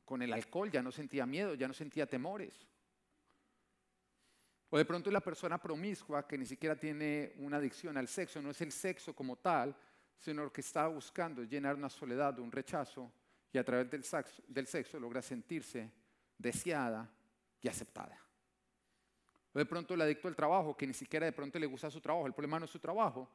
Con 0.05 0.23
el 0.23 0.33
alcohol 0.33 0.71
ya 0.71 0.83
no 0.83 0.91
sentía 0.91 1.27
miedo, 1.27 1.55
ya 1.55 1.69
no 1.69 1.75
sentía 1.75 2.07
temores. 2.07 2.67
O 4.71 4.79
de 4.79 4.85
pronto 4.85 5.11
la 5.11 5.21
persona 5.21 5.59
promiscua 5.59 6.27
que 6.27 6.39
ni 6.39 6.47
siquiera 6.47 6.77
tiene 6.77 7.35
una 7.37 7.59
adicción 7.59 7.97
al 7.97 8.09
sexo, 8.09 8.41
no 8.41 8.51
es 8.51 8.61
el 8.61 8.73
sexo 8.73 9.15
como 9.15 9.37
tal, 9.37 9.77
sino 10.19 10.43
lo 10.43 10.53
que 10.53 10.61
está 10.63 10.87
buscando 10.89 11.43
es 11.43 11.49
llenar 11.49 11.77
una 11.77 11.89
soledad, 11.89 12.39
un 12.39 12.53
rechazo, 12.53 13.13
y 13.53 13.59
a 13.59 13.65
través 13.65 13.91
del 13.91 14.05
sexo, 14.05 14.43
del 14.47 14.67
sexo 14.67 15.01
logra 15.01 15.23
sentirse 15.23 15.91
deseada, 16.37 17.11
y 17.61 17.69
aceptada. 17.69 18.19
De 19.55 19.67
pronto 19.67 19.95
el 19.95 20.01
adicto 20.01 20.29
al 20.29 20.37
trabajo, 20.37 20.77
que 20.77 20.87
ni 20.87 20.95
siquiera 20.95 21.27
de 21.27 21.33
pronto 21.33 21.59
le 21.59 21.67
gusta 21.67 21.91
su 21.91 22.01
trabajo, 22.01 22.27
el 22.27 22.33
problema 22.33 22.59
no 22.59 22.67
es 22.67 22.71
su 22.71 22.79
trabajo, 22.79 23.29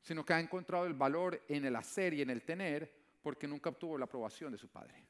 sino 0.00 0.24
que 0.24 0.32
ha 0.32 0.40
encontrado 0.40 0.86
el 0.86 0.94
valor 0.94 1.44
en 1.48 1.64
el 1.64 1.76
hacer 1.76 2.14
y 2.14 2.22
en 2.22 2.30
el 2.30 2.42
tener 2.42 2.92
porque 3.22 3.46
nunca 3.46 3.70
obtuvo 3.70 3.98
la 3.98 4.06
aprobación 4.06 4.52
de 4.52 4.58
su 4.58 4.68
padre. 4.68 5.04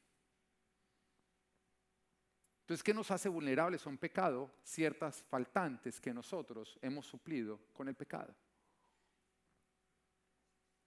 Entonces, 2.61 2.83
¿qué 2.83 2.93
nos 2.93 3.09
hace 3.09 3.29
vulnerables 3.29 3.83
a 3.85 3.89
un 3.89 3.97
pecado? 3.97 4.51
Ciertas 4.63 5.23
faltantes 5.23 5.99
que 5.99 6.13
nosotros 6.13 6.77
hemos 6.83 7.07
suplido 7.07 7.59
con 7.73 7.87
el 7.87 7.95
pecado. 7.95 8.35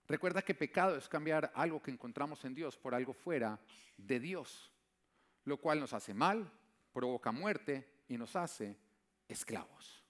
Recuerda 0.06 0.42
que 0.42 0.54
pecado 0.54 0.96
es 0.96 1.08
cambiar 1.08 1.50
algo 1.54 1.82
que 1.82 1.90
encontramos 1.90 2.44
en 2.44 2.54
Dios 2.54 2.76
por 2.76 2.94
algo 2.94 3.12
fuera 3.12 3.58
de 3.96 4.20
Dios, 4.20 4.70
lo 5.44 5.56
cual 5.56 5.80
nos 5.80 5.92
hace 5.92 6.14
mal, 6.14 6.48
provoca 6.92 7.32
muerte 7.32 8.02
y 8.08 8.16
nos 8.16 8.36
hace 8.36 8.76
esclavos. 9.28 10.02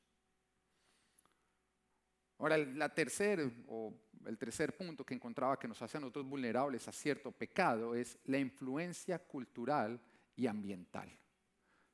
Ahora, 2.39 2.59
la 2.59 2.93
tercer, 2.93 3.53
o 3.69 3.95
el 4.27 4.37
tercer 4.37 4.77
punto 4.77 5.07
que 5.07 5.15
encontraba 5.15 5.59
que 5.59 5.69
nos 5.69 5.81
hace 5.81 5.99
a 5.99 6.01
nosotros 6.01 6.27
vulnerables 6.27 6.89
a 6.89 6.93
cierto 6.93 7.31
pecado 7.31 7.95
es 7.95 8.19
la 8.25 8.39
influencia 8.39 9.21
cultural 9.21 10.01
y 10.35 10.49
ambiental. 10.49 11.09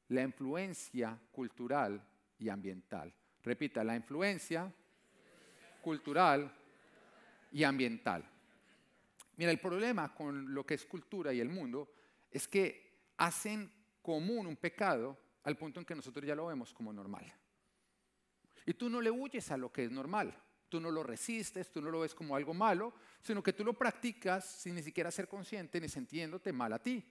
La 0.08 0.22
influencia 0.22 1.18
cultural 1.30 2.02
y 2.38 2.48
ambiental. 2.48 3.12
Repita, 3.42 3.84
la 3.84 3.94
influencia 3.94 4.72
cultural 5.82 6.50
y 7.52 7.62
ambiental. 7.64 8.24
Mira, 9.36 9.50
el 9.50 9.60
problema 9.60 10.14
con 10.14 10.52
lo 10.52 10.64
que 10.64 10.74
es 10.74 10.86
cultura 10.86 11.32
y 11.32 11.40
el 11.40 11.48
mundo 11.48 11.92
es 12.30 12.48
que 12.48 13.12
hacen 13.18 13.70
común 14.08 14.46
un 14.46 14.56
pecado 14.56 15.18
al 15.44 15.54
punto 15.58 15.80
en 15.80 15.84
que 15.84 15.94
nosotros 15.94 16.24
ya 16.24 16.34
lo 16.34 16.46
vemos 16.46 16.72
como 16.72 16.94
normal. 16.94 17.30
Y 18.64 18.72
tú 18.72 18.88
no 18.88 19.02
le 19.02 19.10
huyes 19.10 19.50
a 19.50 19.58
lo 19.58 19.70
que 19.70 19.84
es 19.84 19.90
normal, 19.90 20.34
tú 20.70 20.80
no 20.80 20.90
lo 20.90 21.02
resistes, 21.02 21.70
tú 21.70 21.82
no 21.82 21.90
lo 21.90 22.00
ves 22.00 22.14
como 22.14 22.34
algo 22.34 22.54
malo, 22.54 22.94
sino 23.20 23.42
que 23.42 23.52
tú 23.52 23.64
lo 23.64 23.74
practicas 23.74 24.46
sin 24.46 24.76
ni 24.76 24.82
siquiera 24.82 25.10
ser 25.10 25.28
consciente 25.28 25.78
ni 25.78 25.90
sintiéndote 25.90 26.54
mal 26.54 26.72
a 26.72 26.82
ti. 26.82 27.04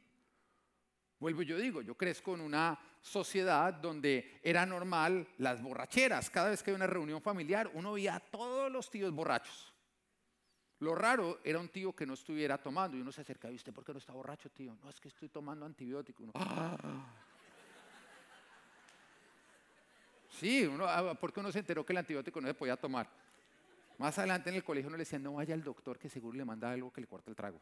Vuelvo 1.20 1.44
yo 1.44 1.60
digo, 1.60 1.84
yo 1.84 1.96
crezco 1.96 2.34
en 2.34 2.42
una 2.42 2.80
sociedad 3.00 3.76
donde 3.76 4.40
era 4.42 4.66
normal 4.66 5.28
las 5.38 5.62
borracheras. 5.62 6.32
Cada 6.32 6.50
vez 6.50 6.64
que 6.64 6.72
hay 6.72 6.76
una 6.76 6.88
reunión 6.88 7.22
familiar, 7.22 7.70
uno 7.76 7.94
veía 7.94 8.16
a 8.16 8.20
todos 8.20 8.72
los 8.72 8.90
tíos 8.90 9.12
borrachos. 9.12 9.72
Lo 10.80 10.94
raro 10.94 11.40
era 11.44 11.60
un 11.60 11.70
tío 11.70 11.94
que 11.94 12.06
no 12.06 12.14
estuviera 12.14 12.58
tomando 12.58 12.96
y 12.96 13.02
uno 13.02 13.12
se 13.12 13.22
acercaba 13.22 13.52
y 13.52 13.56
usted, 13.56 13.74
¿por 13.74 13.84
qué 13.84 13.94
no 13.94 14.00
está 14.00 14.14
borracho, 14.14 14.50
tío? 14.50 14.76
No, 14.84 14.90
es 14.90 15.00
que 15.00 15.08
estoy 15.08 15.30
tomando 15.30 15.66
antibiótico. 15.66 16.24
Ah". 16.36 16.78
Sí, 20.30 20.66
uno, 20.68 20.86
ah, 20.86 21.16
porque 21.16 21.40
uno 21.40 21.52
se 21.52 21.60
enteró 21.60 21.84
que 21.84 21.94
el 21.94 21.98
antibiótico 21.98 22.40
no 22.40 22.48
se 22.48 22.54
podía 22.54 22.78
tomar. 22.78 23.10
Más 23.98 24.16
adelante 24.20 24.52
en 24.52 24.58
el 24.58 24.64
colegio 24.64 24.88
uno 24.88 24.98
le 24.98 25.02
decía, 25.02 25.18
no 25.18 25.34
vaya 25.34 25.56
al 25.56 25.64
doctor 25.64 25.98
que 25.98 26.10
seguro 26.10 26.38
le 26.38 26.46
manda 26.46 26.72
algo 26.72 26.94
que 26.94 27.02
le 27.02 27.08
corte 27.08 27.32
el 27.32 27.36
trago. 27.36 27.60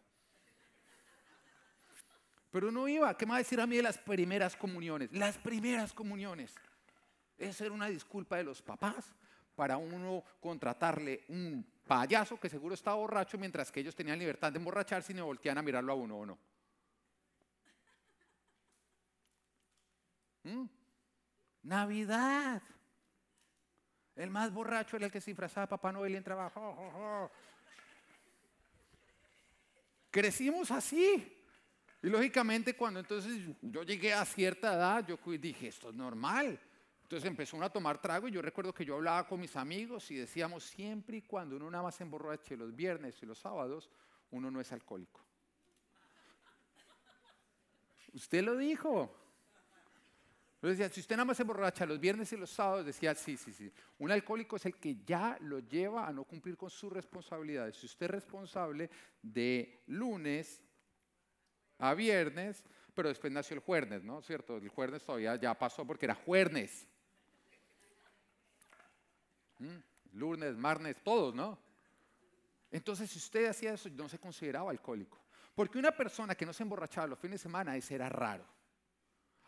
Pero 2.51 2.67
uno 2.67 2.87
iba, 2.89 3.15
¿qué 3.15 3.25
me 3.25 3.31
va 3.31 3.35
a 3.35 3.39
decir 3.39 3.61
a 3.61 3.67
mí 3.67 3.77
de 3.77 3.83
las 3.83 3.97
primeras 3.97 4.57
comuniones? 4.57 5.09
Las 5.13 5.37
primeras 5.37 5.93
comuniones. 5.93 6.53
Esa 7.37 7.65
era 7.65 7.73
una 7.73 7.87
disculpa 7.87 8.35
de 8.35 8.43
los 8.43 8.61
papás 8.61 9.13
para 9.55 9.77
uno 9.77 10.23
contratarle 10.39 11.23
un 11.29 11.65
payaso 11.87 12.39
que 12.39 12.49
seguro 12.49 12.75
estaba 12.75 12.97
borracho 12.97 13.37
mientras 13.37 13.71
que 13.71 13.79
ellos 13.79 13.95
tenían 13.95 14.19
libertad 14.19 14.51
de 14.51 14.57
emborracharse 14.57 15.13
y 15.13 15.15
no 15.15 15.25
voltean 15.25 15.57
a 15.57 15.61
mirarlo 15.61 15.93
a 15.93 15.95
uno 15.95 16.17
o 16.17 16.25
no. 16.25 16.37
¿Mm? 20.43 20.65
Navidad. 21.63 22.61
El 24.15 24.29
más 24.29 24.53
borracho 24.53 24.97
era 24.97 25.07
el 25.07 25.11
que 25.11 25.19
se 25.19 25.31
disfrazaba 25.31 25.67
Papá 25.67 25.91
Noel 25.91 26.13
y 26.13 26.17
entraba. 26.17 26.51
crecimos 30.09 30.71
así. 30.71 31.31
Y 32.01 32.07
lógicamente 32.07 32.75
cuando 32.75 32.99
entonces 32.99 33.41
yo 33.61 33.83
llegué 33.83 34.13
a 34.13 34.23
cierta 34.25 34.75
edad, 34.75 35.05
yo 35.07 35.17
dije, 35.37 35.67
esto 35.67 35.89
es 35.89 35.95
normal. 35.95 36.59
Entonces 37.05 37.29
empezó 37.29 37.55
uno 37.55 37.67
a 37.67 37.69
tomar 37.71 38.01
trago 38.01 38.27
y 38.27 38.31
yo 38.31 38.41
recuerdo 38.41 38.73
que 38.73 38.83
yo 38.83 38.95
hablaba 38.95 39.27
con 39.27 39.39
mis 39.39 39.55
amigos 39.55 40.09
y 40.09 40.15
decíamos, 40.15 40.63
siempre 40.63 41.17
y 41.17 41.21
cuando 41.21 41.55
uno 41.55 41.69
nada 41.69 41.83
más 41.83 41.93
se 41.93 42.03
emborrache 42.03 42.57
los 42.57 42.75
viernes 42.75 43.21
y 43.21 43.27
los 43.27 43.37
sábados, 43.37 43.91
uno 44.31 44.49
no 44.49 44.59
es 44.59 44.71
alcohólico. 44.71 45.23
Usted 48.11 48.43
lo 48.43 48.57
dijo. 48.57 49.15
Decía, 50.63 50.89
si 50.89 50.99
usted 50.99 51.15
nada 51.15 51.25
más 51.25 51.37
se 51.37 51.43
emborracha 51.43 51.85
los 51.85 51.99
viernes 51.99 52.33
y 52.33 52.37
los 52.37 52.49
sábados, 52.49 52.87
decía, 52.87 53.13
sí, 53.13 53.37
sí, 53.37 53.53
sí. 53.53 53.71
Un 53.99 54.09
alcohólico 54.09 54.55
es 54.55 54.65
el 54.65 54.75
que 54.77 55.03
ya 55.05 55.37
lo 55.41 55.59
lleva 55.59 56.07
a 56.07 56.11
no 56.11 56.23
cumplir 56.23 56.57
con 56.57 56.71
sus 56.71 56.91
responsabilidades. 56.91 57.75
Si 57.77 57.85
usted 57.85 58.07
es 58.07 58.11
responsable 58.13 58.89
de 59.21 59.83
lunes 59.85 60.59
a 61.77 61.93
viernes, 61.93 62.63
pero 62.95 63.09
después 63.09 63.31
nació 63.31 63.57
el 63.57 63.61
jueves, 63.61 64.03
¿no? 64.03 64.23
¿Cierto? 64.23 64.57
El 64.57 64.69
jueves 64.69 65.03
todavía 65.03 65.35
ya 65.35 65.53
pasó 65.53 65.85
porque 65.85 66.07
era 66.07 66.15
jueves. 66.15 66.87
¿Mm? 69.59 69.75
Lunes, 70.13 70.55
martes, 70.55 70.95
todos, 71.03 71.33
¿no? 71.33 71.57
Entonces, 72.71 73.09
si 73.09 73.19
usted 73.19 73.47
hacía 73.47 73.73
eso, 73.73 73.89
no 73.89 74.09
se 74.09 74.19
consideraba 74.19 74.71
alcohólico. 74.71 75.19
Porque 75.53 75.77
una 75.77 75.91
persona 75.91 76.35
que 76.35 76.45
no 76.45 76.53
se 76.53 76.63
emborrachaba 76.63 77.07
los 77.07 77.19
fines 77.19 77.39
de 77.39 77.43
semana, 77.43 77.75
ese 77.75 77.95
era 77.95 78.09
raro. 78.09 78.45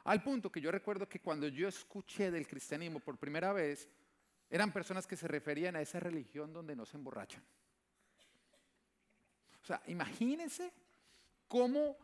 Al 0.05 0.23
punto 0.23 0.49
que 0.49 0.61
yo 0.61 0.71
recuerdo 0.71 1.09
que 1.09 1.19
cuando 1.19 1.47
yo 1.47 1.67
escuché 1.67 2.31
del 2.31 2.47
cristianismo 2.47 3.01
por 3.01 3.17
primera 3.17 3.51
vez, 3.51 3.89
eran 4.49 4.71
personas 4.71 5.05
que 5.05 5.17
se 5.17 5.27
referían 5.27 5.75
a 5.75 5.81
esa 5.81 5.99
religión 5.99 6.53
donde 6.53 6.75
no 6.75 6.85
se 6.85 6.95
emborrachan. 6.95 7.43
O 9.61 9.65
sea, 9.65 9.81
imagínense 9.87 10.71
cómo 11.49 11.97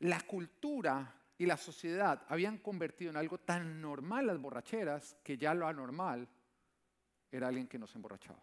la 0.00 0.20
cultura 0.20 1.14
y 1.38 1.46
la 1.46 1.56
sociedad 1.56 2.22
habían 2.28 2.58
convertido 2.58 3.10
en 3.10 3.16
algo 3.16 3.38
tan 3.38 3.80
normal 3.80 4.26
las 4.26 4.38
borracheras 4.38 5.16
que 5.22 5.38
ya 5.38 5.54
lo 5.54 5.66
anormal 5.66 6.28
era 7.30 7.48
alguien 7.48 7.66
que 7.66 7.78
no 7.78 7.86
se 7.86 7.98
emborrachaba. 7.98 8.42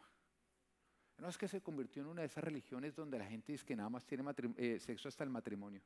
No 1.17 1.29
es 1.29 1.37
que 1.37 1.47
se 1.47 1.61
convirtió 1.61 2.01
en 2.01 2.09
una 2.09 2.21
de 2.21 2.27
esas 2.27 2.43
religiones 2.43 2.95
donde 2.95 3.17
la 3.17 3.25
gente 3.25 3.53
dice 3.53 3.65
que 3.65 3.75
nada 3.75 3.89
más 3.89 4.05
tiene 4.05 4.23
eh, 4.57 4.79
sexo 4.79 5.07
hasta 5.07 5.23
el 5.23 5.29
matrimonio. 5.29 5.81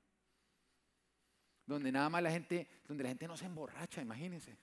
Donde 1.66 1.91
nada 1.91 2.10
más 2.10 2.24
la 2.24 2.32
gente, 2.32 2.68
donde 2.88 3.04
la 3.04 3.10
gente 3.10 3.28
no 3.28 3.38
se 3.38 3.45
emborracha, 3.45 4.02
imagínense. 4.02 4.58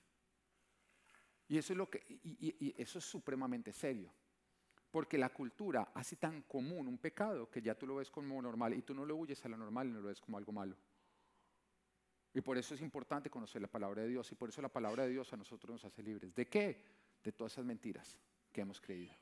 Y 1.47 1.57
eso 1.57 1.71
es 1.71 1.77
lo 1.77 1.89
que, 1.89 2.03
y 2.23 2.75
eso 2.77 2.99
es 2.99 3.05
supremamente 3.05 3.71
serio. 3.71 4.11
Porque 4.91 5.17
la 5.17 5.29
cultura 5.29 5.91
hace 5.93 6.17
tan 6.17 6.41
común 6.41 6.87
un 6.87 6.97
pecado 6.97 7.49
que 7.49 7.61
ya 7.61 7.75
tú 7.75 7.87
lo 7.87 7.95
ves 7.95 8.11
como 8.11 8.41
normal 8.41 8.73
y 8.73 8.81
tú 8.81 8.93
no 8.93 9.05
lo 9.05 9.15
huyes 9.15 9.43
a 9.45 9.49
lo 9.49 9.55
normal 9.55 9.87
y 9.87 9.91
no 9.91 10.01
lo 10.01 10.09
ves 10.09 10.19
como 10.19 10.37
algo 10.37 10.51
malo. 10.51 10.75
Y 12.33 12.41
por 12.41 12.57
eso 12.57 12.75
es 12.75 12.81
importante 12.81 13.29
conocer 13.29 13.61
la 13.61 13.69
palabra 13.69 14.01
de 14.01 14.09
Dios 14.09 14.29
y 14.33 14.35
por 14.35 14.49
eso 14.49 14.61
la 14.61 14.69
palabra 14.69 15.03
de 15.03 15.11
Dios 15.11 15.31
a 15.31 15.37
nosotros 15.37 15.71
nos 15.71 15.85
hace 15.85 16.03
libres. 16.03 16.35
¿De 16.35 16.47
qué? 16.47 16.83
De 17.23 17.31
todas 17.31 17.53
esas 17.53 17.65
mentiras 17.65 18.17
que 18.57 18.61
hemos 18.61 18.81
creído. 18.81 19.13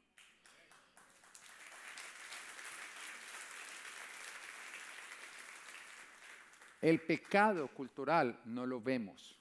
El 6.79 7.01
pecado 7.01 7.67
cultural 7.67 8.39
no 8.45 8.65
lo 8.65 8.79
vemos. 8.79 9.37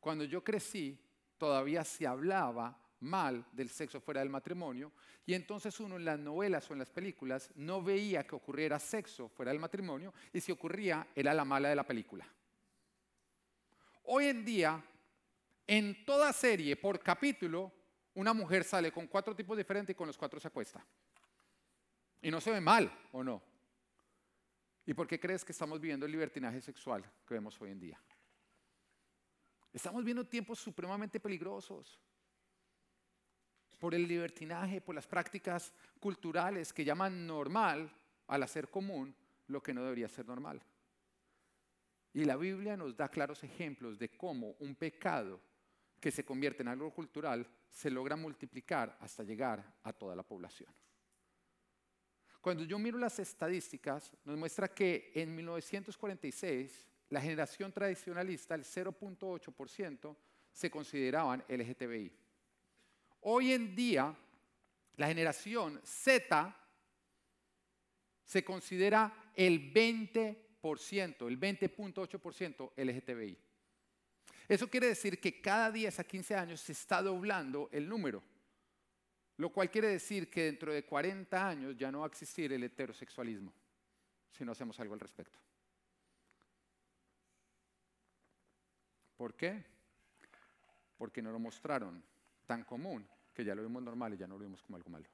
Cuando 0.00 0.24
yo 0.24 0.44
crecí, 0.44 1.02
todavía 1.38 1.82
se 1.82 2.06
hablaba 2.06 2.78
mal 3.00 3.42
del 3.52 3.70
sexo 3.70 4.02
fuera 4.02 4.20
del 4.20 4.28
matrimonio 4.28 4.92
y 5.24 5.32
entonces 5.32 5.80
uno 5.80 5.96
en 5.96 6.04
las 6.04 6.18
novelas 6.18 6.70
o 6.70 6.74
en 6.74 6.80
las 6.80 6.90
películas 6.90 7.50
no 7.54 7.82
veía 7.82 8.26
que 8.26 8.34
ocurriera 8.34 8.78
sexo 8.78 9.30
fuera 9.30 9.50
del 9.50 9.60
matrimonio 9.60 10.12
y 10.30 10.42
si 10.42 10.52
ocurría 10.52 11.06
era 11.14 11.32
la 11.32 11.46
mala 11.46 11.70
de 11.70 11.76
la 11.76 11.86
película. 11.86 12.28
Hoy 14.02 14.26
en 14.26 14.44
día, 14.44 14.84
en 15.66 16.04
toda 16.04 16.34
serie, 16.34 16.76
por 16.76 17.00
capítulo, 17.00 17.72
una 18.16 18.32
mujer 18.32 18.64
sale 18.64 18.90
con 18.90 19.06
cuatro 19.06 19.36
tipos 19.36 19.56
diferentes 19.56 19.94
y 19.94 19.96
con 19.96 20.06
los 20.06 20.16
cuatro 20.16 20.40
se 20.40 20.48
acuesta. 20.48 20.84
Y 22.22 22.30
no 22.30 22.40
se 22.40 22.50
ve 22.50 22.60
mal, 22.60 22.90
¿o 23.12 23.22
no? 23.22 23.42
¿Y 24.86 24.94
por 24.94 25.06
qué 25.06 25.20
crees 25.20 25.44
que 25.44 25.52
estamos 25.52 25.78
viviendo 25.78 26.06
el 26.06 26.12
libertinaje 26.12 26.60
sexual 26.62 27.04
que 27.26 27.34
vemos 27.34 27.60
hoy 27.60 27.70
en 27.70 27.80
día? 27.80 28.00
Estamos 29.70 30.02
viendo 30.02 30.26
tiempos 30.26 30.58
supremamente 30.58 31.20
peligrosos 31.20 32.00
por 33.78 33.94
el 33.94 34.08
libertinaje, 34.08 34.80
por 34.80 34.94
las 34.94 35.06
prácticas 35.06 35.74
culturales 36.00 36.72
que 36.72 36.84
llaman 36.84 37.26
normal 37.26 37.94
al 38.28 38.42
hacer 38.42 38.70
común 38.70 39.14
lo 39.48 39.62
que 39.62 39.74
no 39.74 39.82
debería 39.82 40.08
ser 40.08 40.26
normal. 40.26 40.62
Y 42.14 42.24
la 42.24 42.36
Biblia 42.36 42.78
nos 42.78 42.96
da 42.96 43.10
claros 43.10 43.44
ejemplos 43.44 43.98
de 43.98 44.08
cómo 44.16 44.56
un 44.60 44.74
pecado 44.74 45.38
que 46.06 46.12
se 46.12 46.24
convierte 46.24 46.62
en 46.62 46.68
algo 46.68 46.94
cultural 46.94 47.44
se 47.68 47.90
logra 47.90 48.14
multiplicar 48.14 48.96
hasta 49.00 49.24
llegar 49.24 49.74
a 49.82 49.92
toda 49.92 50.14
la 50.14 50.22
población. 50.22 50.72
Cuando 52.40 52.62
yo 52.62 52.78
miro 52.78 52.96
las 52.96 53.18
estadísticas, 53.18 54.12
nos 54.24 54.38
muestra 54.38 54.72
que 54.72 55.10
en 55.16 55.34
1946 55.34 56.86
la 57.08 57.20
generación 57.20 57.72
tradicionalista, 57.72 58.54
el 58.54 58.62
0.8%, 58.62 60.16
se 60.52 60.70
consideraban 60.70 61.42
LGTBI. 61.48 62.12
Hoy 63.22 63.52
en 63.52 63.74
día, 63.74 64.16
la 64.94 65.08
generación 65.08 65.80
Z 65.82 66.56
se 68.22 68.44
considera 68.44 69.32
el 69.34 69.74
20% 69.74 71.26
el 71.26 71.40
20.8% 71.40 72.72
LGTBI. 72.76 73.45
Eso 74.48 74.68
quiere 74.68 74.88
decir 74.88 75.20
que 75.20 75.40
cada 75.40 75.70
10 75.70 75.98
a 76.00 76.04
15 76.04 76.34
años 76.34 76.60
se 76.60 76.72
está 76.72 77.02
doblando 77.02 77.68
el 77.72 77.88
número, 77.88 78.22
lo 79.38 79.50
cual 79.50 79.70
quiere 79.70 79.88
decir 79.88 80.30
que 80.30 80.44
dentro 80.44 80.72
de 80.72 80.84
40 80.84 81.48
años 81.48 81.76
ya 81.76 81.90
no 81.90 82.00
va 82.00 82.06
a 82.06 82.08
existir 82.08 82.52
el 82.52 82.62
heterosexualismo 82.62 83.52
si 84.30 84.44
no 84.44 84.52
hacemos 84.52 84.78
algo 84.80 84.94
al 84.94 85.00
respecto. 85.00 85.38
¿Por 89.16 89.34
qué? 89.34 89.64
Porque 90.98 91.22
no 91.22 91.32
lo 91.32 91.38
mostraron 91.38 92.02
tan 92.46 92.64
común 92.64 93.06
que 93.34 93.44
ya 93.44 93.54
lo 93.54 93.62
vimos 93.62 93.82
normal 93.82 94.14
y 94.14 94.16
ya 94.16 94.26
no 94.26 94.34
lo 94.34 94.44
vimos 94.44 94.62
como 94.62 94.76
algo 94.76 94.90
malo. 94.90 95.06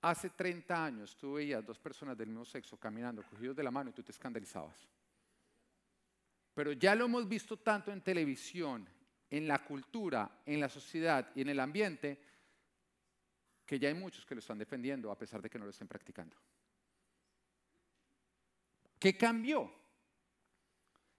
Hace 0.00 0.30
30 0.30 0.84
años 0.84 1.16
tú 1.16 1.34
veías 1.34 1.64
dos 1.66 1.78
personas 1.78 2.16
del 2.16 2.28
mismo 2.28 2.44
sexo 2.44 2.76
caminando, 2.76 3.22
cogidos 3.22 3.56
de 3.56 3.64
la 3.64 3.70
mano 3.70 3.90
y 3.90 3.92
tú 3.92 4.02
te 4.02 4.12
escandalizabas. 4.12 4.88
Pero 6.58 6.72
ya 6.72 6.96
lo 6.96 7.04
hemos 7.04 7.28
visto 7.28 7.58
tanto 7.58 7.92
en 7.92 8.00
televisión, 8.00 8.84
en 9.30 9.46
la 9.46 9.64
cultura, 9.64 10.42
en 10.44 10.58
la 10.58 10.68
sociedad 10.68 11.30
y 11.36 11.42
en 11.42 11.50
el 11.50 11.60
ambiente, 11.60 12.20
que 13.64 13.78
ya 13.78 13.86
hay 13.86 13.94
muchos 13.94 14.26
que 14.26 14.34
lo 14.34 14.40
están 14.40 14.58
defendiendo 14.58 15.08
a 15.12 15.16
pesar 15.16 15.40
de 15.40 15.48
que 15.48 15.56
no 15.56 15.66
lo 15.66 15.70
estén 15.70 15.86
practicando. 15.86 16.36
¿Qué 18.98 19.16
cambió? 19.16 19.72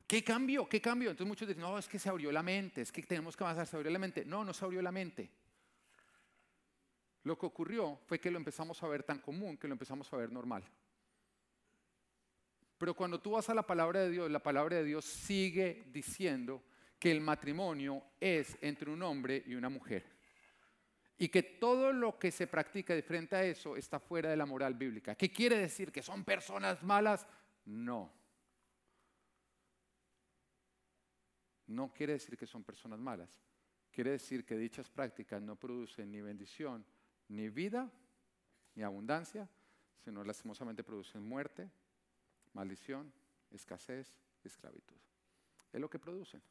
¿Qué 0.05 0.25
cambió? 0.25 0.67
¿Qué 0.67 0.81
cambió? 0.81 1.09
Entonces 1.11 1.29
muchos 1.29 1.47
dicen, 1.47 1.61
no, 1.61 1.77
es 1.77 1.87
que 1.87 1.99
se 1.99 2.09
abrió 2.09 2.33
la 2.33 2.43
mente, 2.43 2.81
es 2.81 2.91
que 2.91 3.01
tenemos 3.03 3.37
que 3.37 3.45
avanzar, 3.45 3.65
se 3.65 3.77
abrió 3.77 3.93
la 3.93 3.99
mente. 3.99 4.25
No, 4.25 4.43
no 4.43 4.53
se 4.53 4.65
abrió 4.65 4.81
la 4.81 4.91
mente. 4.91 5.31
Lo 7.23 7.39
que 7.39 7.45
ocurrió 7.45 7.97
fue 8.07 8.19
que 8.19 8.29
lo 8.29 8.35
empezamos 8.37 8.83
a 8.83 8.89
ver 8.89 9.03
tan 9.03 9.19
común 9.19 9.55
que 9.55 9.69
lo 9.69 9.73
empezamos 9.73 10.11
a 10.11 10.17
ver 10.17 10.33
normal. 10.33 10.65
Pero 12.79 12.95
cuando 12.95 13.19
tú 13.19 13.31
vas 13.31 13.49
a 13.49 13.53
la 13.53 13.67
palabra 13.67 13.99
de 13.99 14.09
Dios, 14.09 14.31
la 14.31 14.41
palabra 14.41 14.77
de 14.77 14.85
Dios 14.85 15.03
sigue 15.03 15.83
diciendo 15.91 16.63
que 16.97 17.11
el 17.11 17.19
matrimonio 17.19 18.01
es 18.21 18.57
entre 18.61 18.89
un 18.89 19.03
hombre 19.03 19.43
y 19.45 19.53
una 19.53 19.67
mujer. 19.67 20.05
Y 21.17 21.27
que 21.27 21.43
todo 21.43 21.91
lo 21.91 22.17
que 22.17 22.31
se 22.31 22.47
practica 22.47 22.99
frente 23.01 23.35
a 23.35 23.43
eso 23.43 23.75
está 23.75 23.99
fuera 23.99 24.29
de 24.29 24.37
la 24.37 24.45
moral 24.45 24.75
bíblica. 24.75 25.15
¿Qué 25.15 25.29
quiere 25.29 25.57
decir? 25.57 25.91
¿Que 25.91 26.01
son 26.01 26.23
personas 26.23 26.81
malas? 26.81 27.27
No. 27.65 28.13
No 31.67 31.93
quiere 31.93 32.13
decir 32.13 32.37
que 32.37 32.47
son 32.47 32.63
personas 32.63 32.97
malas. 32.97 33.29
Quiere 33.91 34.11
decir 34.11 34.45
que 34.45 34.57
dichas 34.57 34.89
prácticas 34.89 35.41
no 35.41 35.57
producen 35.57 36.09
ni 36.09 36.21
bendición 36.21 36.85
ni 37.27 37.49
vida, 37.49 37.91
ni 38.75 38.83
abundancia, 38.83 39.49
sino 40.03 40.23
lastimosamente 40.23 40.81
producen 40.83 41.21
muerte, 41.21 41.69
maldición, 42.53 43.11
escasez, 43.51 44.13
esclavitud. 44.43 44.97
Es 45.71 45.79
lo 45.79 45.89
que 45.89 45.99
producen. 45.99 46.41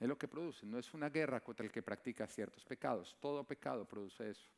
Es 0.00 0.08
lo 0.08 0.18
que 0.18 0.26
producen. 0.26 0.70
No 0.70 0.78
es 0.78 0.92
una 0.94 1.08
guerra 1.08 1.40
contra 1.40 1.64
el 1.64 1.70
que 1.70 1.82
practica 1.82 2.26
ciertos 2.26 2.64
pecados. 2.64 3.16
Todo 3.20 3.44
pecado 3.44 3.84
produce 3.86 4.30
eso. 4.30 4.48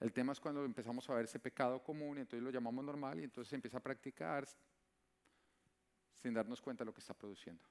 El 0.00 0.12
tema 0.12 0.32
es 0.32 0.40
cuando 0.40 0.64
empezamos 0.64 1.08
a 1.08 1.14
ver 1.14 1.26
ese 1.26 1.38
pecado 1.38 1.80
común 1.80 2.18
y 2.18 2.22
entonces 2.22 2.42
lo 2.42 2.50
llamamos 2.50 2.84
normal 2.84 3.20
y 3.20 3.24
entonces 3.24 3.48
se 3.48 3.54
empieza 3.54 3.78
a 3.78 3.80
practicar 3.80 4.48
sin 6.20 6.34
darnos 6.34 6.60
cuenta 6.60 6.82
de 6.82 6.86
lo 6.86 6.92
que 6.92 7.00
está 7.00 7.14
produciendo. 7.14 7.62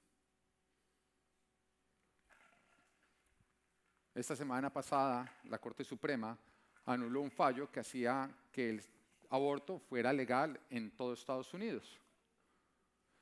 Esta 4.16 4.36
semana 4.36 4.72
pasada, 4.72 5.40
la 5.46 5.58
Corte 5.58 5.84
Suprema 5.84 6.38
anuló 6.86 7.22
un 7.22 7.32
fallo 7.32 7.70
que 7.70 7.82
hacía 7.82 8.30
que 8.52 8.70
el 8.70 8.84
aborto 9.32 9.80
fuera 9.80 10.14
legal 10.14 10.60
en 10.70 10.92
todo 10.92 11.14
Estados 11.14 11.54
Unidos. 11.54 12.00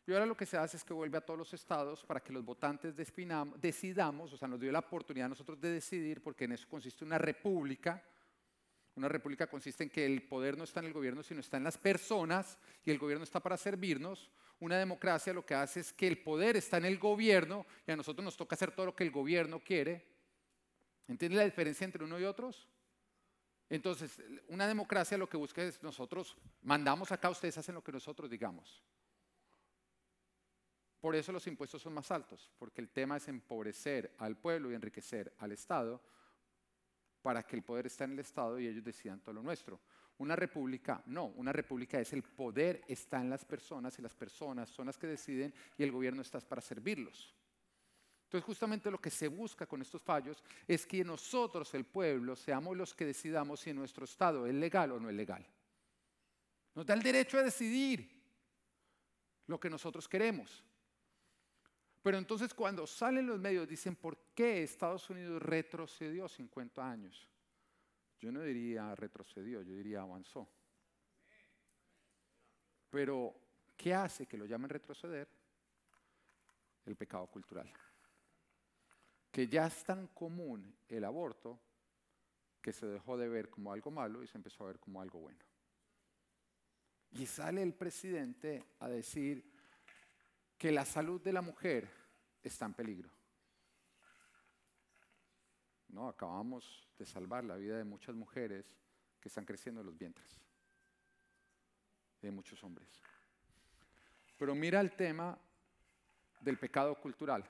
Y 0.06 0.12
ahora 0.12 0.26
lo 0.26 0.36
que 0.36 0.48
se 0.48 0.58
hace 0.58 0.76
es 0.76 0.84
que 0.84 0.92
vuelve 0.92 1.20
a 1.20 1.22
todos 1.22 1.38
los 1.38 1.54
estados 1.54 2.04
para 2.04 2.20
que 2.20 2.34
los 2.34 2.44
votantes 2.44 2.96
decidamos, 2.96 4.34
o 4.34 4.38
sea, 4.38 4.48
nos 4.48 4.60
dio 4.60 4.72
la 4.72 4.80
oportunidad 4.80 5.28
a 5.28 5.30
nosotros 5.30 5.62
de 5.62 5.72
decidir, 5.72 6.24
porque 6.24 6.46
en 6.46 6.54
eso 6.54 6.68
consiste 6.68 7.06
una 7.06 7.20
república. 7.20 8.04
Una 8.96 9.08
república 9.08 9.46
consiste 9.46 9.84
en 9.84 9.92
que 9.92 10.04
el 10.04 10.24
poder 10.24 10.58
no 10.58 10.64
está 10.64 10.80
en 10.80 10.88
el 10.88 10.94
gobierno, 10.94 11.22
sino 11.22 11.42
está 11.42 11.58
en 11.58 11.64
las 11.64 11.78
personas, 11.78 12.58
y 12.84 12.90
el 12.90 12.98
gobierno 12.98 13.24
está 13.24 13.40
para 13.40 13.56
servirnos. 13.56 14.32
Una 14.60 14.80
democracia 14.80 15.32
lo 15.32 15.46
que 15.46 15.54
hace 15.54 15.82
es 15.82 15.94
que 15.94 16.08
el 16.08 16.24
poder 16.24 16.58
está 16.58 16.78
en 16.78 16.86
el 16.86 16.98
gobierno, 16.98 17.68
y 17.86 17.92
a 17.92 17.96
nosotros 17.96 18.26
nos 18.26 18.36
toca 18.36 18.56
hacer 18.56 18.72
todo 18.72 18.88
lo 18.88 18.96
que 18.96 19.04
el 19.04 19.12
gobierno 19.12 19.60
quiere. 19.60 20.08
¿Entiende 21.08 21.38
la 21.38 21.46
diferencia 21.46 21.86
entre 21.86 22.04
uno 22.04 22.20
y 22.20 22.24
otros? 22.24 22.68
Entonces, 23.70 24.20
una 24.48 24.68
democracia 24.68 25.18
lo 25.18 25.30
que 25.30 25.38
busca 25.38 25.62
es 25.62 25.82
nosotros 25.84 26.36
mandamos 26.64 27.12
acá, 27.12 27.30
ustedes 27.30 27.58
hacen 27.58 27.76
lo 27.76 27.84
que 27.84 27.92
nosotros 27.92 28.30
digamos. 28.30 28.84
Por 31.00 31.16
eso 31.16 31.32
los 31.32 31.48
impuestos 31.48 31.82
son 31.82 31.94
más 31.94 32.12
altos, 32.12 32.52
porque 32.58 32.82
el 32.82 32.90
tema 32.90 33.18
es 33.18 33.28
empobrecer 33.28 34.14
al 34.18 34.38
pueblo 34.38 34.72
y 34.72 34.76
enriquecer 34.76 35.34
al 35.38 35.52
Estado 35.52 36.02
para 37.22 37.44
que 37.44 37.56
el 37.56 37.64
poder 37.64 37.86
esté 37.86 38.06
en 38.06 38.14
el 38.14 38.20
Estado 38.20 38.60
y 38.60 38.68
ellos 38.68 38.84
decidan 38.84 39.22
todo 39.22 39.34
lo 39.34 39.44
nuestro. 39.44 39.80
Una 40.18 40.36
república, 40.36 41.02
no, 41.06 41.28
una 41.28 41.54
república 41.54 42.00
es 42.00 42.12
el 42.12 42.24
poder 42.24 42.82
está 42.88 43.22
en 43.22 43.30
las 43.30 43.46
personas 43.46 43.98
y 44.00 44.02
las 44.02 44.16
personas 44.16 44.70
son 44.70 44.88
las 44.88 44.98
que 44.98 45.08
deciden 45.08 45.54
y 45.78 45.84
el 45.84 45.92
gobierno 45.92 46.22
está 46.22 46.42
para 46.42 46.62
servirlos. 46.62 47.34
Entonces 48.30 48.46
justamente 48.46 48.92
lo 48.92 49.02
que 49.02 49.10
se 49.10 49.28
busca 49.28 49.66
con 49.66 49.82
estos 49.82 50.04
fallos 50.04 50.44
es 50.68 50.86
que 50.86 51.04
nosotros, 51.04 51.74
el 51.74 51.86
pueblo, 51.86 52.36
seamos 52.36 52.78
los 52.78 52.94
que 52.94 53.08
decidamos 53.08 53.62
si 53.62 53.74
nuestro 53.74 54.06
Estado 54.06 54.46
es 54.46 54.54
legal 54.54 54.92
o 54.92 55.00
no 55.00 55.10
es 55.10 55.16
legal. 55.16 55.44
Nos 56.76 56.86
da 56.86 56.94
el 56.94 57.02
derecho 57.02 57.40
a 57.40 57.42
decidir 57.42 58.08
lo 59.48 59.60
que 59.60 59.68
nosotros 59.68 60.08
queremos. 60.08 60.64
Pero 62.04 62.20
entonces 62.20 62.54
cuando 62.54 62.86
salen 62.86 63.26
los 63.26 63.40
medios 63.40 63.68
dicen, 63.68 63.96
¿por 63.96 64.16
qué 64.36 64.62
Estados 64.62 65.10
Unidos 65.10 65.42
retrocedió 65.42 66.30
50 66.30 66.88
años? 66.88 67.28
Yo 68.20 68.32
no 68.32 68.44
diría 68.44 68.94
retrocedió, 68.94 69.64
yo 69.64 69.74
diría 69.74 70.02
avanzó. 70.02 70.48
Pero, 72.92 73.34
¿qué 73.76 73.92
hace 73.92 74.28
que 74.28 74.38
lo 74.38 74.46
llamen 74.46 74.70
retroceder? 74.70 75.28
El 76.86 76.96
pecado 76.96 77.26
cultural. 77.26 77.74
Que 79.32 79.48
ya 79.48 79.68
es 79.68 79.84
tan 79.84 80.08
común 80.08 80.76
el 80.88 81.04
aborto 81.06 81.60
que 82.62 82.74
se 82.74 82.88
dejó 82.88 83.18
de 83.18 83.30
ver 83.30 83.50
como 83.50 83.72
algo 83.72 83.92
malo 83.92 84.24
y 84.24 84.28
se 84.28 84.38
empezó 84.38 84.64
a 84.64 84.68
ver 84.68 84.80
como 84.80 85.02
algo 85.02 85.20
bueno. 85.20 85.40
Y 87.12 87.26
sale 87.26 87.64
el 87.64 87.74
presidente 87.74 88.64
a 88.80 88.88
decir, 88.88 89.50
que 90.60 90.74
la 90.74 90.84
salud 90.84 91.22
de 91.22 91.32
la 91.32 91.42
mujer 91.42 91.90
está 92.44 92.66
en 92.66 92.74
peligro. 92.74 93.10
No, 95.88 96.10
acabamos 96.10 96.86
de 97.00 97.06
salvar 97.06 97.46
la 97.46 97.56
vida 97.56 97.78
de 97.78 97.86
muchas 97.86 98.14
mujeres 98.14 98.66
que 99.22 99.30
están 99.30 99.46
creciendo 99.46 99.80
en 99.80 99.88
los 99.88 99.98
vientres, 99.98 100.38
de 102.22 102.30
muchos 102.30 102.62
hombres. 102.64 102.90
Pero 104.38 104.54
mira 104.54 104.82
el 104.82 104.92
tema 104.92 105.40
del 106.42 106.58
pecado 106.58 107.00
cultural. 107.00 107.50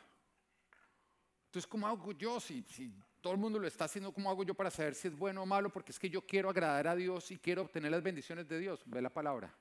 Entonces, 1.49 1.65
¿cómo 1.65 1.87
hago 1.87 2.11
yo 2.11 2.39
si, 2.39 2.63
todo 3.21 3.33
el 3.33 3.39
mundo 3.39 3.57
lo 3.57 3.67
está 3.67 3.85
haciendo? 3.85 4.13
¿Cómo 4.13 4.29
hago 4.29 4.43
yo 4.43 4.53
para 4.53 4.69
saber 4.69 4.93
si 4.93 5.07
es 5.07 5.17
bueno 5.17 5.41
o 5.41 5.47
malo? 5.47 5.71
Porque 5.71 5.91
es 5.91 5.97
que 5.97 6.07
yo 6.07 6.21
quiero 6.21 6.47
agradar 6.47 6.87
a 6.87 6.95
Dios 6.95 7.31
y 7.31 7.39
quiero 7.39 7.63
obtener 7.63 7.89
las 7.89 8.03
bendiciones 8.03 8.47
de 8.47 8.59
Dios. 8.59 8.83
Ve 8.85 9.01
la 9.01 9.09
palabra. 9.09 9.51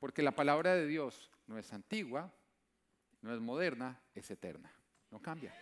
Porque 0.00 0.22
la 0.22 0.32
palabra 0.32 0.74
de 0.74 0.88
Dios 0.88 1.30
no 1.46 1.56
es 1.56 1.72
antigua, 1.72 2.34
no 3.22 3.32
es 3.32 3.38
moderna, 3.38 4.02
es 4.12 4.28
eterna. 4.28 4.68
No 5.12 5.22
cambia. 5.22 5.54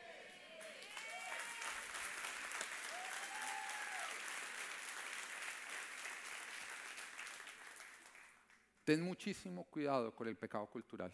Ten 8.85 9.03
muchísimo 9.03 9.65
cuidado 9.65 10.15
con 10.15 10.29
el 10.29 10.37
pecado 10.39 10.67
cultural. 10.67 11.13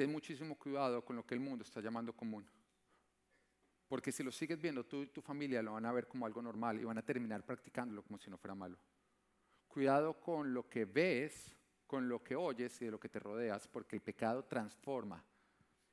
Ten 0.00 0.10
muchísimo 0.10 0.56
cuidado 0.56 1.04
con 1.04 1.14
lo 1.14 1.26
que 1.26 1.34
el 1.34 1.40
mundo 1.40 1.62
está 1.62 1.78
llamando 1.82 2.14
común. 2.14 2.42
Porque 3.86 4.10
si 4.10 4.22
lo 4.22 4.32
sigues 4.32 4.58
viendo, 4.58 4.82
tú 4.82 5.02
y 5.02 5.08
tu 5.08 5.20
familia 5.20 5.60
lo 5.60 5.74
van 5.74 5.84
a 5.84 5.92
ver 5.92 6.08
como 6.08 6.24
algo 6.24 6.40
normal 6.40 6.80
y 6.80 6.84
van 6.84 6.96
a 6.96 7.02
terminar 7.02 7.44
practicándolo 7.44 8.02
como 8.02 8.18
si 8.18 8.30
no 8.30 8.38
fuera 8.38 8.54
malo. 8.54 8.78
Cuidado 9.68 10.18
con 10.18 10.54
lo 10.54 10.66
que 10.70 10.86
ves 10.86 11.54
con 11.86 12.08
lo 12.08 12.24
que 12.24 12.34
oyes 12.34 12.80
y 12.80 12.86
de 12.86 12.92
lo 12.92 12.98
que 12.98 13.10
te 13.10 13.18
rodeas, 13.18 13.68
porque 13.68 13.94
el 13.94 14.00
pecado 14.00 14.42
transforma 14.42 15.22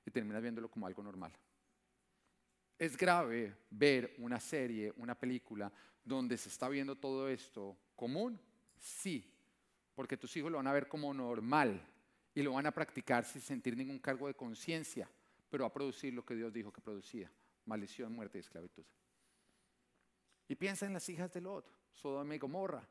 y 0.05 0.09
terminas 0.09 0.41
viéndolo 0.41 0.71
como 0.71 0.87
algo 0.87 1.03
normal. 1.03 1.33
Es 2.79 2.95
grave 2.95 3.57
ver 3.69 4.15
una 4.19 4.39
serie, 4.39 4.93
una 4.95 5.15
película, 5.15 5.69
donde 6.01 6.37
se 6.37 6.47
está 6.47 6.69
viendo 6.69 6.95
todo 6.95 7.27
esto 7.27 7.77
común, 7.93 8.39
sí, 8.77 9.29
porque 9.93 10.15
tus 10.15 10.37
hijos 10.37 10.49
lo 10.49 10.59
van 10.59 10.67
a 10.67 10.71
ver 10.71 10.87
como 10.87 11.13
normal 11.13 11.85
y 12.37 12.43
lo 12.43 12.53
van 12.53 12.67
a 12.67 12.71
practicar 12.71 13.25
sin 13.25 13.41
sentir 13.41 13.75
ningún 13.75 13.97
cargo 13.97 14.27
de 14.27 14.35
conciencia, 14.35 15.09
pero 15.49 15.63
va 15.63 15.69
a 15.69 15.73
producir 15.73 16.13
lo 16.13 16.23
que 16.23 16.35
Dios 16.35 16.53
dijo 16.53 16.71
que 16.71 16.81
producía, 16.81 17.31
maldición, 17.65 18.13
muerte 18.13 18.37
y 18.37 18.41
esclavitud. 18.41 18.85
Y 20.47 20.53
piensa 20.53 20.85
en 20.85 20.93
las 20.93 21.09
hijas 21.09 21.33
de 21.33 21.41
Lot, 21.41 21.65
Sodoma 21.91 22.35
y 22.35 22.37
Gomorra 22.37 22.87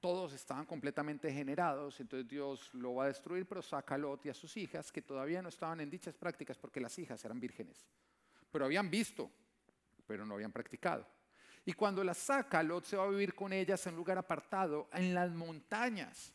todos 0.00 0.32
estaban 0.32 0.64
completamente 0.64 1.32
generados, 1.32 2.00
entonces 2.00 2.26
Dios 2.26 2.74
lo 2.74 2.94
va 2.94 3.04
a 3.04 3.08
destruir, 3.08 3.46
pero 3.46 3.62
saca 3.62 3.94
a 3.94 3.98
Lot 3.98 4.26
y 4.26 4.30
a 4.30 4.34
sus 4.34 4.56
hijas, 4.56 4.90
que 4.90 5.02
todavía 5.02 5.40
no 5.40 5.50
estaban 5.50 5.80
en 5.80 5.90
dichas 5.90 6.16
prácticas 6.16 6.58
porque 6.58 6.80
las 6.80 6.98
hijas 6.98 7.24
eran 7.24 7.38
vírgenes, 7.38 7.86
pero 8.50 8.64
habían 8.64 8.90
visto, 8.90 9.30
pero 10.04 10.26
no 10.26 10.34
habían 10.34 10.50
practicado. 10.50 11.06
Y 11.64 11.74
cuando 11.74 12.02
las 12.02 12.18
saca, 12.18 12.62
Lot 12.62 12.86
se 12.86 12.96
va 12.96 13.04
a 13.04 13.10
vivir 13.10 13.36
con 13.36 13.52
ellas 13.52 13.86
en 13.86 13.92
un 13.92 13.98
lugar 13.98 14.18
apartado, 14.18 14.88
en 14.92 15.14
las 15.14 15.30
montañas. 15.30 16.34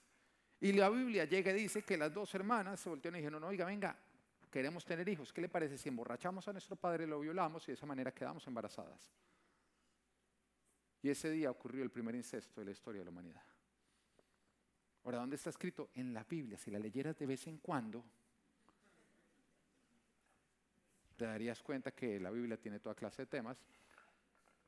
Y 0.62 0.74
la 0.74 0.90
Biblia 0.90 1.26
llega 1.26 1.52
y 1.52 1.56
dice 1.56 1.84
que 1.84 1.98
las 1.98 2.14
dos 2.14 2.34
hermanas 2.34 2.80
se 2.80 2.90
voltearon 2.90 3.18
y 3.18 3.22
dijeron, 3.22 3.42
no, 3.42 3.48
oiga, 3.48 3.66
venga, 3.66 3.98
queremos 4.50 4.86
tener 4.86 5.08
hijos, 5.10 5.34
¿qué 5.34 5.42
le 5.42 5.50
parece 5.50 5.78
si 5.78 5.90
emborrachamos 5.90 6.48
a 6.48 6.54
nuestro 6.54 6.76
padre, 6.76 7.06
lo 7.06 7.20
violamos 7.20 7.64
y 7.64 7.68
de 7.68 7.74
esa 7.74 7.86
manera 7.86 8.14
quedamos 8.14 8.48
embarazadas? 8.48 9.12
Y 11.02 11.10
ese 11.10 11.30
día 11.30 11.52
ocurrió 11.52 11.84
el 11.84 11.92
primer 11.92 12.16
incesto 12.16 12.62
de 12.62 12.66
la 12.66 12.72
historia 12.72 13.02
de 13.02 13.06
la 13.06 13.12
humanidad. 13.12 13.44
Ahora, 15.04 15.20
¿dónde 15.20 15.36
está 15.36 15.52
escrito? 15.52 15.90
En 15.94 16.14
la 16.14 16.24
Biblia. 16.24 16.58
Si 16.58 16.72
la 16.72 16.80
leyeras 16.80 17.16
de 17.20 17.28
vez 17.28 17.46
en 17.46 17.60
cuando, 17.60 18.04
te 21.16 21.26
darías 21.26 21.62
cuenta 21.62 21.92
que 21.92 22.20
la 22.20 22.32
Biblia 22.32 22.58
tiene 22.58 22.80
toda 22.80 22.96
clase 22.96 23.22
de 23.22 23.28
temas 23.28 23.64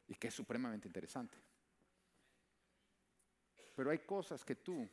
y 0.08 0.14
que 0.14 0.28
es 0.28 0.34
supremamente 0.34 0.88
interesante. 0.88 1.36
Pero 3.76 3.90
hay 3.90 4.00
cosas 4.00 4.46
que 4.46 4.56
tú 4.56 4.88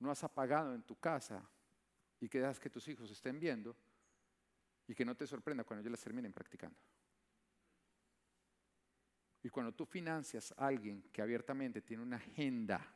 no 0.00 0.10
has 0.10 0.24
apagado 0.24 0.74
en 0.74 0.82
tu 0.82 0.98
casa 0.98 1.48
y 2.18 2.28
que 2.28 2.40
dejas 2.40 2.58
que 2.58 2.70
tus 2.70 2.88
hijos 2.88 3.10
estén 3.10 3.38
viendo 3.38 3.76
y 4.86 4.94
que 4.94 5.04
no 5.04 5.16
te 5.16 5.26
sorprenda 5.26 5.62
cuando 5.62 5.82
ellos 5.82 5.92
las 5.92 6.02
terminen 6.02 6.32
practicando. 6.32 6.78
Y 9.42 9.48
cuando 9.48 9.72
tú 9.72 9.86
financias 9.86 10.52
a 10.56 10.66
alguien 10.66 11.02
que 11.12 11.22
abiertamente 11.22 11.80
tiene 11.80 12.02
una 12.02 12.16
agenda 12.16 12.86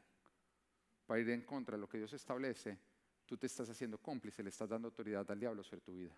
para 1.06 1.20
ir 1.20 1.30
en 1.30 1.42
contra 1.42 1.76
de 1.76 1.80
lo 1.80 1.88
que 1.88 1.98
Dios 1.98 2.12
establece, 2.12 2.78
tú 3.24 3.36
te 3.36 3.46
estás 3.46 3.68
haciendo 3.70 3.98
cómplice, 3.98 4.42
le 4.42 4.50
estás 4.50 4.68
dando 4.68 4.88
autoridad 4.88 5.30
al 5.30 5.40
diablo 5.40 5.62
sobre 5.62 5.80
tu 5.80 5.94
vida. 5.94 6.14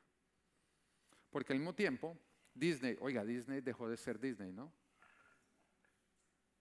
Porque 1.30 1.52
al 1.52 1.58
mismo 1.58 1.74
tiempo, 1.74 2.16
Disney, 2.54 2.96
oiga, 3.00 3.24
Disney 3.24 3.60
dejó 3.60 3.88
de 3.88 3.96
ser 3.96 4.18
Disney, 4.18 4.52
¿no? 4.52 4.72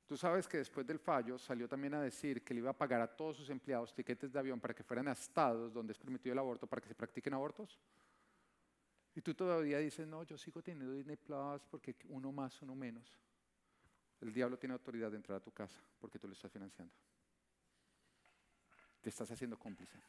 Tú 0.06 0.16
sabes 0.16 0.47
que 0.47 0.58
después 0.58 0.86
del 0.86 0.99
fallo 0.99 1.38
salió 1.38 1.68
también 1.68 1.95
a 1.95 2.01
decir 2.01 2.43
que 2.43 2.53
le 2.53 2.60
iba 2.60 2.70
a 2.70 2.78
pagar 2.78 3.01
a 3.01 3.08
todos 3.08 3.38
sus 3.38 3.49
empleados 3.49 3.93
tiquetes 3.93 4.32
de 4.32 4.38
avión 4.38 4.60
para 4.60 4.74
que 4.74 4.84
fueran 4.84 5.08
a 5.08 5.14
estados 5.14 5.74
donde 5.74 5.93
es 5.93 5.97
permitido 5.97 6.34
el 6.34 6.39
aborto 6.39 6.68
para 6.68 6.82
que 6.82 6.88
se 6.88 6.95
practiquen 6.95 7.34
abortos. 7.34 7.80
Y 9.16 9.22
tú 9.22 9.34
todavía 9.34 9.80
dices, 9.80 10.08
no, 10.08 10.24
yo 10.24 10.38
sigo 10.38 10.62
teniendo 10.62 10.93
Disney 10.93 11.16
Plus 11.16 11.64
porque 11.72 11.95
uno 12.10 12.32
más, 12.32 12.62
uno 12.62 12.76
menos. 12.76 13.18
El 14.22 14.32
diablo 14.32 14.58
tiene 14.58 14.74
autoridad 14.74 15.10
de 15.10 15.18
entrar 15.18 15.38
a 15.38 15.43
tu 15.43 15.51
casa 15.51 15.80
porque 15.99 16.20
tú 16.20 16.28
lo 16.28 16.34
estás 16.34 16.51
financiando 16.51 16.93
te 19.06 19.10
estás 19.10 19.30
haciendo 19.30 19.56
cómplice. 19.60 19.99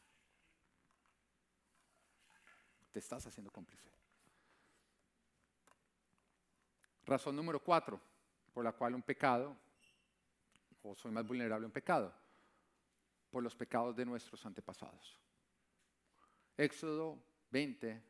Te 2.90 2.98
estás 2.98 3.26
haciendo 3.26 3.50
cómplice. 3.50 3.90
Razón 7.04 7.36
número 7.36 7.62
cuatro, 7.62 8.00
por 8.54 8.64
la 8.64 8.72
cual 8.72 8.94
un 8.94 9.02
pecado, 9.02 9.54
o 10.90 10.94
soy 10.94 11.10
más 11.10 11.26
vulnerable 11.26 11.64
a 11.64 11.68
un 11.68 11.72
pecado, 11.72 12.12
por 13.30 13.42
los 13.42 13.54
pecados 13.54 13.96
de 13.96 14.04
nuestros 14.04 14.44
antepasados. 14.46 15.18
Éxodo 16.56 17.18
20, 17.50 18.02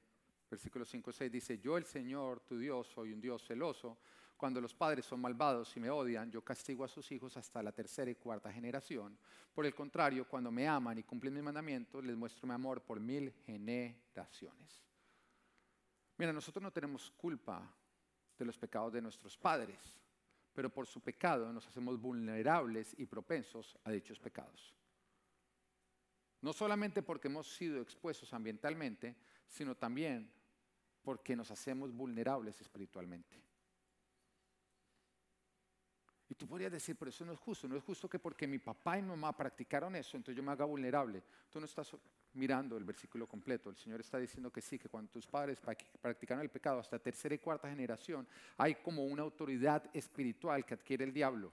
versículos 0.51 0.89
5 0.89 1.11
y 1.11 1.13
6 1.13 1.33
dice, 1.33 1.59
yo 1.59 1.77
el 1.77 1.85
Señor, 1.85 2.41
tu 2.41 2.59
Dios, 2.59 2.87
soy 2.89 3.13
un 3.13 3.21
Dios 3.21 3.45
celoso, 3.45 3.99
Cuando 4.37 4.61
los 4.61 4.75
padres 4.75 5.07
son 5.07 5.21
malvados 5.21 5.75
y 5.79 5.81
me 5.81 5.89
odian, 5.89 6.31
yo 6.31 6.45
castigo 6.45 6.85
a 6.85 6.89
sus 6.89 7.11
hijos 7.11 7.35
hasta 7.39 7.63
la 7.63 7.73
tercera 7.73 8.11
y 8.11 8.17
cuarta 8.17 8.53
generación. 8.53 9.19
Por 9.55 9.65
el 9.65 9.75
contrario, 9.75 10.29
cuando 10.29 10.51
me 10.51 10.69
aman 10.69 10.99
y 10.99 11.05
cumplen 11.05 11.33
mis 11.33 11.43
mandamientos, 11.43 12.05
les 12.05 12.15
muestro 12.15 12.47
mi 12.47 12.53
amor 12.53 12.83
por 12.83 13.01
mil 13.01 13.33
generaciones. 13.47 14.85
Mira, 16.19 16.35
nosotros 16.35 16.63
no 16.63 16.71
tenemos 16.71 17.11
culpa 17.13 17.75
de 18.39 18.45
los 18.45 18.59
pecados 18.59 18.93
de 18.93 19.01
nuestros 19.01 19.39
padres, 19.39 19.99
pero 20.57 20.71
por 20.71 20.87
su 20.87 21.03
pecado 21.03 21.53
nos 21.53 21.67
hacemos 21.67 22.01
vulnerables 22.01 22.95
y 22.99 23.05
propensos 23.05 23.77
a 23.85 23.91
dichos 23.91 24.19
pecados. 24.19 24.75
No 26.41 26.55
solamente 26.55 27.03
porque 27.03 27.29
hemos 27.29 27.55
sido 27.55 27.83
expuestos 27.83 28.33
ambientalmente, 28.33 29.17
sino 29.47 29.75
también 29.75 30.33
porque 31.03 31.37
nos 31.37 31.51
hacemos 31.51 31.93
vulnerables 31.93 32.59
espiritualmente. 32.59 33.39
Y 36.31 36.35
tú 36.35 36.49
podrías 36.49 36.73
decir, 36.73 36.97
pero 36.97 37.11
eso 37.11 37.27
no 37.27 37.35
es 37.35 37.39
justo, 37.39 37.69
no 37.69 37.77
es 37.77 37.85
justo 37.85 38.09
que 38.09 38.19
porque 38.19 38.47
mi 38.47 38.59
papá 38.59 38.99
y 38.99 39.03
mi 39.03 39.09
mamá 39.09 39.37
practicaron 39.37 39.95
eso, 39.95 40.17
entonces 40.17 40.39
yo 40.39 40.43
me 40.43 40.53
haga 40.53 40.65
vulnerable. 40.65 41.23
Tú 41.51 41.61
no 41.61 41.67
estás 41.67 41.95
mirando 42.37 42.77
el 42.77 42.85
versículo 42.85 43.27
completo, 43.27 43.71
el 43.71 43.77
Señor 43.77 44.01
está 44.01 44.19
diciendo 44.19 44.53
que 44.53 44.61
sí, 44.61 44.79
que 44.79 44.89
cuando 44.89 45.11
tus 45.11 45.27
padres 45.27 45.61
practicaron 46.01 46.43
el 46.43 46.51
pecado 46.51 46.79
hasta 46.79 46.99
tercera 46.99 47.35
y 47.35 47.39
cuarta 47.39 47.69
generación, 47.69 48.27
hay 48.57 48.77
como 48.77 49.05
una 49.05 49.23
autoridad 49.23 49.85
espiritual 49.93 50.65
que 50.65 50.75
adquiere 50.75 51.05
el 51.05 51.13
diablo 51.13 51.53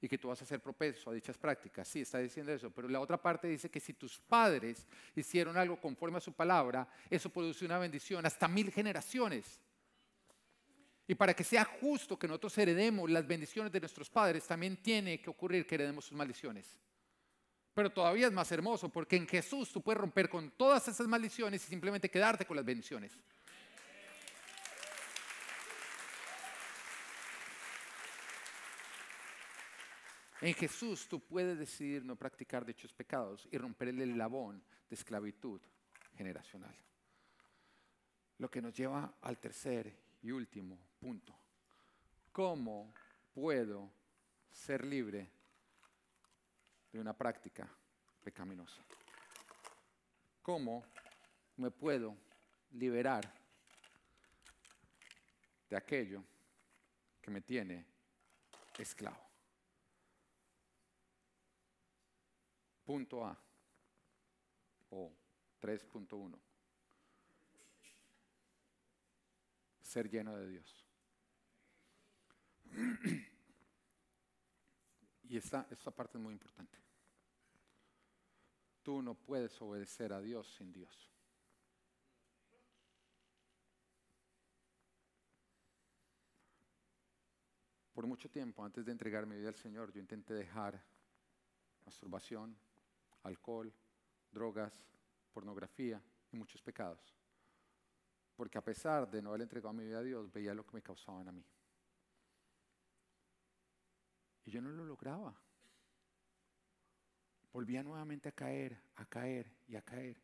y 0.00 0.08
que 0.08 0.18
tú 0.18 0.28
vas 0.28 0.40
a 0.40 0.46
ser 0.46 0.60
propenso 0.60 1.10
a 1.10 1.14
dichas 1.14 1.36
prácticas. 1.36 1.86
Sí, 1.86 2.00
está 2.00 2.18
diciendo 2.18 2.52
eso, 2.52 2.70
pero 2.70 2.88
la 2.88 3.00
otra 3.00 3.20
parte 3.20 3.48
dice 3.48 3.70
que 3.70 3.80
si 3.80 3.92
tus 3.92 4.18
padres 4.18 4.86
hicieron 5.14 5.56
algo 5.56 5.80
conforme 5.80 6.18
a 6.18 6.20
su 6.20 6.32
palabra, 6.32 6.88
eso 7.08 7.30
produce 7.30 7.64
una 7.64 7.78
bendición 7.78 8.24
hasta 8.24 8.48
mil 8.48 8.70
generaciones. 8.70 9.60
Y 11.06 11.14
para 11.14 11.34
que 11.34 11.44
sea 11.44 11.64
justo 11.64 12.18
que 12.18 12.28
nosotros 12.28 12.56
heredemos 12.56 13.10
las 13.10 13.26
bendiciones 13.26 13.72
de 13.72 13.80
nuestros 13.80 14.08
padres, 14.08 14.46
también 14.46 14.76
tiene 14.76 15.20
que 15.20 15.28
ocurrir 15.28 15.66
que 15.66 15.74
heredemos 15.74 16.04
sus 16.04 16.16
maldiciones. 16.16 16.78
Pero 17.74 17.90
todavía 17.90 18.26
es 18.26 18.32
más 18.32 18.50
hermoso 18.52 18.88
porque 18.88 19.16
en 19.16 19.26
Jesús 19.26 19.72
tú 19.72 19.80
puedes 19.82 20.00
romper 20.00 20.28
con 20.28 20.50
todas 20.50 20.86
esas 20.88 21.06
maldiciones 21.06 21.64
y 21.64 21.68
simplemente 21.68 22.10
quedarte 22.10 22.44
con 22.44 22.56
las 22.56 22.64
bendiciones. 22.64 23.16
En 30.40 30.54
Jesús 30.54 31.06
tú 31.06 31.20
puedes 31.20 31.58
decidir 31.58 32.04
no 32.04 32.16
practicar 32.16 32.64
dichos 32.64 32.92
pecados 32.94 33.46
y 33.52 33.58
romper 33.58 33.88
el 33.88 34.16
labón 34.16 34.62
de 34.88 34.96
esclavitud 34.96 35.60
generacional. 36.16 36.74
Lo 38.38 38.50
que 38.50 38.62
nos 38.62 38.74
lleva 38.74 39.16
al 39.20 39.38
tercer 39.38 39.94
y 40.22 40.30
último 40.30 40.78
punto. 40.98 41.36
¿Cómo 42.32 42.94
puedo 43.34 43.92
ser 44.50 44.86
libre 44.86 45.30
de 46.92 47.00
una 47.00 47.16
práctica 47.16 47.68
pecaminosa? 48.22 48.82
¿Cómo 50.42 50.84
me 51.56 51.70
puedo 51.70 52.16
liberar 52.72 53.32
de 55.68 55.76
aquello 55.76 56.24
que 57.20 57.30
me 57.30 57.40
tiene 57.40 57.86
esclavo? 58.78 59.28
Punto 62.84 63.24
A 63.24 63.38
o 64.90 65.12
3.1. 65.60 66.38
Ser 69.82 70.10
lleno 70.10 70.36
de 70.36 70.48
Dios. 70.48 70.86
Y 75.30 75.36
esta, 75.36 75.64
parte 75.94 76.18
es 76.18 76.24
muy 76.24 76.32
importante. 76.32 76.76
Tú 78.90 79.02
no 79.02 79.14
puedes 79.14 79.62
obedecer 79.62 80.12
a 80.12 80.20
Dios 80.20 80.52
sin 80.56 80.72
Dios. 80.72 81.08
Por 87.92 88.08
mucho 88.08 88.28
tiempo, 88.28 88.64
antes 88.64 88.84
de 88.84 88.90
entregar 88.90 89.26
mi 89.26 89.36
vida 89.36 89.46
al 89.46 89.54
Señor, 89.54 89.92
yo 89.92 90.00
intenté 90.00 90.34
dejar 90.34 90.82
masturbación, 91.86 92.58
alcohol, 93.22 93.72
drogas, 94.32 94.72
pornografía 95.32 96.02
y 96.32 96.36
muchos 96.36 96.60
pecados. 96.60 97.14
Porque 98.34 98.58
a 98.58 98.64
pesar 98.64 99.08
de 99.08 99.22
no 99.22 99.28
haber 99.28 99.42
entregado 99.42 99.72
mi 99.72 99.84
vida 99.84 100.00
a 100.00 100.02
Dios, 100.02 100.32
veía 100.32 100.52
lo 100.52 100.66
que 100.66 100.74
me 100.74 100.82
causaban 100.82 101.28
a 101.28 101.30
mí. 101.30 101.46
Y 104.46 104.50
yo 104.50 104.60
no 104.60 104.70
lo 104.70 104.84
lograba. 104.84 105.40
Volvía 107.52 107.82
nuevamente 107.82 108.28
a 108.28 108.32
caer, 108.32 108.80
a 108.96 109.04
caer 109.06 109.50
y 109.66 109.76
a 109.76 109.82
caer. 109.82 110.16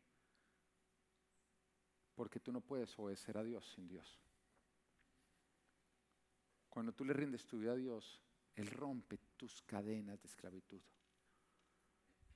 Porque 2.14 2.40
tú 2.40 2.52
no 2.52 2.60
puedes 2.60 2.96
obedecer 2.98 3.36
a 3.36 3.44
Dios 3.44 3.66
sin 3.74 3.88
Dios. 3.88 4.20
Cuando 6.68 6.92
tú 6.92 7.04
le 7.04 7.12
rindes 7.12 7.46
tu 7.46 7.58
vida 7.58 7.72
a 7.72 7.76
Dios, 7.76 8.20
Él 8.54 8.68
rompe 8.68 9.18
tus 9.36 9.62
cadenas 9.62 10.20
de 10.20 10.28
esclavitud. 10.28 10.80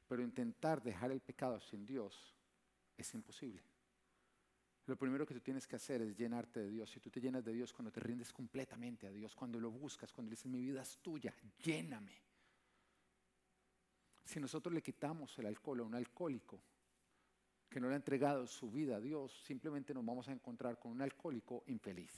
Pero 0.09 0.23
intentar 0.23 0.83
dejar 0.83 1.13
el 1.13 1.21
pecado 1.21 1.61
sin 1.61 1.87
Dios 1.87 2.35
es 2.97 3.15
imposible. 3.15 3.63
Lo 4.87 4.97
primero 4.97 5.25
que 5.25 5.35
tú 5.35 5.41
tienes 5.41 5.69
que 5.69 5.77
hacer 5.77 6.03
es 6.03 6.17
llenarte 6.17 6.61
de 6.61 6.71
Dios. 6.71 6.91
Si 6.91 6.99
tú 6.99 7.11
te 7.11 7.21
llenas 7.21 7.45
de 7.45 7.53
Dios 7.53 7.73
cuando 7.73 7.93
te 7.93 8.01
rindes 8.01 8.33
completamente 8.33 9.07
a 9.07 9.13
Dios, 9.13 9.37
cuando 9.37 9.61
lo 9.61 9.71
buscas, 9.71 10.13
cuando 10.13 10.31
dices 10.31 10.47
mi 10.47 10.61
vida 10.61 10.83
es 10.83 10.99
tuya, 10.99 11.33
lléname. 11.63 12.30
Si 14.31 14.39
nosotros 14.39 14.73
le 14.73 14.81
quitamos 14.81 15.37
el 15.41 15.47
alcohol 15.47 15.81
a 15.81 15.83
un 15.83 15.95
alcohólico 15.97 16.63
que 17.69 17.81
no 17.81 17.89
le 17.89 17.95
ha 17.95 17.97
entregado 17.97 18.47
su 18.47 18.71
vida 18.71 18.95
a 18.95 19.01
Dios, 19.01 19.43
simplemente 19.45 19.93
nos 19.93 20.05
vamos 20.07 20.29
a 20.29 20.33
encontrar 20.33 20.79
con 20.79 20.93
un 20.93 21.03
alcohólico 21.03 21.65
infeliz. 21.67 22.13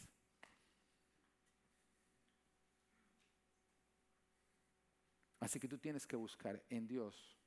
Así 5.40 5.58
que 5.58 5.66
tú 5.66 5.78
tienes 5.78 6.06
que 6.06 6.14
buscar 6.14 6.62
en 6.68 6.86
Dios 6.86 7.38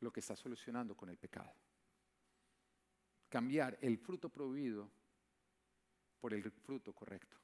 lo 0.00 0.10
que 0.10 0.20
está 0.20 0.34
solucionando 0.34 0.96
con 0.96 1.10
el 1.10 1.18
pecado. 1.18 1.52
Cambiar 3.28 3.76
el 3.82 3.98
fruto 3.98 4.30
prohibido 4.30 4.90
por 6.18 6.32
el 6.32 6.50
fruto 6.50 6.94
correcto. 6.94 7.36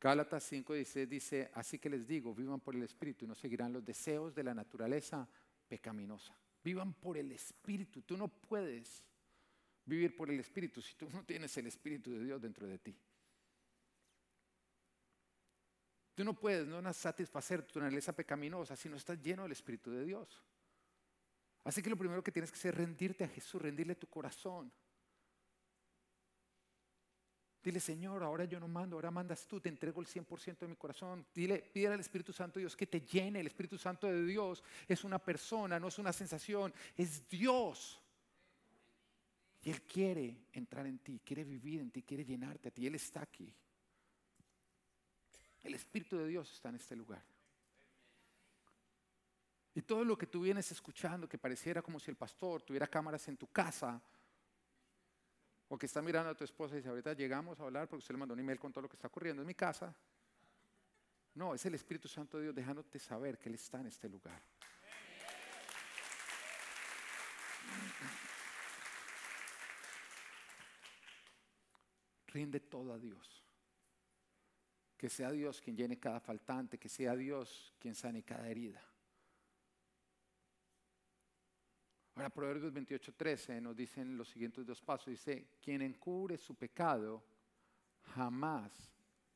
Gálatas 0.00 0.50
5:16 0.50 1.06
dice, 1.06 1.50
así 1.54 1.78
que 1.78 1.90
les 1.90 2.06
digo, 2.06 2.34
vivan 2.34 2.60
por 2.60 2.74
el 2.74 2.82
Espíritu 2.82 3.26
y 3.26 3.28
no 3.28 3.34
seguirán 3.34 3.72
los 3.72 3.84
deseos 3.84 4.34
de 4.34 4.42
la 4.42 4.54
naturaleza 4.54 5.28
pecaminosa. 5.68 6.34
Vivan 6.64 6.94
por 6.94 7.18
el 7.18 7.30
Espíritu. 7.32 8.02
Tú 8.02 8.16
no 8.16 8.28
puedes 8.28 9.04
vivir 9.84 10.16
por 10.16 10.30
el 10.30 10.40
Espíritu 10.40 10.80
si 10.80 10.94
tú 10.94 11.08
no 11.10 11.24
tienes 11.24 11.54
el 11.58 11.66
Espíritu 11.66 12.12
de 12.12 12.24
Dios 12.24 12.40
dentro 12.40 12.66
de 12.66 12.78
ti. 12.78 12.96
Tú 16.14 16.24
no 16.24 16.34
puedes 16.34 16.66
no 16.66 16.92
satisfacer 16.92 17.62
tu 17.62 17.78
naturaleza 17.78 18.14
pecaminosa 18.14 18.76
si 18.76 18.88
no 18.88 18.96
estás 18.96 19.20
lleno 19.20 19.42
del 19.42 19.52
Espíritu 19.52 19.90
de 19.90 20.04
Dios. 20.04 20.42
Así 21.64 21.82
que 21.82 21.90
lo 21.90 21.96
primero 21.96 22.24
que 22.24 22.32
tienes 22.32 22.50
que 22.50 22.58
hacer 22.58 22.74
es 22.74 22.78
rendirte 22.78 23.24
a 23.24 23.28
Jesús, 23.28 23.60
rendirle 23.60 23.94
tu 23.94 24.06
corazón. 24.06 24.72
Dile, 27.62 27.78
Señor, 27.78 28.22
ahora 28.22 28.44
yo 28.44 28.58
no 28.58 28.68
mando, 28.68 28.96
ahora 28.96 29.10
mandas 29.10 29.46
tú, 29.46 29.60
te 29.60 29.68
entrego 29.68 30.00
el 30.00 30.06
100% 30.06 30.58
de 30.60 30.68
mi 30.68 30.76
corazón. 30.76 31.26
Dile, 31.34 31.58
pídele 31.58 31.94
al 31.94 32.00
Espíritu 32.00 32.32
Santo 32.32 32.58
de 32.58 32.62
Dios 32.62 32.74
que 32.74 32.86
te 32.86 33.02
llene. 33.02 33.40
El 33.40 33.46
Espíritu 33.48 33.76
Santo 33.76 34.06
de 34.06 34.24
Dios 34.24 34.62
es 34.88 35.04
una 35.04 35.18
persona, 35.18 35.78
no 35.78 35.88
es 35.88 35.98
una 35.98 36.12
sensación, 36.12 36.72
es 36.96 37.28
Dios. 37.28 38.00
Y 39.62 39.70
Él 39.70 39.82
quiere 39.82 40.46
entrar 40.54 40.86
en 40.86 40.98
ti, 41.00 41.20
quiere 41.22 41.44
vivir 41.44 41.80
en 41.80 41.90
ti, 41.90 42.02
quiere 42.02 42.24
llenarte 42.24 42.68
a 42.68 42.70
ti. 42.70 42.86
Él 42.86 42.94
está 42.94 43.20
aquí. 43.20 43.52
El 45.62 45.74
Espíritu 45.74 46.16
de 46.16 46.28
Dios 46.28 46.50
está 46.50 46.70
en 46.70 46.76
este 46.76 46.96
lugar. 46.96 47.22
Y 49.74 49.82
todo 49.82 50.02
lo 50.02 50.16
que 50.16 50.26
tú 50.26 50.40
vienes 50.40 50.72
escuchando, 50.72 51.28
que 51.28 51.38
pareciera 51.38 51.82
como 51.82 52.00
si 52.00 52.10
el 52.10 52.16
pastor 52.16 52.62
tuviera 52.62 52.86
cámaras 52.86 53.28
en 53.28 53.36
tu 53.36 53.46
casa, 53.48 54.02
o 55.72 55.78
que 55.78 55.86
está 55.86 56.02
mirando 56.02 56.30
a 56.30 56.34
tu 56.34 56.42
esposa 56.42 56.74
y 56.74 56.78
dice, 56.78 56.88
ahorita 56.88 57.12
llegamos 57.12 57.58
a 57.60 57.62
hablar 57.62 57.88
porque 57.88 58.00
usted 58.00 58.12
le 58.14 58.18
mandó 58.18 58.34
un 58.34 58.40
email 58.40 58.58
con 58.58 58.72
todo 58.72 58.82
lo 58.82 58.88
que 58.88 58.96
está 58.96 59.06
ocurriendo 59.06 59.42
en 59.42 59.46
mi 59.46 59.54
casa. 59.54 59.94
No, 61.34 61.54
es 61.54 61.64
el 61.64 61.76
Espíritu 61.76 62.08
Santo 62.08 62.38
de 62.38 62.44
Dios 62.44 62.54
dejándote 62.56 62.98
saber 62.98 63.38
que 63.38 63.48
Él 63.48 63.54
está 63.54 63.78
en 63.78 63.86
este 63.86 64.08
lugar. 64.08 64.42
Rinde 72.26 72.58
todo 72.58 72.92
a 72.92 72.98
Dios. 72.98 73.44
Que 74.96 75.08
sea 75.08 75.30
Dios 75.30 75.60
quien 75.60 75.76
llene 75.76 76.00
cada 76.00 76.18
faltante, 76.18 76.78
que 76.78 76.88
sea 76.88 77.14
Dios 77.14 77.72
quien 77.78 77.94
sane 77.94 78.24
cada 78.24 78.48
herida. 78.48 78.89
Ahora, 82.20 82.28
Proverbios 82.28 82.70
28:13 82.74 83.62
nos 83.62 83.74
dicen 83.74 84.14
los 84.14 84.28
siguientes 84.28 84.66
dos 84.66 84.82
pasos. 84.82 85.06
Dice, 85.06 85.46
quien 85.58 85.80
encubre 85.80 86.36
su 86.36 86.54
pecado 86.54 87.24
jamás 88.14 88.70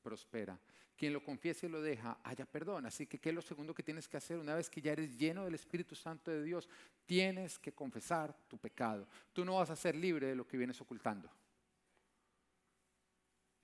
prospera. 0.03 0.61
Quien 0.95 1.15
lo 1.15 1.25
confiese 1.25 1.65
y 1.65 1.71
lo 1.71 1.81
deja, 1.81 2.19
haya 2.23 2.45
perdón. 2.45 2.85
Así 2.85 3.07
que, 3.07 3.19
¿qué 3.19 3.31
es 3.31 3.35
lo 3.35 3.41
segundo 3.41 3.73
que 3.73 3.83
tienes 3.83 4.07
que 4.07 4.19
hacer? 4.19 4.37
Una 4.37 4.55
vez 4.55 4.69
que 4.69 4.83
ya 4.83 4.93
eres 4.93 5.17
lleno 5.17 5.47
del 5.47 5.55
Espíritu 5.55 5.95
Santo 5.95 6.31
de 6.31 6.43
Dios, 6.43 6.69
tienes 7.07 7.59
que 7.59 7.73
confesar 7.73 8.37
tu 8.49 8.59
pecado. 8.59 9.09
Tú 9.33 9.47
no 9.47 9.55
vas 9.55 9.71
a 9.71 9.77
ser 9.77 9.95
libre 9.95 10.27
de 10.27 10.37
lo 10.37 10.47
que 10.47 10.59
vienes 10.59 10.79
ocultando. 10.83 11.31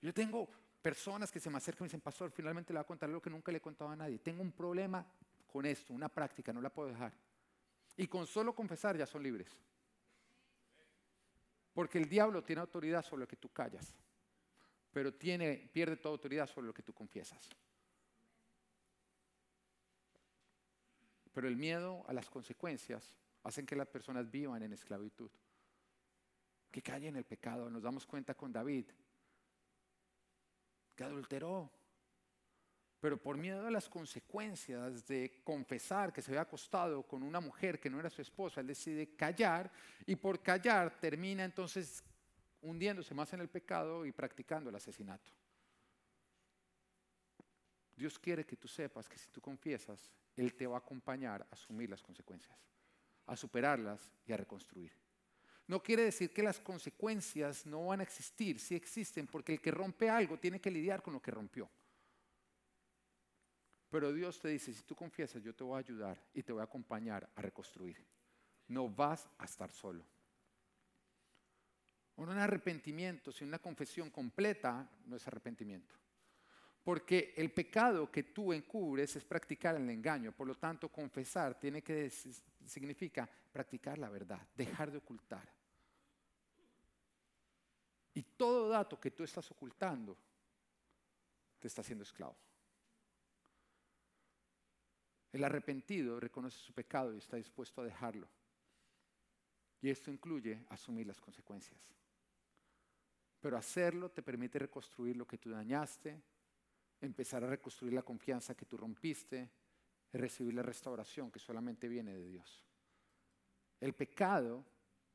Yo 0.01 0.11
tengo 0.15 0.49
personas 0.81 1.31
que 1.31 1.39
se 1.39 1.51
me 1.51 1.57
acercan 1.57 1.85
y 1.85 1.89
dicen, 1.89 2.01
pastor, 2.01 2.31
finalmente 2.31 2.73
le 2.73 2.79
voy 2.79 2.85
a 2.85 2.87
contar 2.87 3.07
lo 3.07 3.21
que 3.21 3.29
nunca 3.29 3.51
le 3.51 3.59
he 3.59 3.61
contado 3.61 3.91
a 3.91 3.95
nadie. 3.95 4.17
Tengo 4.17 4.41
un 4.41 4.51
problema 4.51 5.05
con 5.45 5.63
esto, 5.67 5.93
una 5.93 6.09
práctica, 6.09 6.51
no 6.51 6.59
la 6.59 6.73
puedo 6.73 6.89
dejar. 6.89 7.13
Y 8.01 8.07
con 8.07 8.25
solo 8.25 8.53
confesar 8.53 8.97
ya 8.97 9.05
son 9.05 9.23
libres. 9.23 9.49
Porque 11.73 11.99
el 11.99 12.09
diablo 12.09 12.43
tiene 12.43 12.61
autoridad 12.61 13.03
sobre 13.03 13.21
lo 13.21 13.27
que 13.27 13.37
tú 13.37 13.49
callas 13.49 13.93
pero 14.91 15.13
tiene, 15.13 15.69
pierde 15.71 15.97
toda 15.97 16.13
autoridad 16.13 16.47
sobre 16.47 16.67
lo 16.67 16.73
que 16.73 16.83
tú 16.83 16.93
confiesas. 16.93 17.49
Pero 21.33 21.47
el 21.47 21.55
miedo 21.55 22.03
a 22.07 22.13
las 22.13 22.29
consecuencias 22.29 23.15
hacen 23.43 23.65
que 23.65 23.75
las 23.75 23.87
personas 23.87 24.29
vivan 24.29 24.63
en 24.63 24.73
esclavitud, 24.73 25.31
que 26.69 26.81
callen 26.81 27.09
en 27.09 27.15
el 27.17 27.23
pecado. 27.23 27.69
Nos 27.69 27.81
damos 27.81 28.05
cuenta 28.05 28.33
con 28.33 28.51
David, 28.51 28.85
que 30.95 31.03
adulteró, 31.05 31.71
pero 33.01 33.17
por 33.17 33.35
miedo 33.35 33.65
a 33.65 33.71
las 33.71 33.89
consecuencias 33.89 35.07
de 35.07 35.41
confesar 35.43 36.13
que 36.13 36.21
se 36.21 36.29
había 36.29 36.41
acostado 36.41 37.01
con 37.01 37.23
una 37.23 37.39
mujer 37.39 37.79
que 37.79 37.89
no 37.89 37.99
era 37.99 38.11
su 38.11 38.21
esposa, 38.21 38.61
él 38.61 38.67
decide 38.67 39.15
callar 39.15 39.71
y 40.05 40.15
por 40.15 40.41
callar 40.43 40.99
termina 40.99 41.43
entonces 41.43 42.03
hundiéndose 42.61 43.15
más 43.15 43.33
en 43.33 43.41
el 43.41 43.49
pecado 43.49 44.05
y 44.05 44.11
practicando 44.11 44.69
el 44.69 44.75
asesinato. 44.75 45.31
Dios 47.95 48.19
quiere 48.19 48.45
que 48.45 48.55
tú 48.55 48.67
sepas 48.67 49.09
que 49.09 49.17
si 49.17 49.29
tú 49.31 49.41
confiesas, 49.41 50.11
Él 50.35 50.53
te 50.53 50.67
va 50.67 50.75
a 50.75 50.79
acompañar 50.79 51.41
a 51.41 51.55
asumir 51.55 51.89
las 51.89 52.03
consecuencias, 52.03 52.55
a 53.25 53.35
superarlas 53.35 54.11
y 54.27 54.31
a 54.31 54.37
reconstruir. 54.37 54.91
No 55.67 55.81
quiere 55.81 56.03
decir 56.03 56.31
que 56.31 56.43
las 56.43 56.59
consecuencias 56.59 57.65
no 57.65 57.87
van 57.87 57.99
a 57.99 58.03
existir, 58.03 58.59
sí 58.59 58.75
existen, 58.75 59.25
porque 59.25 59.53
el 59.53 59.61
que 59.61 59.71
rompe 59.71 60.07
algo 60.09 60.37
tiene 60.37 60.61
que 60.61 60.69
lidiar 60.69 61.01
con 61.01 61.13
lo 61.13 61.21
que 61.21 61.31
rompió. 61.31 61.69
Pero 63.91 64.13
Dios 64.13 64.39
te 64.39 64.47
dice, 64.47 64.73
si 64.73 64.83
tú 64.83 64.95
confiesas, 64.95 65.43
yo 65.43 65.53
te 65.53 65.65
voy 65.65 65.75
a 65.75 65.79
ayudar 65.79 66.17
y 66.33 66.41
te 66.41 66.53
voy 66.53 66.61
a 66.61 66.63
acompañar 66.63 67.29
a 67.35 67.41
reconstruir. 67.41 67.97
No 68.69 68.89
vas 68.89 69.27
a 69.37 69.43
estar 69.43 69.69
solo. 69.69 70.05
Un 72.15 72.29
arrepentimiento 72.29 73.33
sin 73.33 73.49
una 73.49 73.59
confesión 73.59 74.09
completa 74.09 74.89
no 75.05 75.17
es 75.17 75.27
arrepentimiento. 75.27 75.93
Porque 76.81 77.33
el 77.35 77.51
pecado 77.51 78.09
que 78.09 78.23
tú 78.23 78.53
encubres 78.53 79.13
es 79.17 79.25
practicar 79.25 79.75
el 79.75 79.89
engaño. 79.89 80.31
Por 80.31 80.47
lo 80.47 80.55
tanto, 80.55 80.89
confesar 80.89 81.59
tiene 81.59 81.81
que 81.81 82.09
significa 82.09 83.29
practicar 83.51 83.97
la 83.97 84.09
verdad, 84.09 84.47
dejar 84.55 84.89
de 84.89 84.99
ocultar. 84.99 85.47
Y 88.13 88.23
todo 88.23 88.69
dato 88.69 88.97
que 88.97 89.11
tú 89.11 89.25
estás 89.25 89.51
ocultando 89.51 90.17
te 91.59 91.67
está 91.67 91.81
haciendo 91.81 92.03
esclavo. 92.03 92.37
El 95.31 95.43
arrepentido 95.43 96.19
reconoce 96.19 96.57
su 96.57 96.73
pecado 96.73 97.13
y 97.13 97.17
está 97.17 97.37
dispuesto 97.37 97.81
a 97.81 97.85
dejarlo. 97.85 98.27
Y 99.81 99.89
esto 99.89 100.11
incluye 100.11 100.65
asumir 100.69 101.07
las 101.07 101.19
consecuencias. 101.19 101.79
Pero 103.39 103.57
hacerlo 103.57 104.11
te 104.11 104.21
permite 104.21 104.59
reconstruir 104.59 105.17
lo 105.17 105.25
que 105.25 105.37
tú 105.37 105.49
dañaste, 105.49 106.21
empezar 106.99 107.43
a 107.43 107.49
reconstruir 107.49 107.93
la 107.93 108.03
confianza 108.03 108.55
que 108.55 108.65
tú 108.65 108.77
rompiste 108.77 109.49
y 110.13 110.17
recibir 110.17 110.53
la 110.53 110.61
restauración 110.61 111.31
que 111.31 111.39
solamente 111.39 111.87
viene 111.87 112.13
de 112.13 112.27
Dios. 112.27 112.65
El 113.79 113.93
pecado 113.93 114.63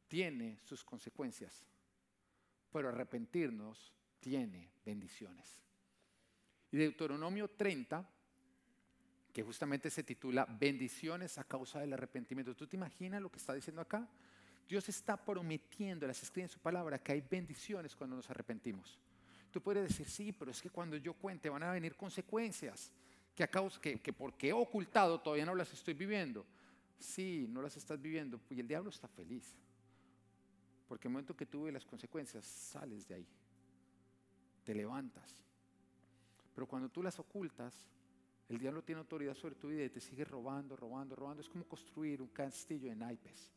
tiene 0.08 0.58
sus 0.64 0.82
consecuencias, 0.82 1.64
pero 2.72 2.88
arrepentirnos 2.88 3.92
tiene 4.18 4.72
bendiciones. 4.84 5.60
Y 6.72 6.78
Deuteronomio 6.78 7.48
30, 7.48 8.15
que 9.36 9.42
justamente 9.42 9.90
se 9.90 10.02
titula 10.02 10.46
Bendiciones 10.46 11.36
a 11.36 11.44
causa 11.44 11.78
del 11.78 11.92
arrepentimiento. 11.92 12.56
¿Tú 12.56 12.66
te 12.66 12.76
imaginas 12.76 13.20
lo 13.20 13.30
que 13.30 13.36
está 13.36 13.52
diciendo 13.52 13.82
acá? 13.82 14.08
Dios 14.66 14.88
está 14.88 15.22
prometiendo, 15.22 16.06
las 16.06 16.22
escribe 16.22 16.44
en 16.44 16.48
su 16.48 16.58
palabra, 16.58 16.98
que 16.98 17.12
hay 17.12 17.20
bendiciones 17.20 17.94
cuando 17.94 18.16
nos 18.16 18.30
arrepentimos. 18.30 18.98
Tú 19.50 19.60
puedes 19.60 19.86
decir, 19.86 20.08
sí, 20.08 20.32
pero 20.32 20.52
es 20.52 20.62
que 20.62 20.70
cuando 20.70 20.96
yo 20.96 21.12
cuente 21.12 21.50
van 21.50 21.62
a 21.64 21.70
venir 21.70 21.96
consecuencias 21.96 22.90
que, 23.34 23.44
a 23.44 23.46
causa, 23.46 23.78
que, 23.78 24.00
que 24.00 24.10
porque 24.10 24.48
he 24.48 24.52
ocultado 24.54 25.20
todavía 25.20 25.44
no 25.44 25.54
las 25.54 25.70
estoy 25.70 25.92
viviendo. 25.92 26.46
Sí, 26.98 27.44
no 27.50 27.60
las 27.60 27.76
estás 27.76 28.00
viviendo 28.00 28.40
y 28.48 28.58
el 28.58 28.66
diablo 28.66 28.88
está 28.88 29.06
feliz. 29.06 29.54
Porque 30.88 31.08
el 31.08 31.12
momento 31.12 31.36
que 31.36 31.44
tú 31.44 31.64
ves 31.64 31.74
las 31.74 31.84
consecuencias, 31.84 32.42
sales 32.46 33.06
de 33.06 33.16
ahí. 33.16 33.26
Te 34.64 34.74
levantas. 34.74 35.30
Pero 36.54 36.66
cuando 36.66 36.88
tú 36.88 37.02
las 37.02 37.18
ocultas, 37.18 37.86
el 38.48 38.58
diablo 38.58 38.82
tiene 38.82 39.00
autoridad 39.00 39.34
sobre 39.34 39.54
tu 39.56 39.68
vida 39.68 39.84
y 39.84 39.90
te 39.90 40.00
sigue 40.00 40.24
robando, 40.24 40.76
robando, 40.76 41.16
robando. 41.16 41.42
Es 41.42 41.48
como 41.48 41.64
construir 41.64 42.22
un 42.22 42.28
castillo 42.28 42.90
en 42.92 42.98
naipes 43.00 43.52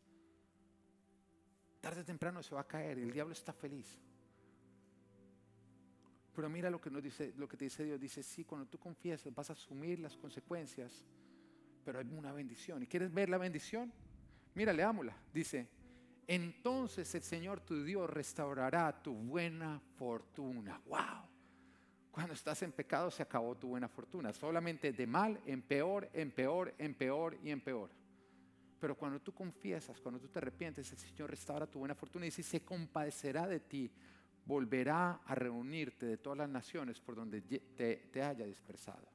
tarde 1.79 2.01
o 2.01 2.05
temprano 2.05 2.43
se 2.43 2.53
va 2.53 2.61
a 2.61 2.67
caer 2.67 2.97
y 2.97 3.03
el 3.03 3.11
diablo 3.11 3.33
está 3.33 3.53
feliz. 3.53 3.97
Pero 6.35 6.49
mira 6.49 6.69
lo 6.69 6.79
que, 6.79 6.89
nos 6.89 7.01
dice, 7.01 7.33
lo 7.37 7.47
que 7.47 7.57
te 7.57 7.65
dice 7.65 7.83
Dios. 7.83 7.99
Dice, 7.99 8.23
sí, 8.23 8.45
cuando 8.45 8.67
tú 8.67 8.77
confiesas 8.77 9.33
vas 9.33 9.49
a 9.49 9.53
asumir 9.53 9.99
las 9.99 10.15
consecuencias, 10.15 11.05
pero 11.83 11.99
hay 11.99 12.07
una 12.13 12.31
bendición. 12.31 12.83
¿Y 12.83 12.87
quieres 12.87 13.13
ver 13.13 13.29
la 13.29 13.37
bendición? 13.37 13.91
Mira, 14.55 14.71
leámosla. 14.71 15.17
Dice, 15.33 15.67
entonces 16.27 17.13
el 17.15 17.23
Señor 17.23 17.61
tu 17.61 17.83
Dios 17.83 18.09
restaurará 18.09 19.01
tu 19.01 19.13
buena 19.13 19.81
fortuna. 19.97 20.81
¡Wow! 20.85 21.28
Cuando 22.11 22.33
estás 22.33 22.61
en 22.63 22.71
pecado 22.71 23.11
se 23.11 23.23
acabó 23.23 23.55
tu 23.55 23.69
buena 23.69 23.87
fortuna. 23.87 24.33
Solamente 24.33 24.91
de 24.91 25.07
mal 25.07 25.39
en 25.45 25.61
peor, 25.61 26.09
en 26.13 26.31
peor, 26.31 26.73
en 26.77 26.93
peor 26.95 27.37
y 27.43 27.51
en 27.51 27.61
peor. 27.61 27.89
Pero 28.79 28.95
cuando 28.95 29.19
tú 29.19 29.33
confiesas, 29.33 29.99
cuando 29.99 30.19
tú 30.19 30.27
te 30.27 30.39
arrepientes, 30.39 30.91
el 30.91 30.97
Señor 30.97 31.29
restaura 31.29 31.67
tu 31.67 31.79
buena 31.79 31.95
fortuna 31.95 32.25
y 32.25 32.31
si 32.31 32.43
se 32.43 32.61
compadecerá 32.61 33.45
de 33.47 33.59
ti, 33.59 33.91
volverá 34.45 35.21
a 35.25 35.35
reunirte 35.35 36.05
de 36.05 36.17
todas 36.17 36.39
las 36.39 36.49
naciones 36.49 36.99
por 36.99 37.15
donde 37.15 37.41
te, 37.41 38.23
haya 38.23 38.45
dispersado. 38.45 39.07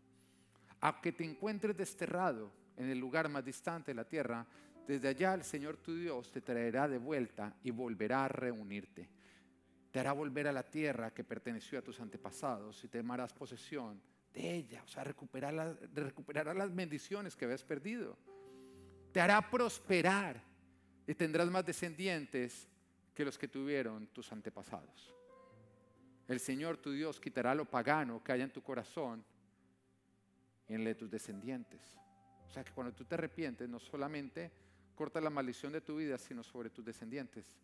Aunque 0.80 1.12
te 1.12 1.24
encuentres 1.24 1.76
desterrado 1.76 2.52
en 2.76 2.90
el 2.90 2.98
lugar 2.98 3.28
más 3.28 3.44
distante 3.44 3.90
de 3.92 3.96
la 3.96 4.04
tierra, 4.04 4.46
desde 4.86 5.08
allá 5.08 5.34
el 5.34 5.42
Señor 5.42 5.78
tu 5.78 5.94
Dios 5.94 6.30
te 6.30 6.42
traerá 6.42 6.86
de 6.86 6.98
vuelta 6.98 7.56
y 7.64 7.70
volverá 7.70 8.26
a 8.26 8.28
reunirte. 8.28 9.08
Te 9.94 10.00
hará 10.00 10.10
volver 10.10 10.48
a 10.48 10.52
la 10.52 10.64
tierra 10.64 11.14
que 11.14 11.22
perteneció 11.22 11.78
a 11.78 11.82
tus 11.82 12.00
antepasados 12.00 12.82
y 12.82 12.88
te 12.88 12.98
tomarás 12.98 13.32
posesión 13.32 14.02
de 14.32 14.56
ella. 14.56 14.82
O 14.82 14.88
sea, 14.88 15.04
recuperará 15.04 15.78
recuperarás 15.94 16.56
las 16.56 16.74
bendiciones 16.74 17.36
que 17.36 17.44
habías 17.44 17.62
perdido 17.62 18.18
te 19.14 19.20
hará 19.20 19.48
prosperar 19.48 20.42
y 21.06 21.14
tendrás 21.14 21.48
más 21.48 21.64
descendientes 21.64 22.66
que 23.14 23.24
los 23.24 23.38
que 23.38 23.46
tuvieron 23.46 24.08
tus 24.08 24.32
antepasados. 24.32 25.14
El 26.26 26.40
Señor 26.40 26.78
tu 26.78 26.90
Dios 26.90 27.20
quitará 27.20 27.54
lo 27.54 27.64
pagano 27.64 28.24
que 28.24 28.32
haya 28.32 28.42
en 28.42 28.52
tu 28.52 28.60
corazón 28.60 29.24
y 30.66 30.74
en 30.74 30.80
el 30.80 30.86
de 30.86 30.94
tus 30.96 31.08
descendientes. 31.08 31.80
O 32.48 32.50
sea 32.50 32.64
que 32.64 32.72
cuando 32.72 32.92
tú 32.92 33.04
te 33.04 33.14
arrepientes, 33.14 33.68
no 33.68 33.78
solamente 33.78 34.50
corta 34.96 35.20
la 35.20 35.30
maldición 35.30 35.72
de 35.72 35.80
tu 35.80 35.98
vida, 35.98 36.18
sino 36.18 36.42
sobre 36.42 36.70
tus 36.70 36.84
descendientes. 36.84 37.54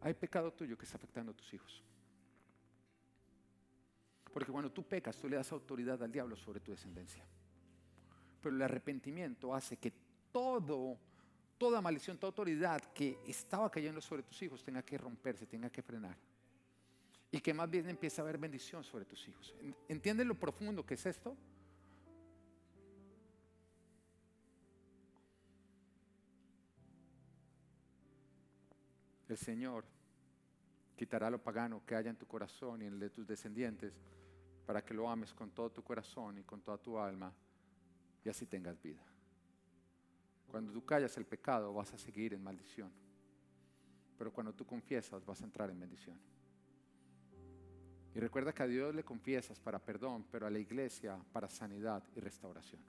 Hay 0.00 0.14
pecado 0.14 0.52
tuyo 0.52 0.76
que 0.76 0.84
está 0.84 0.96
afectando 0.96 1.32
a 1.32 1.34
tus 1.34 1.52
hijos. 1.54 1.82
Porque 4.32 4.52
cuando 4.52 4.70
tú 4.70 4.82
pecas, 4.82 5.16
tú 5.16 5.28
le 5.28 5.36
das 5.36 5.50
autoridad 5.52 6.02
al 6.02 6.12
diablo 6.12 6.36
sobre 6.36 6.60
tu 6.60 6.70
descendencia. 6.70 7.24
Pero 8.42 8.54
el 8.54 8.62
arrepentimiento 8.62 9.54
hace 9.54 9.78
que 9.78 9.92
todo, 10.30 10.98
toda 11.56 11.80
maldición, 11.80 12.18
toda 12.18 12.28
autoridad 12.28 12.82
que 12.92 13.18
estaba 13.26 13.70
cayendo 13.70 14.00
sobre 14.00 14.22
tus 14.22 14.42
hijos 14.42 14.62
tenga 14.62 14.82
que 14.82 14.98
romperse, 14.98 15.46
tenga 15.46 15.70
que 15.70 15.80
frenar. 15.82 16.16
Y 17.30 17.40
que 17.40 17.54
más 17.54 17.70
bien 17.70 17.88
empiece 17.88 18.20
a 18.20 18.24
haber 18.24 18.38
bendición 18.38 18.84
sobre 18.84 19.04
tus 19.04 19.26
hijos. 19.26 19.54
¿Entienden 19.88 20.28
lo 20.28 20.34
profundo 20.34 20.84
que 20.84 20.94
es 20.94 21.06
esto? 21.06 21.36
El 29.36 29.42
Señor 29.42 29.84
quitará 30.96 31.28
lo 31.28 31.38
pagano 31.38 31.84
que 31.84 31.94
haya 31.94 32.08
en 32.08 32.16
tu 32.16 32.26
corazón 32.26 32.80
y 32.80 32.86
en 32.86 32.94
el 32.94 33.00
de 33.00 33.10
tus 33.10 33.26
descendientes 33.26 33.92
para 34.64 34.82
que 34.82 34.94
lo 34.94 35.10
ames 35.10 35.34
con 35.34 35.50
todo 35.50 35.68
tu 35.68 35.82
corazón 35.82 36.38
y 36.38 36.42
con 36.42 36.62
toda 36.62 36.78
tu 36.78 36.98
alma 36.98 37.30
y 38.24 38.30
así 38.30 38.46
tengas 38.46 38.80
vida. 38.80 39.02
Cuando 40.50 40.72
tú 40.72 40.82
callas 40.86 41.14
el 41.18 41.26
pecado 41.26 41.74
vas 41.74 41.92
a 41.92 41.98
seguir 41.98 42.32
en 42.32 42.42
maldición, 42.42 42.90
pero 44.16 44.32
cuando 44.32 44.54
tú 44.54 44.64
confiesas 44.64 45.22
vas 45.26 45.42
a 45.42 45.44
entrar 45.44 45.68
en 45.68 45.80
bendición. 45.80 46.18
Y 48.14 48.18
recuerda 48.20 48.54
que 48.54 48.62
a 48.62 48.66
Dios 48.66 48.94
le 48.94 49.04
confiesas 49.04 49.60
para 49.60 49.78
perdón, 49.78 50.24
pero 50.30 50.46
a 50.46 50.50
la 50.50 50.58
iglesia 50.58 51.22
para 51.30 51.50
sanidad 51.50 52.02
y 52.14 52.20
restauración. 52.20 52.80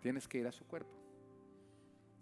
Tienes 0.00 0.26
que 0.26 0.38
ir 0.38 0.46
a 0.48 0.50
su 0.50 0.66
cuerpo. 0.66 0.98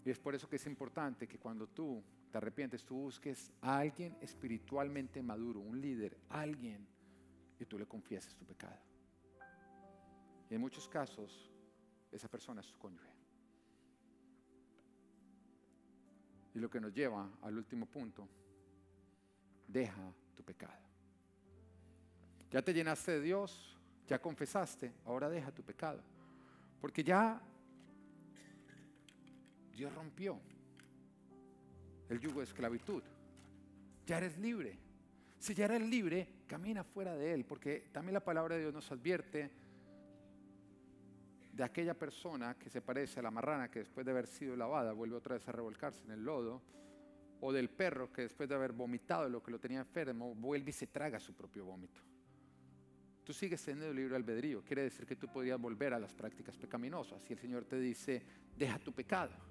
Y 0.05 0.11
es 0.11 0.19
por 0.19 0.35
eso 0.35 0.47
que 0.47 0.57
es 0.57 0.67
importante 0.67 1.27
que 1.27 1.39
cuando 1.39 1.67
tú 1.67 2.03
te 2.31 2.39
arrepientes, 2.39 2.85
tú 2.85 2.95
busques 2.95 3.51
a 3.61 3.79
alguien 3.79 4.17
espiritualmente 4.21 5.23
maduro, 5.23 5.61
un 5.61 5.81
líder, 5.81 6.17
alguien, 6.29 6.87
y 7.59 7.65
tú 7.65 7.79
le 7.79 7.87
confieses 7.87 8.35
tu 8.37 8.45
pecado. 8.45 8.79
Y 10.49 10.55
en 10.55 10.61
muchos 10.61 10.89
casos, 10.89 11.51
esa 12.11 12.29
persona 12.29 12.61
es 12.61 12.69
tu 12.69 12.79
cónyuge. 12.79 13.11
Y 16.55 16.59
lo 16.59 16.71
que 16.71 16.81
nos 16.81 16.93
lleva 16.93 17.29
al 17.43 17.57
último 17.57 17.87
punto, 17.87 18.29
deja 19.67 20.13
tu 20.35 20.43
pecado. 20.43 20.81
Ya 22.51 22.63
te 22.63 22.73
llenaste 22.73 23.13
de 23.13 23.21
Dios, 23.21 23.77
ya 24.09 24.21
confesaste, 24.21 24.93
ahora 25.05 25.29
deja 25.29 25.53
tu 25.53 25.63
pecado. 25.63 26.03
Porque 26.81 27.05
ya 27.05 27.41
Dios 29.73 29.95
rompió 29.95 30.41
el 32.11 32.21
yugo 32.21 32.41
de 32.41 32.45
esclavitud. 32.45 33.03
Ya 34.07 34.19
eres 34.19 34.37
libre. 34.39 34.79
Si 35.39 35.55
ya 35.55 35.65
eres 35.65 35.81
libre, 35.81 36.29
camina 36.47 36.85
fuera 36.85 37.17
de 37.17 37.33
él, 37.33 37.45
porque 37.47 37.89
también 37.93 38.15
la 38.15 38.25
palabra 38.25 38.57
de 38.57 38.63
Dios 38.63 38.75
nos 38.75 38.91
advierte 38.93 39.51
de 41.53 41.65
aquella 41.65 41.95
persona 41.95 42.57
que 42.59 42.69
se 42.69 42.83
parece 42.83 43.21
a 43.21 43.23
la 43.23 43.31
marrana 43.31 43.71
que 43.71 43.81
después 43.81 44.05
de 44.05 44.13
haber 44.13 44.27
sido 44.27 44.57
lavada 44.57 44.93
vuelve 44.93 45.17
otra 45.17 45.37
vez 45.37 45.49
a 45.49 45.53
revolcarse 45.53 46.05
en 46.05 46.11
el 46.11 46.25
lodo, 46.25 46.63
o 47.41 47.53
del 47.53 47.71
perro 47.71 48.13
que 48.13 48.23
después 48.23 48.49
de 48.49 48.55
haber 48.55 48.73
vomitado 48.73 49.29
lo 49.29 49.43
que 49.43 49.51
lo 49.51 49.59
tenía 49.59 49.79
enfermo 49.79 50.35
vuelve 50.35 50.71
y 50.71 50.75
se 50.75 50.87
traga 50.89 51.19
su 51.19 51.33
propio 51.35 51.65
vómito. 51.65 52.01
Tú 53.25 53.33
sigues 53.33 53.65
teniendo 53.65 53.95
libre 53.95 54.17
albedrío, 54.17 54.63
quiere 54.63 54.83
decir 54.83 55.07
que 55.07 55.17
tú 55.17 55.29
podrías 55.29 55.59
volver 55.59 55.95
a 55.95 55.99
las 55.99 56.13
prácticas 56.13 56.57
pecaminosas 56.57 57.25
y 57.31 57.33
el 57.33 57.39
Señor 57.39 57.65
te 57.65 57.79
dice, 57.79 58.23
deja 58.57 58.79
tu 58.79 58.93
pecado. 58.93 59.50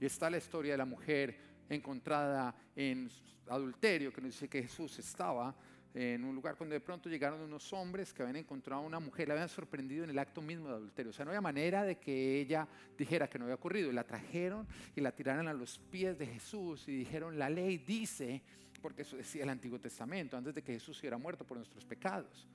Y 0.00 0.06
está 0.06 0.30
la 0.30 0.38
historia 0.38 0.72
de 0.72 0.78
la 0.78 0.84
mujer 0.84 1.36
encontrada 1.68 2.54
en 2.74 3.10
adulterio, 3.48 4.12
que 4.12 4.20
nos 4.20 4.32
dice 4.32 4.48
que 4.48 4.62
Jesús 4.62 4.98
estaba 4.98 5.54
en 5.94 6.22
un 6.24 6.34
lugar 6.34 6.56
cuando 6.56 6.74
de 6.74 6.80
pronto 6.80 7.08
llegaron 7.08 7.40
unos 7.40 7.72
hombres 7.72 8.12
que 8.12 8.22
habían 8.22 8.36
encontrado 8.36 8.82
a 8.82 8.86
una 8.86 9.00
mujer, 9.00 9.26
la 9.28 9.34
habían 9.34 9.48
sorprendido 9.48 10.04
en 10.04 10.10
el 10.10 10.18
acto 10.18 10.40
mismo 10.42 10.68
de 10.68 10.74
adulterio. 10.74 11.10
O 11.10 11.12
sea, 11.12 11.24
no 11.24 11.30
había 11.30 11.40
manera 11.40 11.82
de 11.82 11.98
que 11.98 12.40
ella 12.40 12.68
dijera 12.96 13.28
que 13.28 13.38
no 13.38 13.46
había 13.46 13.56
ocurrido. 13.56 13.90
La 13.90 14.04
trajeron 14.04 14.66
y 14.94 15.00
la 15.00 15.12
tiraron 15.12 15.48
a 15.48 15.52
los 15.52 15.78
pies 15.78 16.18
de 16.18 16.26
Jesús 16.26 16.86
y 16.88 16.92
dijeron, 16.92 17.38
la 17.38 17.48
ley 17.48 17.78
dice, 17.78 18.42
porque 18.80 19.02
eso 19.02 19.16
decía 19.16 19.42
el 19.42 19.48
Antiguo 19.48 19.80
Testamento, 19.80 20.36
antes 20.36 20.54
de 20.54 20.62
que 20.62 20.74
Jesús 20.74 21.00
hubiera 21.00 21.18
muerto 21.18 21.44
por 21.44 21.56
nuestros 21.56 21.84
pecados, 21.84 22.46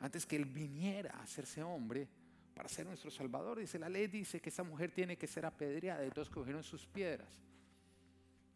antes 0.00 0.26
que 0.26 0.36
Él 0.36 0.46
viniera 0.46 1.14
a 1.14 1.22
hacerse 1.22 1.62
hombre 1.62 2.08
para 2.56 2.70
ser 2.70 2.86
nuestro 2.86 3.10
Salvador, 3.10 3.58
dice, 3.58 3.78
la 3.78 3.90
ley 3.90 4.06
dice 4.06 4.40
que 4.40 4.48
esa 4.48 4.62
mujer 4.62 4.90
tiene 4.90 5.18
que 5.18 5.26
ser 5.26 5.44
apedreada, 5.44 6.08
todos 6.08 6.30
cogieron 6.30 6.62
sus 6.64 6.86
piedras. 6.86 7.28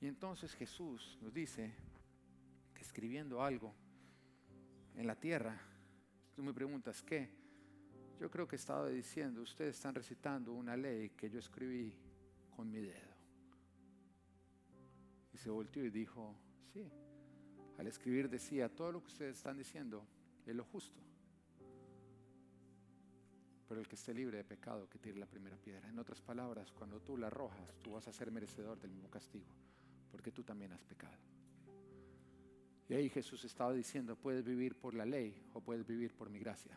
Y 0.01 0.07
entonces 0.07 0.55
Jesús 0.55 1.19
nos 1.21 1.35
dice 1.35 1.75
que 2.73 2.81
escribiendo 2.81 3.43
algo, 3.43 3.75
en 4.97 5.07
la 5.07 5.15
tierra. 5.15 5.61
Tú 6.35 6.43
me 6.43 6.55
preguntas, 6.55 7.03
¿qué? 7.03 7.29
Yo 8.19 8.31
creo 8.31 8.49
que 8.49 8.57
estaba 8.57 8.89
diciendo, 8.89 9.43
ustedes 9.43 9.77
están 9.77 9.95
recitando 9.95 10.55
una 10.55 10.77
ley 10.77 11.11
que 11.11 11.29
yo 11.29 11.39
escribí 11.39 11.95
con 12.57 12.71
mi 12.71 12.81
dedo. 12.81 13.15
Y 15.35 15.37
se 15.37 15.51
volteó 15.51 15.85
y 15.85 15.91
dijo, 15.91 16.35
sí, 16.73 16.91
al 17.77 17.87
escribir 17.87 18.31
decía, 18.31 18.75
todo 18.75 18.93
lo 18.93 19.03
que 19.03 19.09
ustedes 19.09 19.37
están 19.37 19.59
diciendo 19.59 20.07
es 20.47 20.55
lo 20.55 20.65
justo. 20.65 21.10
Pero 23.71 23.83
el 23.83 23.87
que 23.87 23.95
esté 23.95 24.13
libre 24.13 24.39
de 24.39 24.43
pecado, 24.43 24.89
que 24.89 24.99
tire 24.99 25.17
la 25.17 25.27
primera 25.27 25.57
piedra. 25.57 25.89
En 25.89 25.97
otras 25.97 26.21
palabras, 26.21 26.73
cuando 26.73 26.99
tú 26.99 27.17
la 27.17 27.29
arrojas, 27.29 27.79
tú 27.81 27.93
vas 27.93 28.09
a 28.09 28.13
ser 28.13 28.33
merecedor 28.33 28.81
del 28.81 28.91
mismo 28.91 29.09
castigo, 29.09 29.47
porque 30.11 30.33
tú 30.33 30.43
también 30.43 30.73
has 30.73 30.83
pecado. 30.83 31.17
Y 32.89 32.95
ahí 32.95 33.09
Jesús 33.09 33.45
estaba 33.45 33.73
diciendo, 33.73 34.17
puedes 34.17 34.43
vivir 34.43 34.75
por 34.75 34.95
la 34.95 35.07
ley 35.07 35.41
o 35.55 35.61
puedes 35.61 35.87
vivir 35.87 36.17
por 36.17 36.31
mi 36.31 36.41
gracia. 36.41 36.77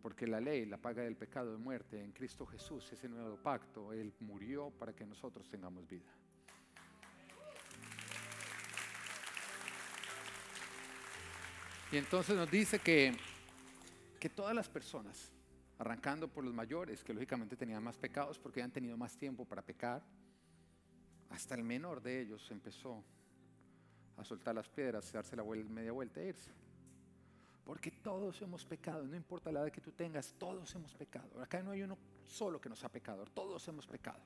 Porque 0.00 0.26
la 0.26 0.40
ley, 0.40 0.64
la 0.64 0.78
paga 0.78 1.02
del 1.02 1.16
pecado 1.16 1.52
de 1.52 1.58
muerte 1.58 2.02
en 2.02 2.12
Cristo 2.12 2.46
Jesús, 2.46 2.90
ese 2.90 3.06
nuevo 3.06 3.36
pacto, 3.36 3.92
Él 3.92 4.14
murió 4.20 4.70
para 4.70 4.94
que 4.94 5.04
nosotros 5.04 5.46
tengamos 5.50 5.86
vida. 5.86 6.10
Y 11.92 11.96
entonces 11.96 12.36
nos 12.36 12.48
dice 12.48 12.78
que, 12.78 13.12
que 14.20 14.28
todas 14.28 14.54
las 14.54 14.68
personas, 14.68 15.32
arrancando 15.78 16.28
por 16.28 16.44
los 16.44 16.54
mayores, 16.54 17.02
que 17.02 17.12
lógicamente 17.12 17.56
tenían 17.56 17.82
más 17.82 17.96
pecados 17.96 18.38
porque 18.38 18.62
han 18.62 18.70
tenido 18.70 18.96
más 18.96 19.16
tiempo 19.16 19.44
para 19.44 19.60
pecar, 19.60 20.00
hasta 21.30 21.56
el 21.56 21.64
menor 21.64 22.00
de 22.00 22.20
ellos 22.20 22.48
empezó 22.50 23.02
a 24.16 24.24
soltar 24.24 24.54
las 24.54 24.68
piedras, 24.68 25.08
a 25.10 25.18
darse 25.18 25.34
la 25.34 25.42
media 25.42 25.90
vuelta 25.90 26.20
e 26.20 26.28
irse. 26.28 26.52
Porque 27.64 27.90
todos 27.90 28.40
hemos 28.42 28.64
pecado, 28.64 29.04
no 29.06 29.16
importa 29.16 29.50
la 29.50 29.60
edad 29.60 29.70
que 29.72 29.80
tú 29.80 29.90
tengas, 29.90 30.34
todos 30.38 30.72
hemos 30.74 30.94
pecado. 30.94 31.42
Acá 31.42 31.60
no 31.62 31.72
hay 31.72 31.82
uno 31.82 31.98
solo 32.24 32.60
que 32.60 32.68
nos 32.68 32.84
ha 32.84 32.88
pecado, 32.88 33.24
todos 33.26 33.66
hemos 33.66 33.86
pecado. 33.86 34.20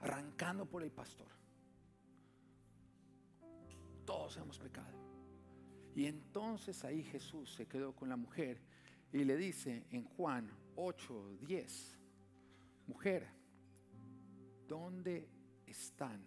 Arrancando 0.00 0.66
por 0.66 0.82
el 0.82 0.90
pastor. 0.90 1.28
Todos 4.04 4.36
hemos 4.36 4.58
pecado. 4.58 5.11
Y 5.94 6.06
entonces 6.06 6.84
ahí 6.84 7.02
Jesús 7.02 7.52
se 7.54 7.66
quedó 7.66 7.94
con 7.94 8.08
la 8.08 8.16
mujer 8.16 8.60
y 9.12 9.24
le 9.24 9.36
dice 9.36 9.86
en 9.90 10.04
Juan 10.04 10.50
8, 10.76 11.38
10, 11.40 11.98
mujer, 12.86 13.28
¿dónde 14.66 15.28
están. 15.66 16.24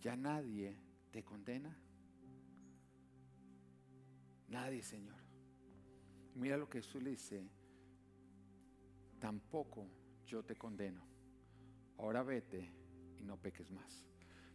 Ya 0.00 0.16
nadie 0.16 0.76
te 1.10 1.22
condena. 1.22 1.76
Nadie, 4.48 4.82
Señor. 4.82 5.20
Mira 6.34 6.56
lo 6.56 6.68
que 6.68 6.82
Jesús 6.82 7.02
le 7.02 7.10
dice. 7.10 7.48
Tampoco 9.18 9.86
yo 10.26 10.42
te 10.42 10.56
condeno. 10.56 11.06
Ahora 11.98 12.22
vete 12.22 12.72
y 13.18 13.24
no 13.24 13.36
peques 13.36 13.70
más. 13.70 14.06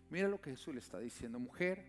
Mira 0.09 0.27
lo 0.27 0.41
que 0.41 0.51
Jesús 0.51 0.73
le 0.73 0.79
está 0.79 0.99
diciendo. 0.99 1.39
Mujer, 1.39 1.85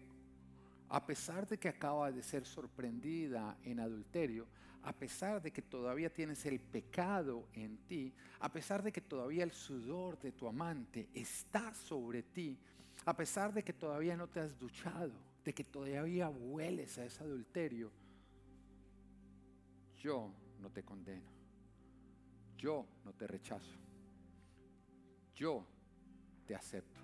a 0.89 1.05
pesar 1.05 1.47
de 1.47 1.59
que 1.59 1.69
acaba 1.69 2.13
de 2.13 2.23
ser 2.23 2.45
sorprendida 2.45 3.59
en 3.65 3.81
adulterio, 3.81 4.47
a 4.83 4.93
pesar 4.93 5.43
de 5.43 5.51
que 5.51 5.63
todavía 5.63 6.13
tienes 6.13 6.47
el 6.47 6.61
pecado 6.61 7.49
en 7.55 7.77
ti, 7.89 8.15
a 8.39 8.53
pesar 8.53 8.83
de 8.83 8.93
que 8.93 9.01
todavía 9.01 9.43
el 9.43 9.51
sudor 9.51 10.19
de 10.21 10.31
tu 10.31 10.47
amante 10.47 11.09
está 11.13 11.75
sobre 11.75 12.23
ti, 12.23 12.57
a 13.05 13.17
pesar 13.17 13.53
de 13.53 13.65
que 13.65 13.73
todavía 13.73 14.17
no 14.17 14.29
te 14.29 14.39
has 14.39 14.57
duchado, 14.57 15.13
de 15.45 15.53
que 15.53 15.65
todavía 15.65 16.29
hueles 16.29 16.99
a 16.99 17.05
ese 17.05 17.25
adulterio, 17.25 17.91
yo 19.97 20.33
no 20.61 20.71
te 20.71 20.85
condeno, 20.85 21.31
yo 22.57 22.87
no 23.05 23.13
te 23.13 23.27
rechazo, 23.27 23.77
yo 25.35 25.67
te 26.47 26.55
acepto, 26.55 27.01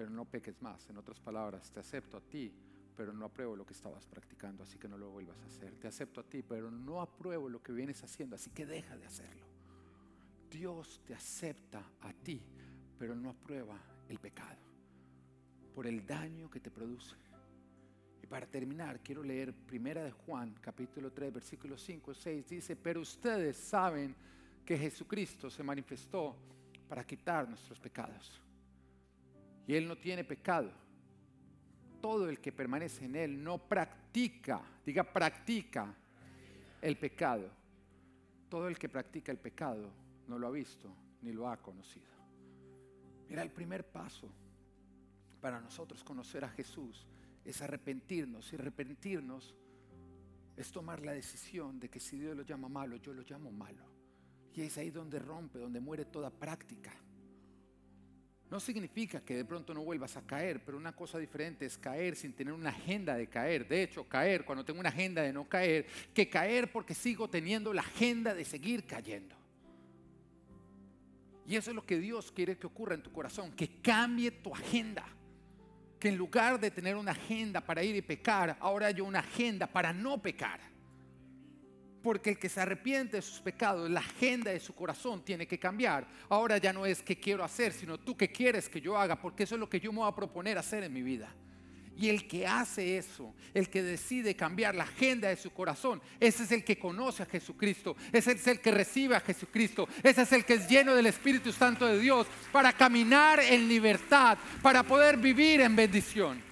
pero 0.00 0.08
no 0.08 0.24
peques 0.24 0.62
más, 0.62 0.88
en 0.88 0.96
otras 0.96 1.20
palabras, 1.20 1.70
te 1.70 1.78
acepto 1.78 2.16
a 2.16 2.22
ti 2.22 2.50
pero 2.96 3.12
no 3.12 3.26
apruebo 3.26 3.54
lo 3.54 3.66
que 3.66 3.74
estabas 3.74 4.06
practicando, 4.06 4.62
así 4.62 4.78
que 4.78 4.88
no 4.88 4.98
lo 4.98 5.10
vuelvas 5.10 5.40
a 5.42 5.46
hacer. 5.46 5.74
Te 5.76 5.88
acepto 5.88 6.20
a 6.20 6.22
ti, 6.22 6.42
pero 6.42 6.70
no 6.70 7.00
apruebo 7.00 7.48
lo 7.48 7.62
que 7.62 7.72
vienes 7.72 8.02
haciendo, 8.04 8.36
así 8.36 8.50
que 8.50 8.66
deja 8.66 8.94
de 8.94 9.06
hacerlo. 9.06 9.46
Dios 10.50 11.00
te 11.06 11.14
acepta 11.14 11.82
a 12.00 12.12
ti, 12.12 12.42
pero 12.98 13.14
no 13.14 13.30
aprueba 13.30 13.78
el 14.06 14.18
pecado 14.18 14.58
por 15.74 15.86
el 15.86 16.06
daño 16.06 16.50
que 16.50 16.60
te 16.60 16.70
produce. 16.70 17.16
Y 18.22 18.26
para 18.26 18.46
terminar, 18.46 19.00
quiero 19.00 19.22
leer 19.22 19.54
Primera 19.54 20.04
de 20.04 20.12
Juan, 20.12 20.54
capítulo 20.60 21.10
3, 21.10 21.32
versículos 21.32 21.82
5 21.82 22.12
y 22.12 22.14
6. 22.14 22.48
Dice, 22.48 22.76
pero 22.76 23.00
ustedes 23.00 23.56
saben 23.56 24.14
que 24.64 24.76
Jesucristo 24.76 25.48
se 25.48 25.62
manifestó 25.62 26.36
para 26.88 27.06
quitar 27.06 27.48
nuestros 27.48 27.78
pecados. 27.80 28.42
Y 29.66 29.74
Él 29.74 29.86
no 29.86 29.96
tiene 29.96 30.24
pecado 30.24 30.70
todo 32.00 32.28
el 32.28 32.40
que 32.40 32.52
permanece 32.52 33.04
en 33.04 33.16
Él 33.16 33.42
no 33.42 33.58
practica, 33.58 34.62
diga 34.84 35.04
practica 35.04 35.94
el 36.80 36.96
pecado. 36.96 37.48
Todo 38.48 38.66
el 38.68 38.78
que 38.78 38.88
practica 38.88 39.30
el 39.30 39.38
pecado 39.38 39.90
no 40.26 40.38
lo 40.38 40.48
ha 40.48 40.50
visto 40.50 40.92
ni 41.22 41.32
lo 41.32 41.48
ha 41.48 41.56
conocido. 41.58 42.08
Mira, 43.28 43.42
el 43.42 43.50
primer 43.50 43.86
paso 43.86 44.28
para 45.40 45.60
nosotros 45.60 46.02
conocer 46.02 46.44
a 46.44 46.48
Jesús 46.48 47.06
es 47.44 47.62
arrepentirnos 47.62 48.52
y 48.52 48.56
arrepentirnos 48.56 49.54
es 50.56 50.72
tomar 50.72 51.04
la 51.04 51.12
decisión 51.12 51.78
de 51.78 51.88
que 51.88 52.00
si 52.00 52.18
Dios 52.18 52.36
lo 52.36 52.42
llama 52.42 52.68
malo, 52.68 52.96
yo 52.96 53.14
lo 53.14 53.22
llamo 53.22 53.50
malo. 53.50 53.84
Y 54.52 54.62
es 54.62 54.76
ahí 54.78 54.90
donde 54.90 55.18
rompe, 55.18 55.58
donde 55.58 55.80
muere 55.80 56.06
toda 56.06 56.28
práctica. 56.30 56.92
No 58.50 58.58
significa 58.58 59.20
que 59.20 59.36
de 59.36 59.44
pronto 59.44 59.72
no 59.72 59.84
vuelvas 59.84 60.16
a 60.16 60.22
caer, 60.22 60.60
pero 60.64 60.76
una 60.76 60.92
cosa 60.92 61.18
diferente 61.18 61.66
es 61.66 61.78
caer 61.78 62.16
sin 62.16 62.32
tener 62.32 62.52
una 62.52 62.70
agenda 62.70 63.14
de 63.14 63.28
caer. 63.28 63.68
De 63.68 63.84
hecho, 63.84 64.08
caer 64.08 64.44
cuando 64.44 64.64
tengo 64.64 64.80
una 64.80 64.88
agenda 64.88 65.22
de 65.22 65.32
no 65.32 65.48
caer, 65.48 65.86
que 66.12 66.28
caer 66.28 66.72
porque 66.72 66.92
sigo 66.92 67.30
teniendo 67.30 67.72
la 67.72 67.82
agenda 67.82 68.34
de 68.34 68.44
seguir 68.44 68.84
cayendo. 68.86 69.36
Y 71.46 71.54
eso 71.54 71.70
es 71.70 71.76
lo 71.76 71.86
que 71.86 71.98
Dios 71.98 72.32
quiere 72.32 72.58
que 72.58 72.66
ocurra 72.66 72.94
en 72.94 73.02
tu 73.02 73.12
corazón, 73.12 73.52
que 73.52 73.80
cambie 73.80 74.32
tu 74.32 74.52
agenda. 74.52 75.04
Que 76.00 76.08
en 76.08 76.16
lugar 76.16 76.58
de 76.58 76.70
tener 76.72 76.96
una 76.96 77.12
agenda 77.12 77.60
para 77.60 77.84
ir 77.84 77.94
y 77.94 78.02
pecar, 78.02 78.56
ahora 78.58 78.86
hay 78.86 79.00
una 79.00 79.20
agenda 79.20 79.68
para 79.68 79.92
no 79.92 80.20
pecar. 80.20 80.69
Porque 82.02 82.30
el 82.30 82.38
que 82.38 82.48
se 82.48 82.60
arrepiente 82.60 83.16
de 83.18 83.22
sus 83.22 83.40
pecados, 83.40 83.90
la 83.90 84.00
agenda 84.00 84.50
de 84.50 84.60
su 84.60 84.74
corazón 84.74 85.22
tiene 85.22 85.46
que 85.46 85.58
cambiar. 85.58 86.06
Ahora 86.28 86.58
ya 86.58 86.72
no 86.72 86.86
es 86.86 87.02
qué 87.02 87.16
quiero 87.16 87.44
hacer, 87.44 87.72
sino 87.72 87.98
tú 87.98 88.16
qué 88.16 88.30
quieres 88.30 88.68
que 88.68 88.80
yo 88.80 88.96
haga, 88.96 89.20
porque 89.20 89.42
eso 89.42 89.54
es 89.56 89.60
lo 89.60 89.68
que 89.68 89.80
yo 89.80 89.92
me 89.92 89.98
voy 89.98 90.08
a 90.08 90.14
proponer 90.14 90.56
hacer 90.56 90.82
en 90.84 90.92
mi 90.92 91.02
vida. 91.02 91.34
Y 92.00 92.08
el 92.08 92.26
que 92.26 92.46
hace 92.46 92.96
eso, 92.96 93.34
el 93.52 93.68
que 93.68 93.82
decide 93.82 94.34
cambiar 94.34 94.74
la 94.74 94.84
agenda 94.84 95.28
de 95.28 95.36
su 95.36 95.50
corazón, 95.50 96.00
ese 96.18 96.44
es 96.44 96.52
el 96.52 96.64
que 96.64 96.78
conoce 96.78 97.22
a 97.22 97.26
Jesucristo, 97.26 97.94
ese 98.10 98.32
es 98.32 98.46
el 98.46 98.60
que 98.60 98.70
recibe 98.70 99.16
a 99.16 99.20
Jesucristo, 99.20 99.86
ese 100.02 100.22
es 100.22 100.32
el 100.32 100.46
que 100.46 100.54
es 100.54 100.66
lleno 100.66 100.94
del 100.94 101.04
Espíritu 101.04 101.52
Santo 101.52 101.84
de 101.84 101.98
Dios 101.98 102.26
para 102.52 102.72
caminar 102.72 103.40
en 103.40 103.68
libertad, 103.68 104.38
para 104.62 104.82
poder 104.82 105.18
vivir 105.18 105.60
en 105.60 105.76
bendición. 105.76 106.49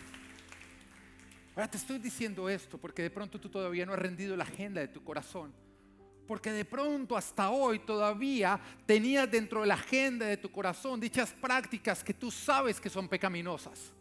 Ahora 1.58 1.72
te 1.72 1.76
estoy 1.76 1.98
diciendo 1.98 2.48
esto 2.48 2.78
porque 2.78 3.02
de 3.02 3.10
pronto 3.10 3.40
tú 3.40 3.48
todavía 3.48 3.84
no 3.84 3.92
has 3.92 3.98
rendido 3.98 4.36
la 4.36 4.44
agenda 4.44 4.80
de 4.80 4.86
tu 4.86 5.02
corazón. 5.02 5.52
Porque 6.24 6.52
de 6.52 6.64
pronto 6.64 7.16
hasta 7.16 7.50
hoy 7.50 7.80
todavía 7.80 8.60
tenías 8.86 9.28
dentro 9.28 9.62
de 9.62 9.66
la 9.66 9.74
agenda 9.74 10.24
de 10.26 10.36
tu 10.36 10.52
corazón 10.52 11.00
dichas 11.00 11.32
prácticas 11.32 12.04
que 12.04 12.14
tú 12.14 12.30
sabes 12.30 12.80
que 12.80 12.88
son 12.88 13.08
pecaminosas. 13.08 13.92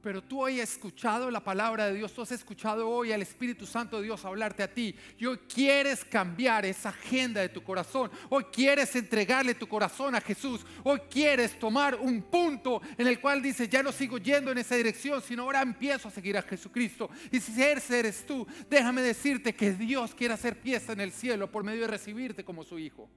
Pero 0.00 0.22
tú 0.22 0.42
hoy 0.42 0.60
has 0.60 0.72
escuchado 0.72 1.28
la 1.28 1.42
palabra 1.42 1.86
de 1.86 1.94
Dios, 1.94 2.12
tú 2.12 2.22
has 2.22 2.30
escuchado 2.30 2.88
hoy 2.88 3.10
al 3.10 3.20
Espíritu 3.20 3.66
Santo 3.66 3.96
de 3.96 4.04
Dios 4.04 4.24
hablarte 4.24 4.62
a 4.62 4.72
ti. 4.72 4.94
Y 5.18 5.26
hoy 5.26 5.38
quieres 5.52 6.04
cambiar 6.04 6.64
esa 6.64 6.90
agenda 6.90 7.40
de 7.40 7.48
tu 7.48 7.64
corazón. 7.64 8.08
Hoy 8.28 8.44
quieres 8.44 8.94
entregarle 8.94 9.56
tu 9.56 9.66
corazón 9.66 10.14
a 10.14 10.20
Jesús. 10.20 10.64
Hoy 10.84 11.00
quieres 11.10 11.58
tomar 11.58 11.96
un 11.96 12.22
punto 12.22 12.80
en 12.96 13.08
el 13.08 13.20
cual 13.20 13.42
dices, 13.42 13.68
ya 13.68 13.82
no 13.82 13.90
sigo 13.90 14.18
yendo 14.18 14.52
en 14.52 14.58
esa 14.58 14.76
dirección, 14.76 15.20
sino 15.20 15.42
ahora 15.42 15.62
empiezo 15.62 16.06
a 16.06 16.12
seguir 16.12 16.38
a 16.38 16.42
Jesucristo. 16.42 17.10
Y 17.32 17.40
si 17.40 17.60
ese 17.60 17.98
eres 17.98 18.24
tú, 18.24 18.46
déjame 18.70 19.02
decirte 19.02 19.52
que 19.52 19.72
Dios 19.72 20.14
quiere 20.14 20.34
hacer 20.34 20.60
pieza 20.60 20.92
en 20.92 21.00
el 21.00 21.10
cielo 21.10 21.50
por 21.50 21.64
medio 21.64 21.82
de 21.82 21.88
recibirte 21.88 22.44
como 22.44 22.62
su 22.62 22.78
hijo. 22.78 23.08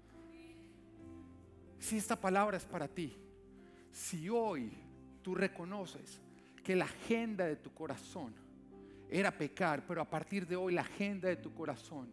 Si 1.78 1.98
esta 1.98 2.20
palabra 2.20 2.58
es 2.58 2.66
para 2.66 2.88
ti, 2.88 3.16
si 3.92 4.30
hoy 4.30 4.72
tú 5.22 5.36
reconoces 5.36 6.20
que 6.64 6.76
la 6.76 6.86
agenda 6.86 7.45
de 7.45 7.55
tu 7.55 7.74
corazón 7.74 8.34
era 9.09 9.36
pecar, 9.36 9.86
pero 9.86 10.01
a 10.01 10.09
partir 10.09 10.47
de 10.47 10.55
hoy 10.55 10.74
la 10.74 10.82
agenda 10.82 11.28
de 11.28 11.36
tu 11.36 11.53
corazón 11.53 12.09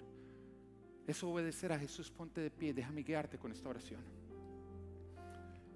es 1.07 1.23
obedecer 1.23 1.73
a 1.73 1.79
Jesús. 1.79 2.11
Ponte 2.11 2.41
de 2.41 2.51
pie, 2.51 2.75
déjame 2.75 3.03
guiarte 3.03 3.39
con 3.39 3.53
esta 3.53 3.69
oración. 3.69 4.01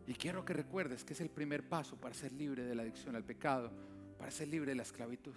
Y 0.07 0.15
quiero 0.15 0.45
que 0.45 0.53
recuerdes 0.53 1.05
que 1.05 1.13
es 1.13 1.21
el 1.21 1.31
primer 1.31 1.69
paso 1.69 1.97
para 1.97 2.15
ser 2.15 2.33
libre 2.33 2.65
de 2.65 2.75
la 2.75 2.83
adicción 2.83 3.15
al 3.15 3.25
pecado, 3.25 3.71
para 4.19 4.31
ser 4.31 4.49
libre 4.49 4.73
de 4.73 4.75
la 4.75 4.83
esclavitud. 4.83 5.35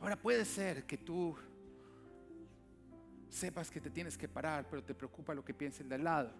Ahora 0.00 0.16
puede 0.16 0.44
ser 0.44 0.84
que 0.84 0.98
tú 0.98 1.36
sepas 3.28 3.70
que 3.70 3.80
te 3.80 3.90
tienes 3.90 4.16
que 4.16 4.28
parar, 4.28 4.68
pero 4.70 4.84
te 4.84 4.94
preocupa 4.94 5.34
lo 5.34 5.44
que 5.44 5.52
piensa 5.52 5.82
el 5.82 5.88
de 5.88 5.94
al 5.96 6.04
lado. 6.04 6.32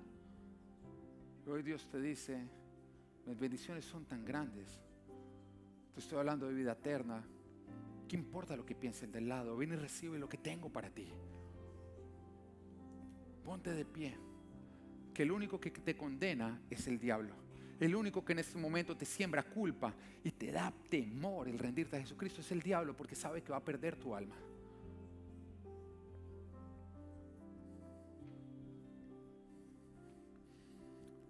hoy 1.47 1.63
Dios 1.63 1.89
te 1.91 2.01
dice, 2.01 2.41
mis 3.27 3.39
bendiciones 3.39 3.85
son 3.85 4.05
tan 4.05 4.25
grandes 4.25 4.81
estoy 5.97 6.19
hablando 6.19 6.47
de 6.47 6.55
vida 6.55 6.73
eterna. 6.73 7.25
¿Qué 8.09 8.17
importa 8.17 8.57
lo 8.57 8.65
que 8.65 8.75
piensen 8.75 9.11
del 9.11 9.29
lado? 9.29 9.57
Ven 9.57 9.73
y 9.73 9.77
recibe 9.77 10.19
lo 10.19 10.29
que 10.29 10.39
tengo 10.39 10.69
para 10.71 10.91
ti. 10.91 11.09
Ponte 13.45 13.71
de 13.71 13.85
pie. 13.85 14.17
Que 15.13 15.23
el 15.23 15.33
único 15.33 15.59
que 15.59 15.71
te 15.71 15.97
condena 15.97 16.61
es 16.71 16.87
el 16.87 16.99
diablo. 16.99 17.35
El 17.81 17.95
único 17.95 18.25
que 18.25 18.33
en 18.33 18.39
este 18.39 18.59
momento 18.59 18.97
te 18.97 19.05
siembra 19.05 19.43
culpa 19.43 19.95
y 20.25 20.31
te 20.31 20.51
da 20.51 20.73
temor 20.89 21.49
el 21.49 21.59
rendirte 21.59 21.97
a 21.97 22.01
Jesucristo 22.01 22.41
es 22.41 22.51
el 22.53 22.63
diablo 22.63 22.97
porque 22.97 23.15
sabe 23.15 23.43
que 23.43 23.53
va 23.53 23.59
a 23.59 23.65
perder 23.65 23.97
tu 23.97 24.15
alma. 24.15 24.37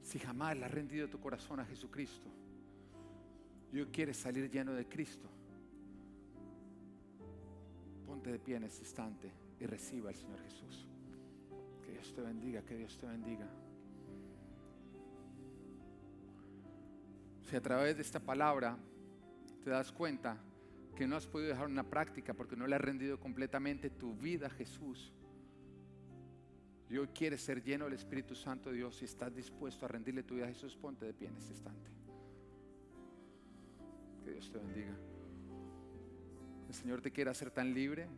Si 0.03 0.21
jamás 0.21 0.57
le 0.57 0.65
has 0.65 0.71
rendido 0.71 1.09
tu 1.09 1.19
corazón 1.19 1.59
a 1.59 1.65
Jesucristo, 1.65 2.29
Dios 3.77 3.89
quiere 3.93 4.15
salir 4.15 4.51
lleno 4.51 4.73
de 4.73 4.89
Cristo. 4.89 5.29
Ponte 8.07 8.33
de 8.33 8.39
pie 8.39 8.57
en 8.57 8.65
este 8.65 8.85
instante 8.85 9.31
y 9.61 9.67
reciba 9.67 10.09
al 10.09 10.17
Señor 10.17 10.41
Jesús. 10.45 10.89
Que 11.85 11.93
Dios 11.93 12.11
te 12.15 12.23
bendiga, 12.23 12.63
que 12.63 12.75
Dios 12.75 12.97
te 12.97 13.05
bendiga. 13.05 13.47
Si 17.43 17.55
a 17.55 17.61
través 17.61 17.97
de 17.97 18.01
esta 18.01 18.19
palabra 18.19 18.79
te 19.63 19.69
das 19.69 19.93
cuenta 19.93 20.39
que 20.97 21.07
no 21.07 21.17
has 21.17 21.27
podido 21.27 21.51
dejar 21.51 21.67
una 21.67 21.85
práctica 21.85 22.33
porque 22.33 22.57
no 22.57 22.67
le 22.67 22.77
has 22.77 22.81
rendido 22.81 23.21
completamente 23.21 23.91
tu 23.91 24.15
vida 24.15 24.47
a 24.47 24.51
Jesús, 24.51 25.13
y 26.89 26.97
hoy 26.97 27.09
quieres 27.09 27.43
ser 27.43 27.63
lleno 27.63 27.85
del 27.85 27.93
Espíritu 27.93 28.35
Santo 28.35 28.71
de 28.71 28.77
Dios 28.77 29.03
y 29.03 29.05
estás 29.05 29.35
dispuesto 29.35 29.85
a 29.85 29.89
rendirle 29.89 30.23
tu 30.23 30.37
vida 30.37 30.47
a 30.47 30.49
Jesús, 30.49 30.75
ponte 30.79 31.05
de 31.05 31.13
pie 31.13 31.29
en 31.29 31.37
este 31.37 31.53
instante. 31.53 31.96
Que 34.27 34.33
Dios 34.33 34.51
te 34.51 34.59
bendiga. 34.59 34.97
El 36.67 36.75
Señor 36.75 37.01
te 37.01 37.13
quiere 37.13 37.31
hacer 37.31 37.53
tan 37.53 37.73
libre. 37.73 38.09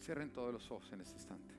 Cierren 0.00 0.32
todos 0.32 0.52
los 0.52 0.68
ojos 0.72 0.92
en 0.92 1.00
este 1.00 1.14
instante. 1.14 1.54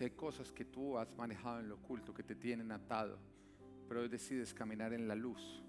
Hay 0.00 0.10
cosas 0.10 0.50
que 0.50 0.64
tú 0.64 0.98
has 0.98 1.14
manejado 1.16 1.60
en 1.60 1.68
lo 1.68 1.76
oculto 1.76 2.12
que 2.12 2.24
te 2.24 2.34
tienen 2.34 2.72
atado, 2.72 3.18
pero 3.86 4.00
hoy 4.00 4.08
decides 4.08 4.52
caminar 4.52 4.92
en 4.92 5.06
la 5.06 5.14
luz 5.14 5.62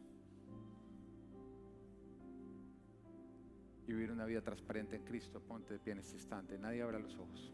y 3.89 3.91
vivir 3.91 4.11
una 4.11 4.25
vida 4.25 4.41
transparente 4.41 4.97
en 4.97 5.03
Cristo, 5.03 5.41
ponte 5.41 5.73
de 5.73 5.79
pie 5.79 5.93
en 5.93 5.99
este 5.99 6.13
instante. 6.13 6.59
Nadie 6.59 6.83
abra 6.83 6.99
los 6.99 7.17
ojos. 7.17 7.51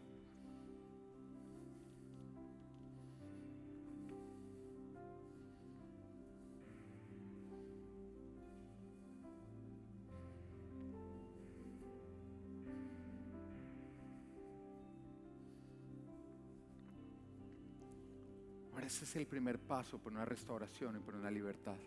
Ahora 18.74 18.86
ese 18.86 19.04
es 19.06 19.16
el 19.16 19.26
primer 19.26 19.58
paso 19.58 19.98
por 19.98 20.12
una 20.12 20.26
restauración 20.26 20.96
y 20.96 20.98
por 20.98 21.14
una 21.14 21.30
libertad. 21.30 21.78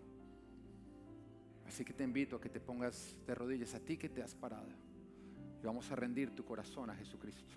Así 1.69 1.85
que 1.85 1.93
te 1.93 2.03
invito 2.03 2.37
a 2.37 2.41
que 2.41 2.49
te 2.49 2.59
pongas 2.59 3.15
de 3.27 3.35
rodillas 3.35 3.75
a 3.75 3.79
ti 3.79 3.95
que 3.95 4.09
te 4.09 4.23
has 4.23 4.33
parado. 4.33 4.67
Y 5.61 5.63
vamos 5.63 5.91
a 5.91 5.95
rendir 5.95 6.35
tu 6.35 6.43
corazón 6.43 6.89
a 6.89 6.95
Jesucristo. 6.95 7.53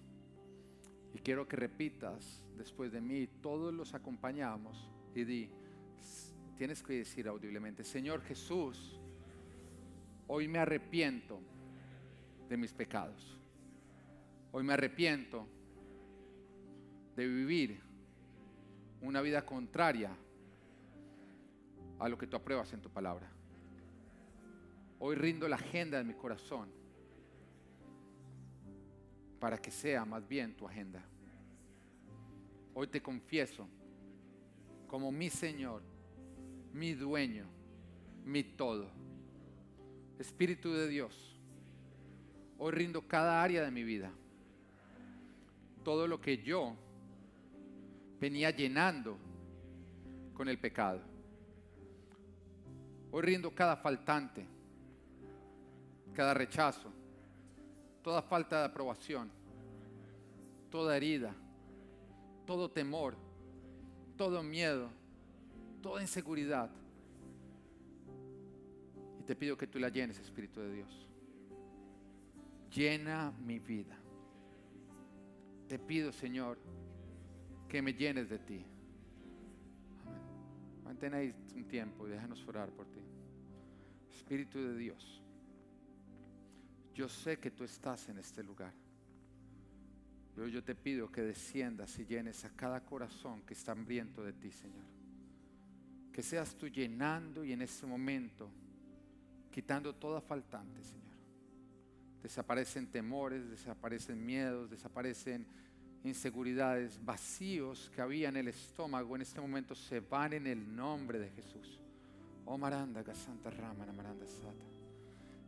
Y 1.14 1.18
quiero 1.20 1.48
que 1.48 1.56
repitas 1.56 2.44
después 2.58 2.92
de 2.92 3.00
mí, 3.00 3.26
todos 3.40 3.72
los 3.72 3.94
acompañamos 3.94 4.90
y 5.14 5.24
di, 5.24 5.50
tienes 6.58 6.82
que 6.82 6.92
decir 6.92 7.26
audiblemente, 7.26 7.84
Señor 7.84 8.20
Jesús, 8.20 9.00
hoy 10.28 10.46
me 10.46 10.58
arrepiento 10.58 11.40
de 12.50 12.58
mis 12.58 12.74
pecados. 12.74 13.40
Hoy 14.52 14.62
me 14.62 14.74
arrepiento 14.74 15.46
de 17.16 17.26
vivir 17.26 17.80
una 19.00 19.22
vida 19.22 19.46
contraria 19.46 20.14
a 21.98 22.08
lo 22.10 22.18
que 22.18 22.26
tú 22.26 22.36
apruebas 22.36 22.74
en 22.74 22.82
tu 22.82 22.90
palabra. 22.90 23.32
Hoy 25.04 25.16
rindo 25.16 25.48
la 25.48 25.56
agenda 25.56 25.98
de 25.98 26.04
mi 26.04 26.14
corazón 26.14 26.68
para 29.40 29.58
que 29.58 29.72
sea 29.72 30.04
más 30.04 30.28
bien 30.28 30.54
tu 30.54 30.64
agenda. 30.64 31.02
Hoy 32.72 32.86
te 32.86 33.02
confieso 33.02 33.66
como 34.86 35.10
mi 35.10 35.28
Señor, 35.28 35.82
mi 36.72 36.92
dueño, 36.92 37.46
mi 38.24 38.44
todo. 38.44 38.92
Espíritu 40.20 40.72
de 40.72 40.86
Dios, 40.86 41.36
hoy 42.56 42.70
rindo 42.70 43.02
cada 43.08 43.42
área 43.42 43.64
de 43.64 43.72
mi 43.72 43.82
vida. 43.82 44.12
Todo 45.82 46.06
lo 46.06 46.20
que 46.20 46.44
yo 46.44 46.76
venía 48.20 48.52
llenando 48.52 49.18
con 50.32 50.48
el 50.48 50.60
pecado. 50.60 51.00
Hoy 53.10 53.22
rindo 53.22 53.52
cada 53.52 53.76
faltante 53.76 54.61
cada 56.12 56.34
rechazo, 56.34 56.92
toda 58.02 58.22
falta 58.22 58.60
de 58.60 58.66
aprobación, 58.66 59.30
toda 60.70 60.96
herida, 60.96 61.34
todo 62.46 62.70
temor, 62.70 63.16
todo 64.16 64.42
miedo, 64.42 64.88
toda 65.82 66.02
inseguridad. 66.02 66.70
Y 69.20 69.22
te 69.24 69.36
pido 69.36 69.56
que 69.56 69.66
tú 69.66 69.78
la 69.78 69.88
llenes, 69.88 70.18
Espíritu 70.18 70.60
de 70.60 70.72
Dios. 70.72 71.08
Llena 72.74 73.32
mi 73.44 73.58
vida. 73.58 73.96
Te 75.68 75.78
pido, 75.78 76.12
Señor, 76.12 76.58
que 77.68 77.80
me 77.80 77.94
llenes 77.94 78.28
de 78.28 78.38
ti. 78.38 78.64
Amén. 80.06 80.20
Mantén 80.84 81.14
ahí 81.14 81.34
un 81.54 81.64
tiempo 81.64 82.06
y 82.06 82.10
déjanos 82.10 82.46
orar 82.46 82.70
por 82.70 82.86
ti. 82.86 83.00
Espíritu 84.10 84.58
de 84.58 84.76
Dios, 84.76 85.21
yo 86.94 87.08
sé 87.08 87.38
que 87.38 87.50
tú 87.50 87.64
estás 87.64 88.08
en 88.08 88.18
este 88.18 88.42
lugar. 88.42 88.72
Yo, 90.36 90.46
yo 90.46 90.62
te 90.62 90.74
pido 90.74 91.10
que 91.10 91.22
desciendas 91.22 91.98
y 91.98 92.06
llenes 92.06 92.44
a 92.44 92.50
cada 92.50 92.84
corazón 92.84 93.42
que 93.42 93.54
está 93.54 93.72
hambriento 93.72 94.24
de 94.24 94.32
ti, 94.32 94.50
Señor. 94.50 94.84
Que 96.12 96.22
seas 96.22 96.54
tú 96.54 96.68
llenando 96.68 97.44
y 97.44 97.52
en 97.52 97.62
este 97.62 97.86
momento 97.86 98.50
quitando 99.50 99.94
toda 99.94 100.20
faltante, 100.20 100.82
Señor. 100.82 101.02
Desaparecen 102.22 102.86
temores, 102.86 103.48
desaparecen 103.50 104.24
miedos, 104.24 104.70
desaparecen 104.70 105.46
inseguridades, 106.04 106.98
vacíos 107.04 107.90
que 107.94 108.00
había 108.00 108.28
en 108.28 108.36
el 108.36 108.48
estómago. 108.48 109.14
En 109.14 109.22
este 109.22 109.40
momento 109.40 109.74
se 109.74 110.00
van 110.00 110.32
en 110.32 110.46
el 110.46 110.74
nombre 110.74 111.18
de 111.18 111.30
Jesús. 111.30 111.78
Oh 112.44 112.58
Maranda, 112.58 113.02
Santa 113.14 113.50
Rama, 113.50 113.86
Maranda 113.92 114.26
Sata. 114.26 114.64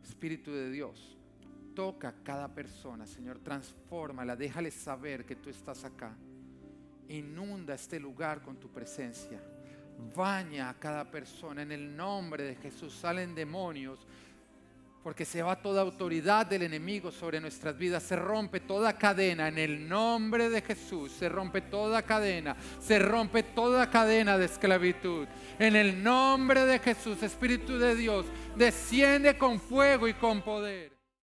Espíritu 0.03 0.51
de 0.51 0.69
Dios, 0.69 1.14
toca 1.75 2.07
a 2.07 2.23
cada 2.23 2.47
persona, 2.47 3.05
Señor, 3.05 3.39
transfórmala, 3.39 4.35
déjale 4.35 4.71
saber 4.71 5.25
que 5.25 5.35
tú 5.35 5.49
estás 5.49 5.83
acá. 5.83 6.15
Inunda 7.09 7.75
este 7.75 7.99
lugar 7.99 8.41
con 8.41 8.55
tu 8.55 8.69
presencia. 8.69 9.39
Baña 10.15 10.69
a 10.69 10.79
cada 10.79 11.09
persona 11.11 11.61
en 11.61 11.71
el 11.71 11.95
nombre 11.95 12.43
de 12.43 12.55
Jesús. 12.55 12.93
Salen 12.93 13.35
demonios, 13.35 13.99
porque 15.03 15.23
se 15.23 15.43
va 15.43 15.61
toda 15.61 15.83
autoridad 15.83 16.47
del 16.47 16.63
enemigo 16.63 17.11
sobre 17.11 17.39
nuestras 17.39 17.77
vidas, 17.77 18.01
se 18.01 18.15
rompe 18.15 18.59
toda 18.59 18.97
cadena 18.97 19.47
en 19.49 19.59
el 19.59 19.87
nombre 19.87 20.49
de 20.49 20.63
Jesús, 20.63 21.11
se 21.11 21.29
rompe 21.29 21.61
toda 21.61 22.01
cadena, 22.01 22.55
se 22.79 22.97
rompe 22.97 23.43
toda 23.43 23.87
cadena 23.91 24.35
de 24.39 24.45
esclavitud. 24.45 25.27
En 25.59 25.75
el 25.75 26.01
nombre 26.01 26.65
de 26.65 26.79
Jesús, 26.79 27.21
Espíritu 27.21 27.77
de 27.77 27.95
Dios, 27.95 28.25
desciende 28.55 29.37
con 29.37 29.59
fuego 29.59 30.07
y 30.07 30.15
con 30.15 30.41
poder. 30.41 30.94